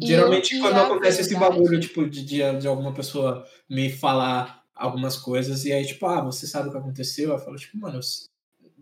[0.00, 5.64] geralmente quando acontece esse bagulho, tipo, de, de, de alguma pessoa me falar algumas coisas,
[5.66, 7.30] e aí, tipo, ah, você sabe o que aconteceu?
[7.30, 8.00] Eu falo, tipo, mano,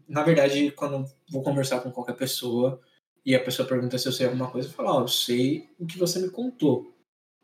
[0.09, 2.81] na verdade, quando eu vou conversar com qualquer pessoa
[3.25, 5.87] e a pessoa pergunta se eu sei alguma coisa, eu falo, ó, eu sei o
[5.87, 6.95] que você me contou.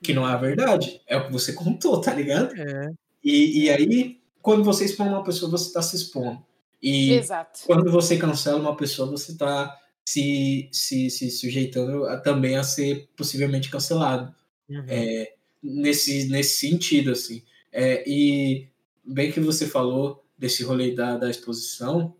[0.03, 2.55] Que não é a verdade, é o que você contou, tá ligado?
[2.55, 2.91] É.
[3.25, 6.45] E, e aí, quando você expõe uma pessoa, você tá se expondo.
[6.83, 7.61] E Exato.
[7.67, 13.09] quando você cancela uma pessoa, você está se, se, se sujeitando a- também a ser
[13.17, 14.33] possivelmente cancelado.
[14.69, 14.85] Uhum.
[14.87, 17.43] É, nesse, nesse sentido, assim.
[17.73, 18.69] É, e
[19.05, 22.15] bem que você falou desse rolê da, da exposição,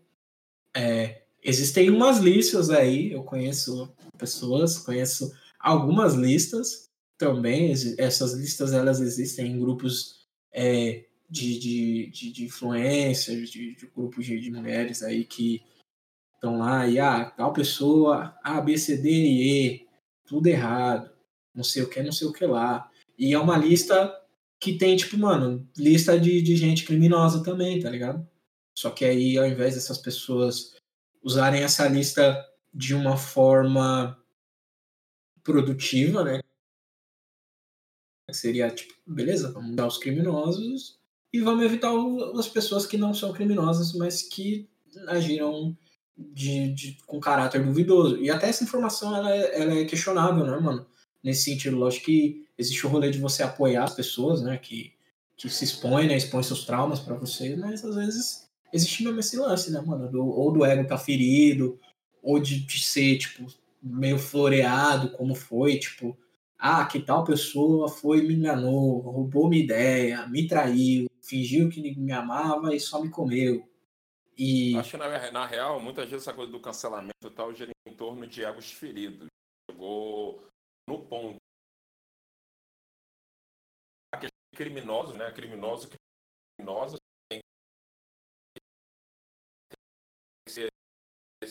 [0.73, 8.99] é, existem umas listas aí, eu conheço pessoas, conheço algumas listas também, essas listas elas
[8.99, 15.01] existem em grupos é, de, de, de, de influencers, de, de grupos de, de mulheres
[15.01, 15.63] aí que
[16.35, 19.87] estão lá e, ah, tal pessoa, A, B, C, D e E,
[20.25, 21.09] tudo errado,
[21.55, 22.91] não sei o que, não sei o que lá.
[23.17, 24.13] E é uma lista
[24.59, 28.27] que tem, tipo, mano, lista de, de gente criminosa também, tá ligado?
[28.77, 30.76] Só que aí, ao invés dessas pessoas
[31.27, 32.41] usarem essa lista
[32.73, 34.17] de uma forma
[35.43, 36.39] produtiva, né?
[38.31, 40.97] Seria, tipo, beleza, vamos dar os criminosos
[41.33, 41.91] e vamos evitar
[42.37, 44.69] as pessoas que não são criminosas, mas que
[45.09, 45.77] agiram
[46.17, 48.17] de, de- com caráter duvidoso.
[48.17, 50.85] E até essa informação, ela é, ela é questionável, né, mano?
[51.21, 54.93] Nesse sentido, lógico que existe o rolê de você apoiar as pessoas, né, que,
[55.35, 59.37] que se expõem, né, expõem seus traumas pra você, mas às vezes existe mesmo esse
[59.37, 60.09] lance, né, mano?
[60.11, 61.79] Do, ou do ego tá ferido,
[62.21, 63.45] ou de, de ser, tipo,
[63.81, 66.17] meio floreado, como foi, tipo,
[66.57, 72.11] Ah, que tal pessoa foi me enganou, roubou minha ideia, me traiu, fingiu que me
[72.11, 73.67] amava e só me comeu.
[74.37, 77.93] E Acho que na, na real, muitas vezes essa coisa do cancelamento tal gira em
[77.95, 79.27] torno de egos feridos.
[79.69, 80.47] Chegou
[80.87, 81.37] no ponto.
[84.13, 85.31] Aqueles criminosos, né?
[85.31, 85.89] Criminosos,
[86.57, 87.06] criminosos têm que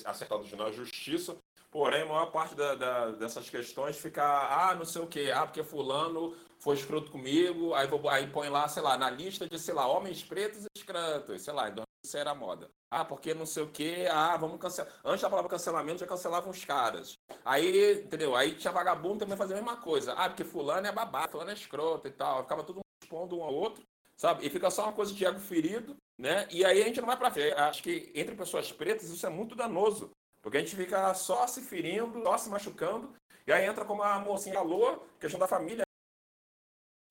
[0.05, 1.37] acertados na justiça.
[1.71, 5.47] Porém, a maior parte da- da- dessas questões fica, ah, não sei o quê, ah,
[5.47, 9.59] porque fulano foi escroto comigo, aí, vou, aí põe lá, sei lá, na lista de,
[9.59, 12.71] sei lá, homens pretos e escrotos, sei lá, então isso era moda.
[12.91, 14.93] Ah, porque não sei o quê, ah, vamos cancelar.
[15.05, 17.15] Antes da palavra cancelamento, já cancelavam os caras.
[17.45, 18.35] Aí, entendeu?
[18.35, 20.13] Aí tinha vagabundo também fazia a mesma coisa.
[20.15, 22.43] Ah, porque fulano é babaca, fulano é escroto e tal.
[22.43, 23.85] Ficava todo mundo expondo um ao outro,
[24.17, 24.47] sabe?
[24.47, 26.47] E fica só uma coisa de ego ferido, né?
[26.51, 27.55] E aí a gente não vai pra frente.
[27.55, 30.11] Acho que entre pessoas pretas isso é muito danoso.
[30.43, 33.13] Porque a gente fica só se ferindo, só se machucando.
[33.47, 35.85] E aí entra como a mocinha falou, questão da família.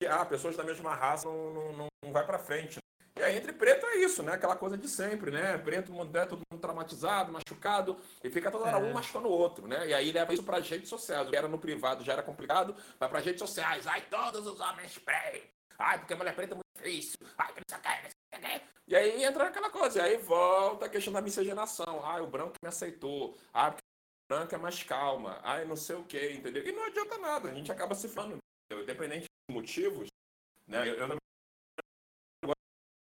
[0.08, 2.78] Ah, pessoas da mesma raça não, não, não- não vai pra frente.
[3.18, 4.32] E aí entre preto é isso, né?
[4.34, 5.56] Aquela coisa de sempre, né?
[5.56, 6.26] Preto, né?
[6.26, 8.92] todo mundo traumatizado, machucado, e fica toda hora um É.
[8.92, 9.88] machucando o outro, né?
[9.88, 11.26] E aí leva isso para as redes sociais.
[11.26, 13.86] O que era no privado já era complicado, vai para as redes sociais.
[13.86, 15.48] Ai, todos os homens pretos.
[15.78, 17.18] Ai, porque mulher preta é muito difícil.
[17.38, 18.76] Ai, que não sei o que.
[18.88, 22.04] E aí entra aquela coisa, aí volta a questão da miscigenação.
[22.04, 23.36] Ai, o branco me aceitou.
[23.52, 25.40] Ai, porque o branco é mais calma.
[25.42, 26.64] Ai, não sei o que, entendeu?
[26.64, 28.38] E não adianta nada, a gente acaba se falando.
[28.70, 30.08] Independente dos motivos,
[30.68, 30.88] né?
[30.88, 31.16] Eu, eu não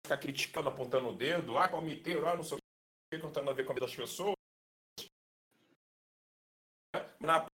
[0.06, 3.66] ficar criticando, apontando o dedo, ah, palmiteiro, ah, não sei o que, tentando a ver
[3.66, 4.36] com a vida das pessoas.
[7.20, 7.48] Na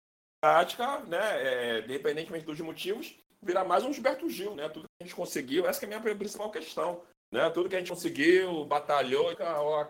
[0.41, 4.69] prática, né, é, independentemente dos motivos, virar mais um Gilberto Gil, né?
[4.69, 7.03] Tudo que a gente conseguiu, essa que é a minha principal questão.
[7.33, 7.49] Né?
[7.51, 9.81] Tudo que a gente conseguiu, batalhou, e, ó,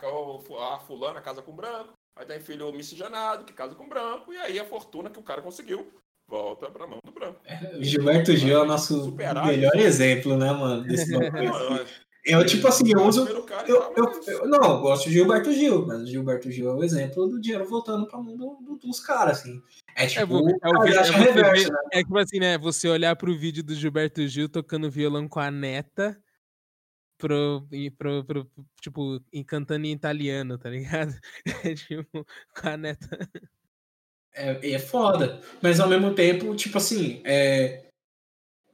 [0.72, 4.58] a fulana casa com branco, aí tem filho miscigenado que casa com branco, e aí
[4.58, 5.92] a fortuna que o cara conseguiu
[6.28, 7.40] volta pra mão do branco.
[7.78, 9.86] o Gilberto Gil é o nosso melhor isso.
[9.86, 10.82] exemplo, né, mano?
[10.82, 11.12] Desse
[12.26, 13.26] eu- tipo assim, eu uso.
[13.26, 16.84] Eu, eu, eu- não, eu gosto de Gilberto Gil, mas o Gilberto Gil é o
[16.84, 19.62] exemplo do dinheiro voltando pra mão do- do- dos caras, assim.
[19.94, 21.78] É tipo É, vo- o é o é reverso, ver- né?
[21.92, 22.58] é tipo assim, né?
[22.58, 26.20] Você olhar pro vídeo do Gilberto Gil tocando violão com a neta
[27.18, 27.66] pro,
[27.96, 28.50] pro, pro-
[28.80, 31.14] tipo, cantando em italiano, tá ligado?
[31.70, 32.26] É tipo,
[32.60, 33.28] com a neta.
[34.34, 35.40] É, é foda.
[35.62, 37.86] Mas ao mesmo tempo, tipo assim, é,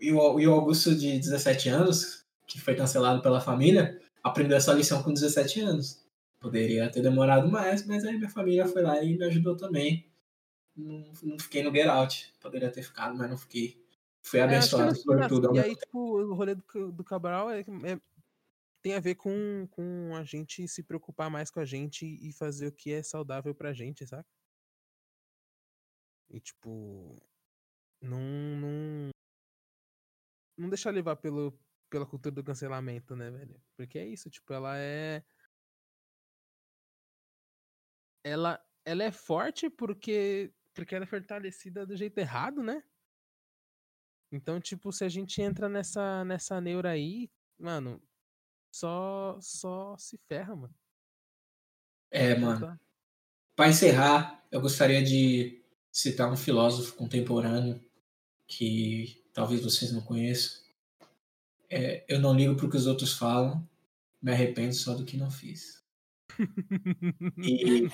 [0.00, 4.72] e, o, e o Augusto de 17 anos, que foi cancelado pela família, aprendeu essa
[4.72, 6.04] lição com 17 anos.
[6.40, 10.10] Poderia ter demorado mais, mas aí minha família foi lá e me ajudou também.
[10.76, 12.34] Não, não fiquei no Get Out.
[12.40, 13.80] Poderia ter ficado, mas não fiquei.
[14.24, 15.54] Fui É, abençoado fim por das- tudo.
[15.54, 18.00] E aí, tipo, o rolê do, do Cabral é, é-
[18.82, 22.66] tem a ver com, com a gente se preocupar mais com a gente e fazer
[22.68, 24.26] o que é saudável pra gente, saca?
[26.30, 27.22] E tipo,
[28.00, 29.10] não, não,
[30.58, 31.52] não deixar levar pelo,
[31.92, 33.62] pela cultura do cancelamento, né, velho?
[33.76, 35.22] Porque é isso, tipo, ela é.
[38.24, 42.82] Ela, ela é forte porque, porque ela é fortalecida do jeito errado, né?
[44.32, 48.02] Então, tipo, se a gente entra nessa, nessa neura aí, mano,
[48.74, 50.74] só, só se ferra, mano.
[52.10, 52.80] É, mano.
[53.54, 57.84] Para encerrar, eu gostaria de citar um filósofo contemporâneo
[58.46, 60.62] que talvez vocês não conheçam.
[61.74, 63.66] É, eu não ligo para o que os outros falam,
[64.20, 65.80] me arrependo só do que não fiz.
[67.38, 67.88] E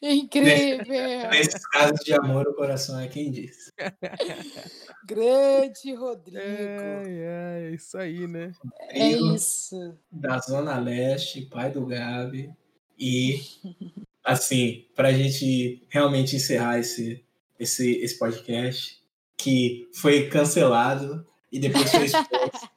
[0.02, 0.84] Incrível!
[1.30, 3.72] nesses casos de amor, o coração é quem diz.
[5.06, 6.38] Grande Rodrigo.
[6.38, 8.52] Ai, é isso aí, né?
[8.90, 9.96] É Rodrigo, isso.
[10.10, 12.52] da Zona Leste, pai do Gabi.
[12.98, 13.40] E,
[14.22, 17.24] assim, para a gente realmente encerrar esse,
[17.58, 19.02] esse, esse podcast,
[19.36, 22.68] que foi cancelado e depois foi exposto.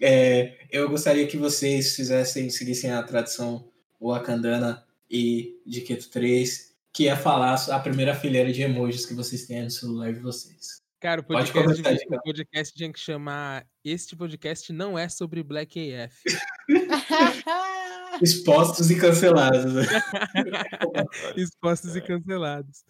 [0.00, 3.70] É, eu gostaria que vocês fizessem, seguissem a tradição
[4.00, 9.46] wakandana e de Keto 3, que é falar a primeira fileira de emojis que vocês
[9.46, 10.82] têm no celular de vocês.
[11.00, 15.94] Cara, o podcast, devia- o podcast tinha que chamar Este podcast não é sobre Black
[15.94, 16.22] AF.
[18.20, 19.86] Expostos e cancelados.
[21.36, 22.82] Expostos e cancelados.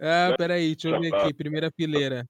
[0.00, 1.32] Ah, peraí, deixa eu ver aqui.
[1.32, 2.26] Primeira fileira.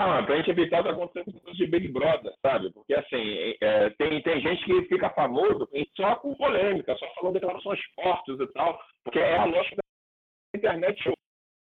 [0.00, 2.72] Ah, pra gente evitar o que aconteceu com os de Big Brother, sabe?
[2.72, 7.80] Porque, assim, é, tem, tem gente que fica famoso só com polêmica, só falando declarações
[7.96, 11.12] fortes e tal, porque é a lógica da internet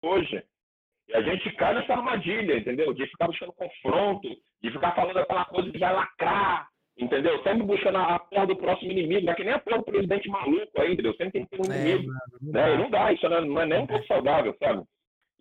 [0.01, 0.41] hoje.
[1.09, 2.93] E a gente cai nessa armadilha, entendeu?
[2.93, 4.29] De ficar buscando confronto,
[4.61, 7.43] de ficar falando aquela coisa de vai lacrar, entendeu?
[7.43, 10.71] Sempre buscando a porra do próximo inimigo, é que nem a porra do presidente maluco
[10.81, 11.13] aí, entendeu?
[11.15, 12.07] Sempre tem que ter um É, inimigo.
[12.07, 12.69] mano, não né?
[12.69, 12.77] Dá.
[12.77, 14.83] não dá, isso não é, não é nem um pouco saudável, sabe?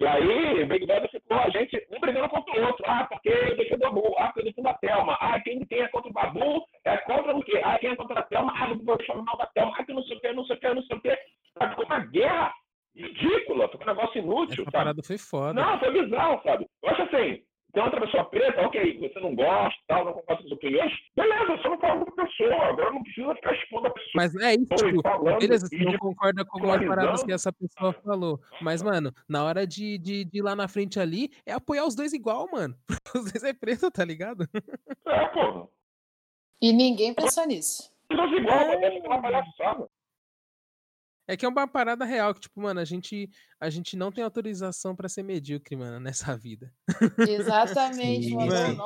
[0.01, 2.85] E aí, o Big Brother ficou a gente um brigando contra o outro.
[2.89, 4.15] Ah, porque eu defendo o Babu.
[4.19, 5.19] Ah, porque eu defendo a Thelma.
[5.21, 7.61] Ah, quem, quem é contra o Babu é contra o quê?
[7.63, 8.51] Ah, quem é contra a Thelma?
[8.57, 9.75] Ah, eu vou chamar mal da Thelma.
[9.77, 11.19] Ah, que não sei o quê, não sei o quê, não sei o quê.
[11.69, 12.55] Ficou uma guerra
[12.97, 14.73] ridícula, ficou um negócio inútil, Essa sabe?
[14.73, 15.53] parada foi foda.
[15.53, 16.67] Não, foi bizarro, sabe?
[16.83, 20.49] Eu acho assim, tem outra pessoa preta, ok, você não gosta, tal, não concorda com
[20.49, 23.91] as opiniões, beleza, você não fala com a pessoa, agora não precisa ficar expondo a
[23.91, 24.13] pessoa.
[24.17, 27.93] Mas é isso, tipo, falando beleza, você não concorda com algumas paradas que essa pessoa
[27.93, 28.41] falou.
[28.61, 31.95] Mas, mano, na hora de, de, de ir lá na frente ali, é apoiar os
[31.95, 32.75] dois igual, mano.
[33.15, 34.49] Os dois é preto, tá ligado?
[35.07, 35.67] É, porra.
[36.63, 37.93] E ninguém pensou nisso.
[38.11, 38.91] Os dois igual, É.
[39.01, 39.89] ser uma palhaçada.
[41.31, 43.31] É que é uma parada real, que, tipo, mano, a gente,
[43.61, 46.01] a gente não tem autorização pra ser medíocre, mano,
[46.35, 46.75] nessa vida.
[47.19, 48.83] Exatamente, Sim, mano.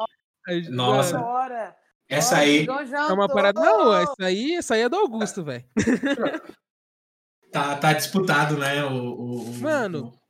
[0.46, 0.70] sim.
[0.70, 1.76] Nossa, Nossa.
[2.06, 3.58] Essa aí É uma parada.
[3.58, 5.64] Não, essa aí, essa aí é do Augusto, velho.
[7.50, 8.84] tá, tá disputado, né?
[8.84, 10.24] O, o- Mano, o-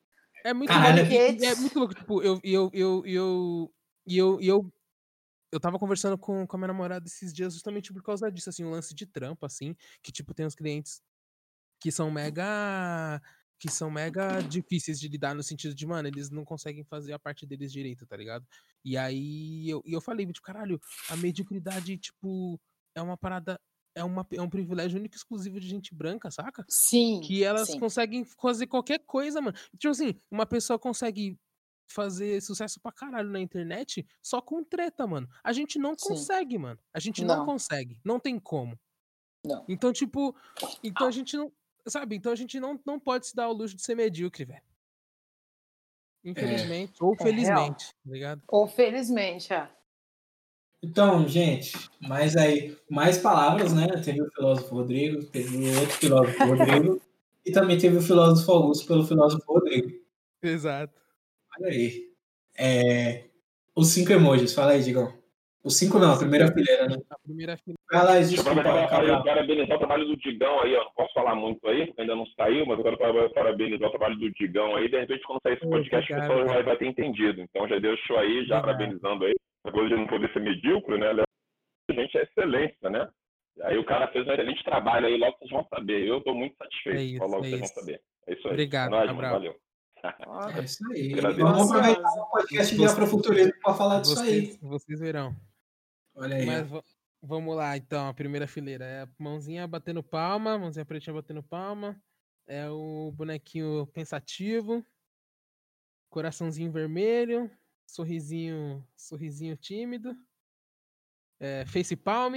[0.44, 0.98] É muito Caralho.
[1.08, 1.44] louco.
[1.44, 1.94] É muito louco.
[1.96, 3.74] Tipo, eu, eu, eu, eu,
[4.06, 4.72] e eu, eu,
[5.50, 8.64] eu tava conversando com, com a minha namorada esses dias justamente por causa disso, assim,
[8.64, 11.02] um lance de trampo, assim, que, tipo, tem uns clientes
[11.84, 13.20] que são mega.
[13.58, 17.18] que são mega difíceis de lidar no sentido de, mano, eles não conseguem fazer a
[17.18, 18.46] parte deles direito, tá ligado?
[18.82, 20.80] E aí eu, e eu falei, tipo, caralho,
[21.10, 22.58] a mediocridade, tipo,
[22.94, 23.60] é uma parada.
[23.94, 26.64] É, uma, é um privilégio único e exclusivo de gente branca, saca?
[26.70, 27.20] Sim.
[27.20, 27.78] que elas sim.
[27.78, 29.56] conseguem fazer qualquer coisa, mano.
[29.78, 31.38] Tipo assim, uma pessoa consegue
[31.86, 35.28] fazer sucesso pra caralho na internet só com treta, mano.
[35.44, 36.08] A gente não Sim.
[36.08, 36.80] consegue, mano.
[36.94, 37.36] A gente não.
[37.36, 37.44] Não.
[37.44, 38.00] consegue.
[38.02, 38.76] Não tem como.
[39.44, 39.64] Não.
[39.68, 40.34] Então, tipo,
[40.82, 41.52] então a gente não.
[41.86, 42.16] Sabe?
[42.16, 44.62] Então a gente não, não pode se dar ao luxo de ser medíocre, velho.
[46.24, 46.94] Infelizmente.
[47.02, 47.26] Ou É real.
[47.26, 48.42] felizmente, tá ligado?
[48.48, 49.68] Ou felizmente, é.
[50.82, 53.86] Então, gente, mais aí, mais palavras, né?
[54.02, 57.02] Teve o filósofo Rodrigo, teve o outro filósofo Rodrigo,
[57.44, 59.98] e também teve o filósofo Augusto pelo filósofo Rodrigo.
[60.42, 61.00] Exato.
[61.58, 62.12] Olha aí.
[62.56, 63.24] É,
[63.74, 65.12] os cinco emojis, fala aí, Digão.
[65.62, 66.96] Os cinco não, a primeira fileira, né?
[67.08, 67.76] A primeira fila.
[67.98, 69.24] Fala aí, Deixa eu para Cabral.
[69.24, 70.84] parabenizar o trabalho do Digão aí, ó.
[70.84, 73.90] Não posso falar muito aí, porque ainda não saiu, mas eu quero para- parabenizar o
[73.90, 74.88] trabalho do Digão aí.
[74.88, 76.62] De repente, quando sair esse podcast, o pessoal cara.
[76.62, 77.40] vai ter entendido.
[77.40, 79.34] Então, já deixo aí, já parabenizando aí.
[79.66, 81.10] A coisa de não poder ser medíocre, né?
[81.10, 83.08] A gente é excelência, né?
[83.62, 86.06] Aí o cara fez um excelente trabalho aí, logo vocês vão saber.
[86.06, 86.98] Eu estou muito satisfeito.
[86.98, 87.74] É isso, logo é vocês vão isso.
[87.74, 88.00] saber.
[88.26, 88.52] É isso aí.
[88.54, 89.20] Obrigado, É nóis, mano.
[89.20, 89.32] Cabral.
[89.40, 89.54] Valeu.
[90.60, 91.12] É isso aí.
[91.14, 91.40] Agradeço.
[91.40, 94.40] Vamos aproveitar o podcast de Vocês- Afrofuturismo para falar disso aí.
[94.40, 95.34] Vocês, vocês verão.
[96.16, 96.46] Olha aí.
[96.46, 96.68] Mas
[97.24, 98.84] vamos lá, então, a primeira fileira.
[98.84, 102.00] É a mãozinha batendo palma, mãozinha pretinha batendo palma.
[102.46, 104.86] É o bonequinho pensativo.
[106.10, 107.50] Coraçãozinho vermelho.
[107.86, 110.14] Sorrisinho, sorrisinho tímido.
[111.40, 112.34] É, face palm.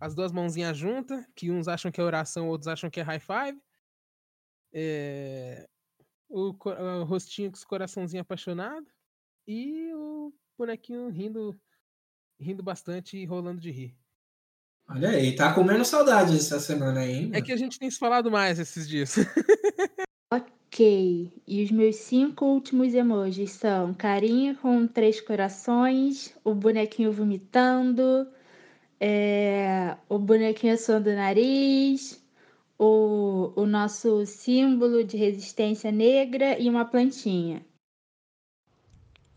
[0.00, 3.20] As duas mãozinhas juntas, que uns acham que é oração, outros acham que é high
[3.20, 3.62] five.
[4.72, 5.68] É,
[6.28, 8.86] o, o rostinho com os coraçãozinho apaixonado.
[9.46, 11.58] E o bonequinho rindo
[12.38, 13.96] rindo bastante e rolando de rir.
[14.88, 17.30] Olha aí, tá comendo saudade essa semana aí, hein?
[17.32, 19.16] É que a gente tem se falado mais esses dias.
[20.74, 28.26] Ok, e os meus cinco últimos emojis são carinha com três corações, o bonequinho vomitando,
[28.98, 32.20] é, o bonequinho assoando o nariz,
[32.76, 37.64] o, o nosso símbolo de resistência negra e uma plantinha.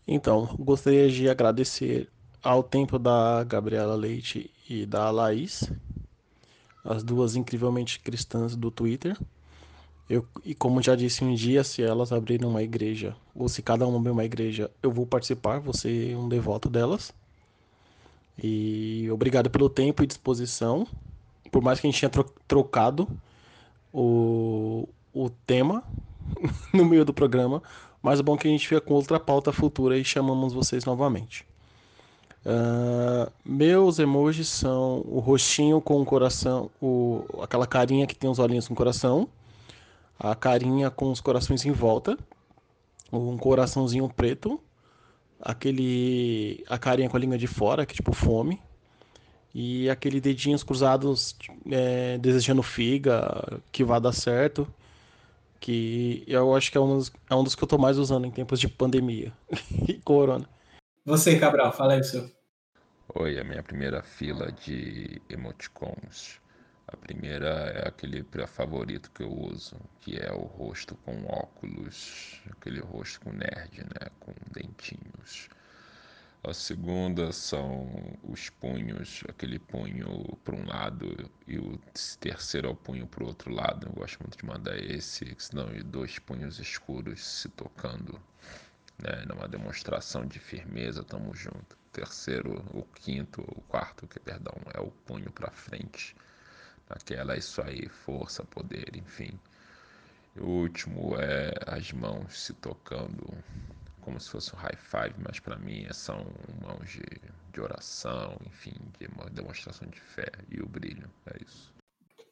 [0.08, 2.10] Então, gostaria de agradecer
[2.42, 5.70] ao tempo da Gabriela Leite e da Laís,
[6.84, 9.16] as duas incrivelmente cristãs do Twitter.
[10.08, 13.86] Eu, e como já disse um dia, se elas abrirem uma igreja, ou se cada
[13.86, 17.12] uma abrir uma igreja, eu vou participar, vou ser um devoto delas.
[18.42, 20.86] E obrigado pelo tempo e disposição.
[21.50, 23.08] Por mais que a gente tenha tro- trocado
[23.92, 25.84] o, o tema
[26.74, 27.62] no meio do programa,
[28.02, 31.47] mas é bom que a gente fica com outra pauta futura e chamamos vocês novamente.
[32.50, 38.38] Ah, meus emojis são o rostinho com o coração, o, aquela carinha que tem os
[38.38, 39.28] olhinhos com coração,
[40.18, 42.16] a carinha com os corações em volta,
[43.12, 44.58] um coraçãozinho preto,
[45.38, 48.62] aquele a carinha com a língua de fora, que é tipo fome,
[49.54, 51.36] e aquele dedinhos cruzados
[51.70, 54.66] é, desejando figa, que vai dar certo
[55.60, 58.24] que eu acho que é um, dos, é um dos que eu tô mais usando
[58.26, 59.32] em tempos de pandemia
[59.88, 60.48] e corona.
[61.04, 62.37] Você, Cabral, fala aí o seu.
[63.14, 66.38] Oi, a minha primeira fila de emoticons.
[66.86, 72.80] A primeira é aquele favorito que eu uso, que é o rosto com óculos, aquele
[72.80, 75.48] rosto com nerd, né, com dentinhos.
[76.44, 77.88] A segunda são
[78.22, 81.78] os punhos, aquele punho para um lado e o
[82.20, 83.86] terceiro é o punho para o outro lado.
[83.86, 88.20] Eu gosto muito de mandar esse, senão dois punhos escuros se tocando,
[89.02, 89.24] né?
[89.26, 91.76] Numa demonstração de firmeza, tamo junto.
[91.92, 96.14] Terceiro, o quinto, o quarto, que perdão, é o punho para frente.
[96.88, 99.38] Aquela é isso aí, força, poder, enfim.
[100.36, 103.26] E o último é as mãos se tocando
[104.00, 106.24] como se fosse um high five, mas para mim são
[106.62, 107.04] mãos de,
[107.52, 111.74] de oração, enfim, de uma demonstração de fé e o brilho, é isso.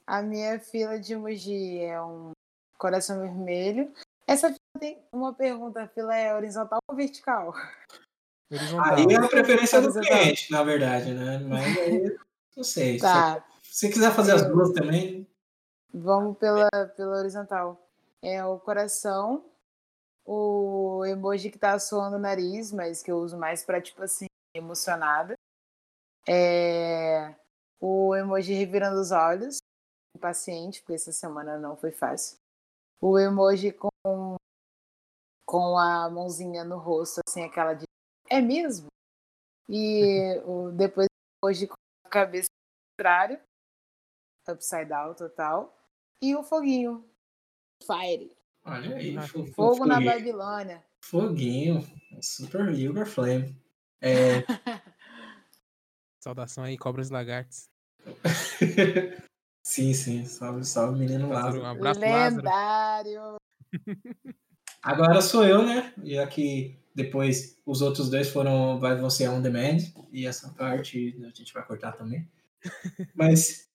[0.07, 2.31] A minha fila de emoji é um
[2.79, 3.93] coração vermelho.
[4.27, 7.55] Essa tem uma pergunta, a fila é horizontal ou vertical?
[8.51, 8.95] Horizontal.
[8.95, 11.39] Aí é a preferência do cliente, na verdade, né?
[11.39, 12.17] Mas aí,
[12.57, 12.99] não sei.
[12.99, 15.29] Tá, Se você quiser fazer as duas também,
[15.93, 17.89] vamos pela, pela horizontal.
[18.23, 19.45] É o coração,
[20.25, 24.27] o emoji que tá suando o nariz, mas que eu uso mais pra, tipo assim,
[24.55, 25.35] emocionada.
[26.29, 27.35] É
[27.81, 29.59] o emoji revirando os olhos,
[30.17, 32.39] impaciente, porque essa semana não foi fácil.
[33.01, 34.37] O emoji com,
[35.57, 37.87] com a mãozinha no rosto, assim, aquela de.
[38.29, 38.89] É mesmo?
[39.67, 41.07] E o, depois
[41.43, 41.75] emoji com
[42.05, 42.49] a cabeça
[42.93, 43.43] contrária,
[44.47, 45.75] upside down total.
[46.23, 47.09] E o foguinho.
[47.83, 48.37] Fire.
[48.65, 49.17] olha aí.
[49.17, 50.13] Ah, fo- fo- Fogo na foguinho.
[50.13, 50.85] Babilônia.
[51.03, 51.83] Foguinho.
[52.21, 53.59] Super Yuger Flame.
[54.03, 54.43] É,
[56.23, 57.71] Saudação aí, cobras e lagartes.
[59.65, 60.27] sim, sim.
[60.27, 63.37] Salve, salve, menino Lázaro, um abraço, Lázaro.
[64.87, 65.93] Agora sou eu, né?
[66.05, 69.79] Já que depois os outros dois foram vai ser on demand
[70.13, 72.25] e essa parte a gente vai cortar também.
[73.13, 73.69] Mas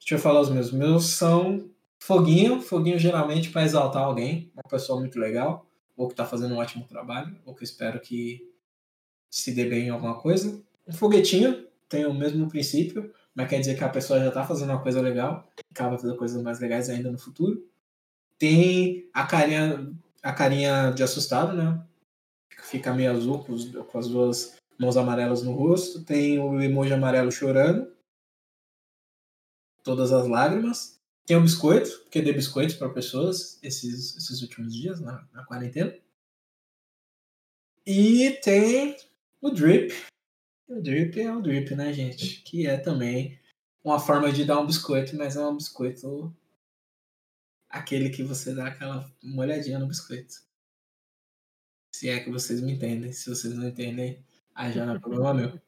[0.00, 0.72] deixa eu falar os meus.
[0.72, 1.70] Meus são
[2.00, 6.58] foguinho, foguinho geralmente para exaltar alguém, uma pessoa muito legal, ou que tá fazendo um
[6.58, 8.52] ótimo trabalho, ou que espero que
[9.30, 10.60] se dê bem em alguma coisa.
[10.84, 14.70] Um foguetinho tem o mesmo princípio, mas quer dizer que a pessoa já tá fazendo
[14.70, 17.64] uma coisa legal, acaba fazendo coisas mais legais ainda no futuro.
[18.36, 21.84] Tem a carinha a carinha de assustado, né?
[22.62, 26.04] Fica meio azul com, as duas mãos amarelas no rosto.
[26.04, 27.90] Tem o emoji amarelo chorando.
[29.82, 31.00] Todas as lágrimas.
[31.26, 35.96] Tem o biscoito, porque dei biscoitos para pessoas esses, esses últimos dias na, na quarentena.
[37.86, 38.96] E tem
[39.40, 39.94] o drip.
[40.68, 42.42] O drip é o drip, né, gente?
[42.42, 43.40] Que é também
[43.82, 46.34] uma forma de dar um biscoito, mas é um biscoito
[47.70, 50.34] aquele que você dá aquela molhadinha no biscoito.
[51.94, 53.12] Se é que vocês me entendem.
[53.12, 54.24] Se vocês não entendem,
[54.54, 55.60] aí já não é problema meu.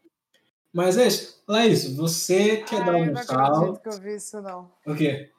[0.72, 1.42] Mas é isso.
[1.46, 3.56] Laís, você quer dar Ai, eu um não salve?
[3.78, 4.72] acredito que eu vi isso, não.
[4.86, 5.30] O quê?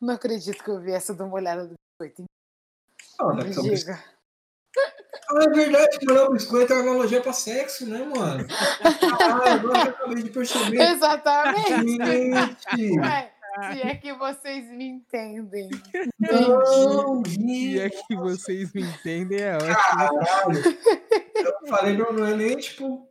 [0.00, 2.22] Não acredito que eu vi essa do molhada do biscoito.
[2.22, 4.04] Me daqui a pouco- diga.
[5.28, 8.46] Ah, é verdade, molhar o biscoito é uma analogia pra sexo, né, mano?
[9.20, 10.78] Ah, agora eu acabei de perceber.
[10.80, 11.68] Exatamente.
[11.68, 12.98] Gente!
[13.00, 13.34] Ué,
[13.72, 15.68] se é que vocês me entendem.
[16.18, 17.80] Não, E gente!
[17.80, 19.74] é que vocês me entendem, é ótimo.
[19.74, 20.62] Caralho!
[21.34, 23.08] Eu falei, não, não é nem tipo.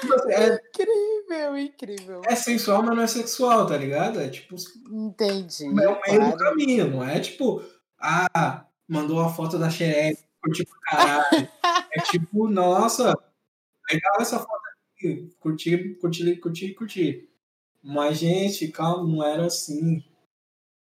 [0.00, 2.22] tipo assim, É, Incrível, incrível.
[2.26, 4.20] é sensual, mas não é sexual, tá ligado?
[4.20, 4.54] É tipo.
[4.90, 5.64] Entendi.
[5.66, 7.62] É o meio do caminho, não é tipo.
[8.00, 11.48] Ah, mandou uma foto da xereca, curti pra caralho.
[11.92, 13.14] É tipo, nossa,
[13.90, 14.60] legal essa foto
[14.96, 15.30] aqui.
[15.38, 17.28] Curti, curti, curti, curti.
[17.82, 20.04] Mas, gente, calma, não era assim.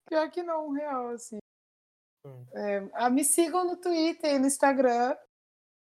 [0.07, 1.39] Pior que não, real, assim.
[2.27, 2.45] Hum.
[2.53, 5.17] É, ah, me sigam no Twitter e no Instagram.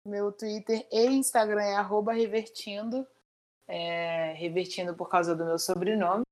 [0.07, 3.07] Meu Twitter e Instagram é arroba revertindo.
[3.69, 6.25] É, revertindo por causa do meu sobrenome,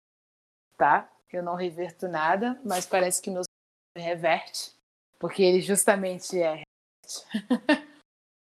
[0.76, 1.08] tá?
[1.32, 4.74] Eu não reverto nada, mas parece que meu sobrenome reverte,
[5.20, 6.62] porque ele justamente é.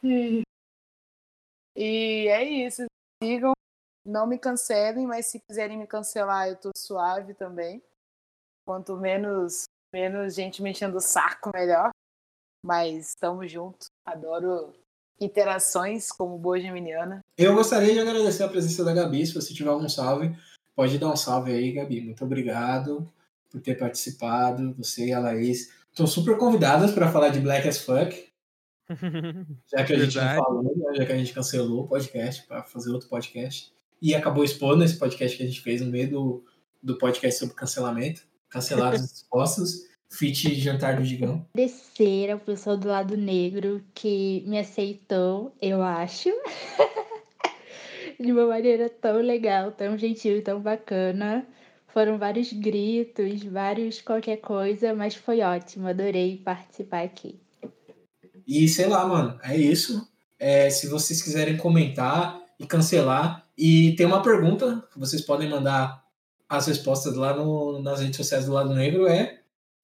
[0.03, 0.43] e,
[1.77, 2.87] e é isso.
[3.23, 3.53] Sigam,
[4.05, 7.83] não me cancelem, mas se quiserem me cancelar, eu tô suave também.
[8.66, 11.91] Quanto menos menos gente me enchendo o saco, melhor.
[12.65, 13.89] Mas estamos juntos.
[14.07, 14.73] Adoro
[15.20, 17.20] interações como boa geminiana.
[17.37, 19.27] Eu gostaria de agradecer a presença da Gabi.
[19.27, 20.35] Se você tiver algum salve,
[20.74, 22.01] pode dar um salve aí, Gabi.
[22.01, 23.09] Muito obrigado
[23.51, 24.74] por ter participado.
[24.74, 28.33] Você e a Laís estão super convidadas para falar de Black as Fuck.
[29.70, 30.95] Já que a gente não falou, né?
[30.95, 33.73] já que a gente cancelou o podcast para fazer outro podcast.
[34.03, 36.45] E acabou expondo esse podcast que a gente fez no meio do,
[36.83, 38.23] do podcast sobre cancelamento.
[38.49, 39.93] Cancelados expostos.
[40.11, 41.47] Fit jantar do Gigão.
[41.55, 46.29] Agradecer ao pessoal do lado negro que me aceitou, eu acho.
[48.20, 51.47] De uma maneira tão legal, tão gentil e tão bacana.
[51.89, 55.87] Foram vários gritos, vários qualquer coisa, mas foi ótimo.
[55.89, 57.41] Adorei participar aqui.
[58.47, 60.07] E sei lá, mano, é isso.
[60.39, 63.41] é, se vocês quiserem comentar e cancelar.
[63.57, 66.03] E tem uma pergunta, que vocês podem mandar
[66.49, 69.41] as respostas lá no, nas redes sociais do Lado Negro, é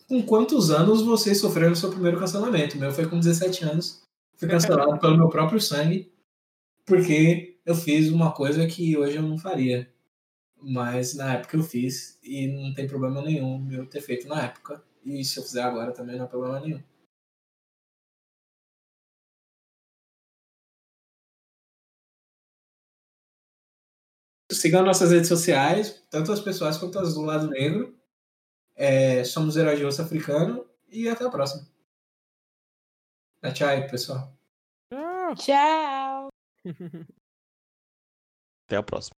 [0.08, 2.76] com quantos anos vocês sofreram seu primeiro cancelamento?
[2.76, 4.02] O meu foi com 17 anos.
[4.36, 6.10] Fui cancelado pelo meu próprio sangue,
[6.86, 9.88] porque eu fiz uma coisa que hoje eu não faria.
[10.60, 14.82] Mas na época eu fiz e não tem problema nenhum eu ter feito na época.
[15.04, 16.80] E se eu fizer agora também não é problema nenhum.
[24.58, 27.96] Sigam nossas redes sociais, tanto as pessoais quanto as do lado negro.
[28.74, 31.66] É, somos Herói de Osso Africano e até a próxima.
[33.54, 34.36] Tchau, aí, pessoal.
[35.36, 36.28] Tchau.
[38.66, 39.17] Até a próxima.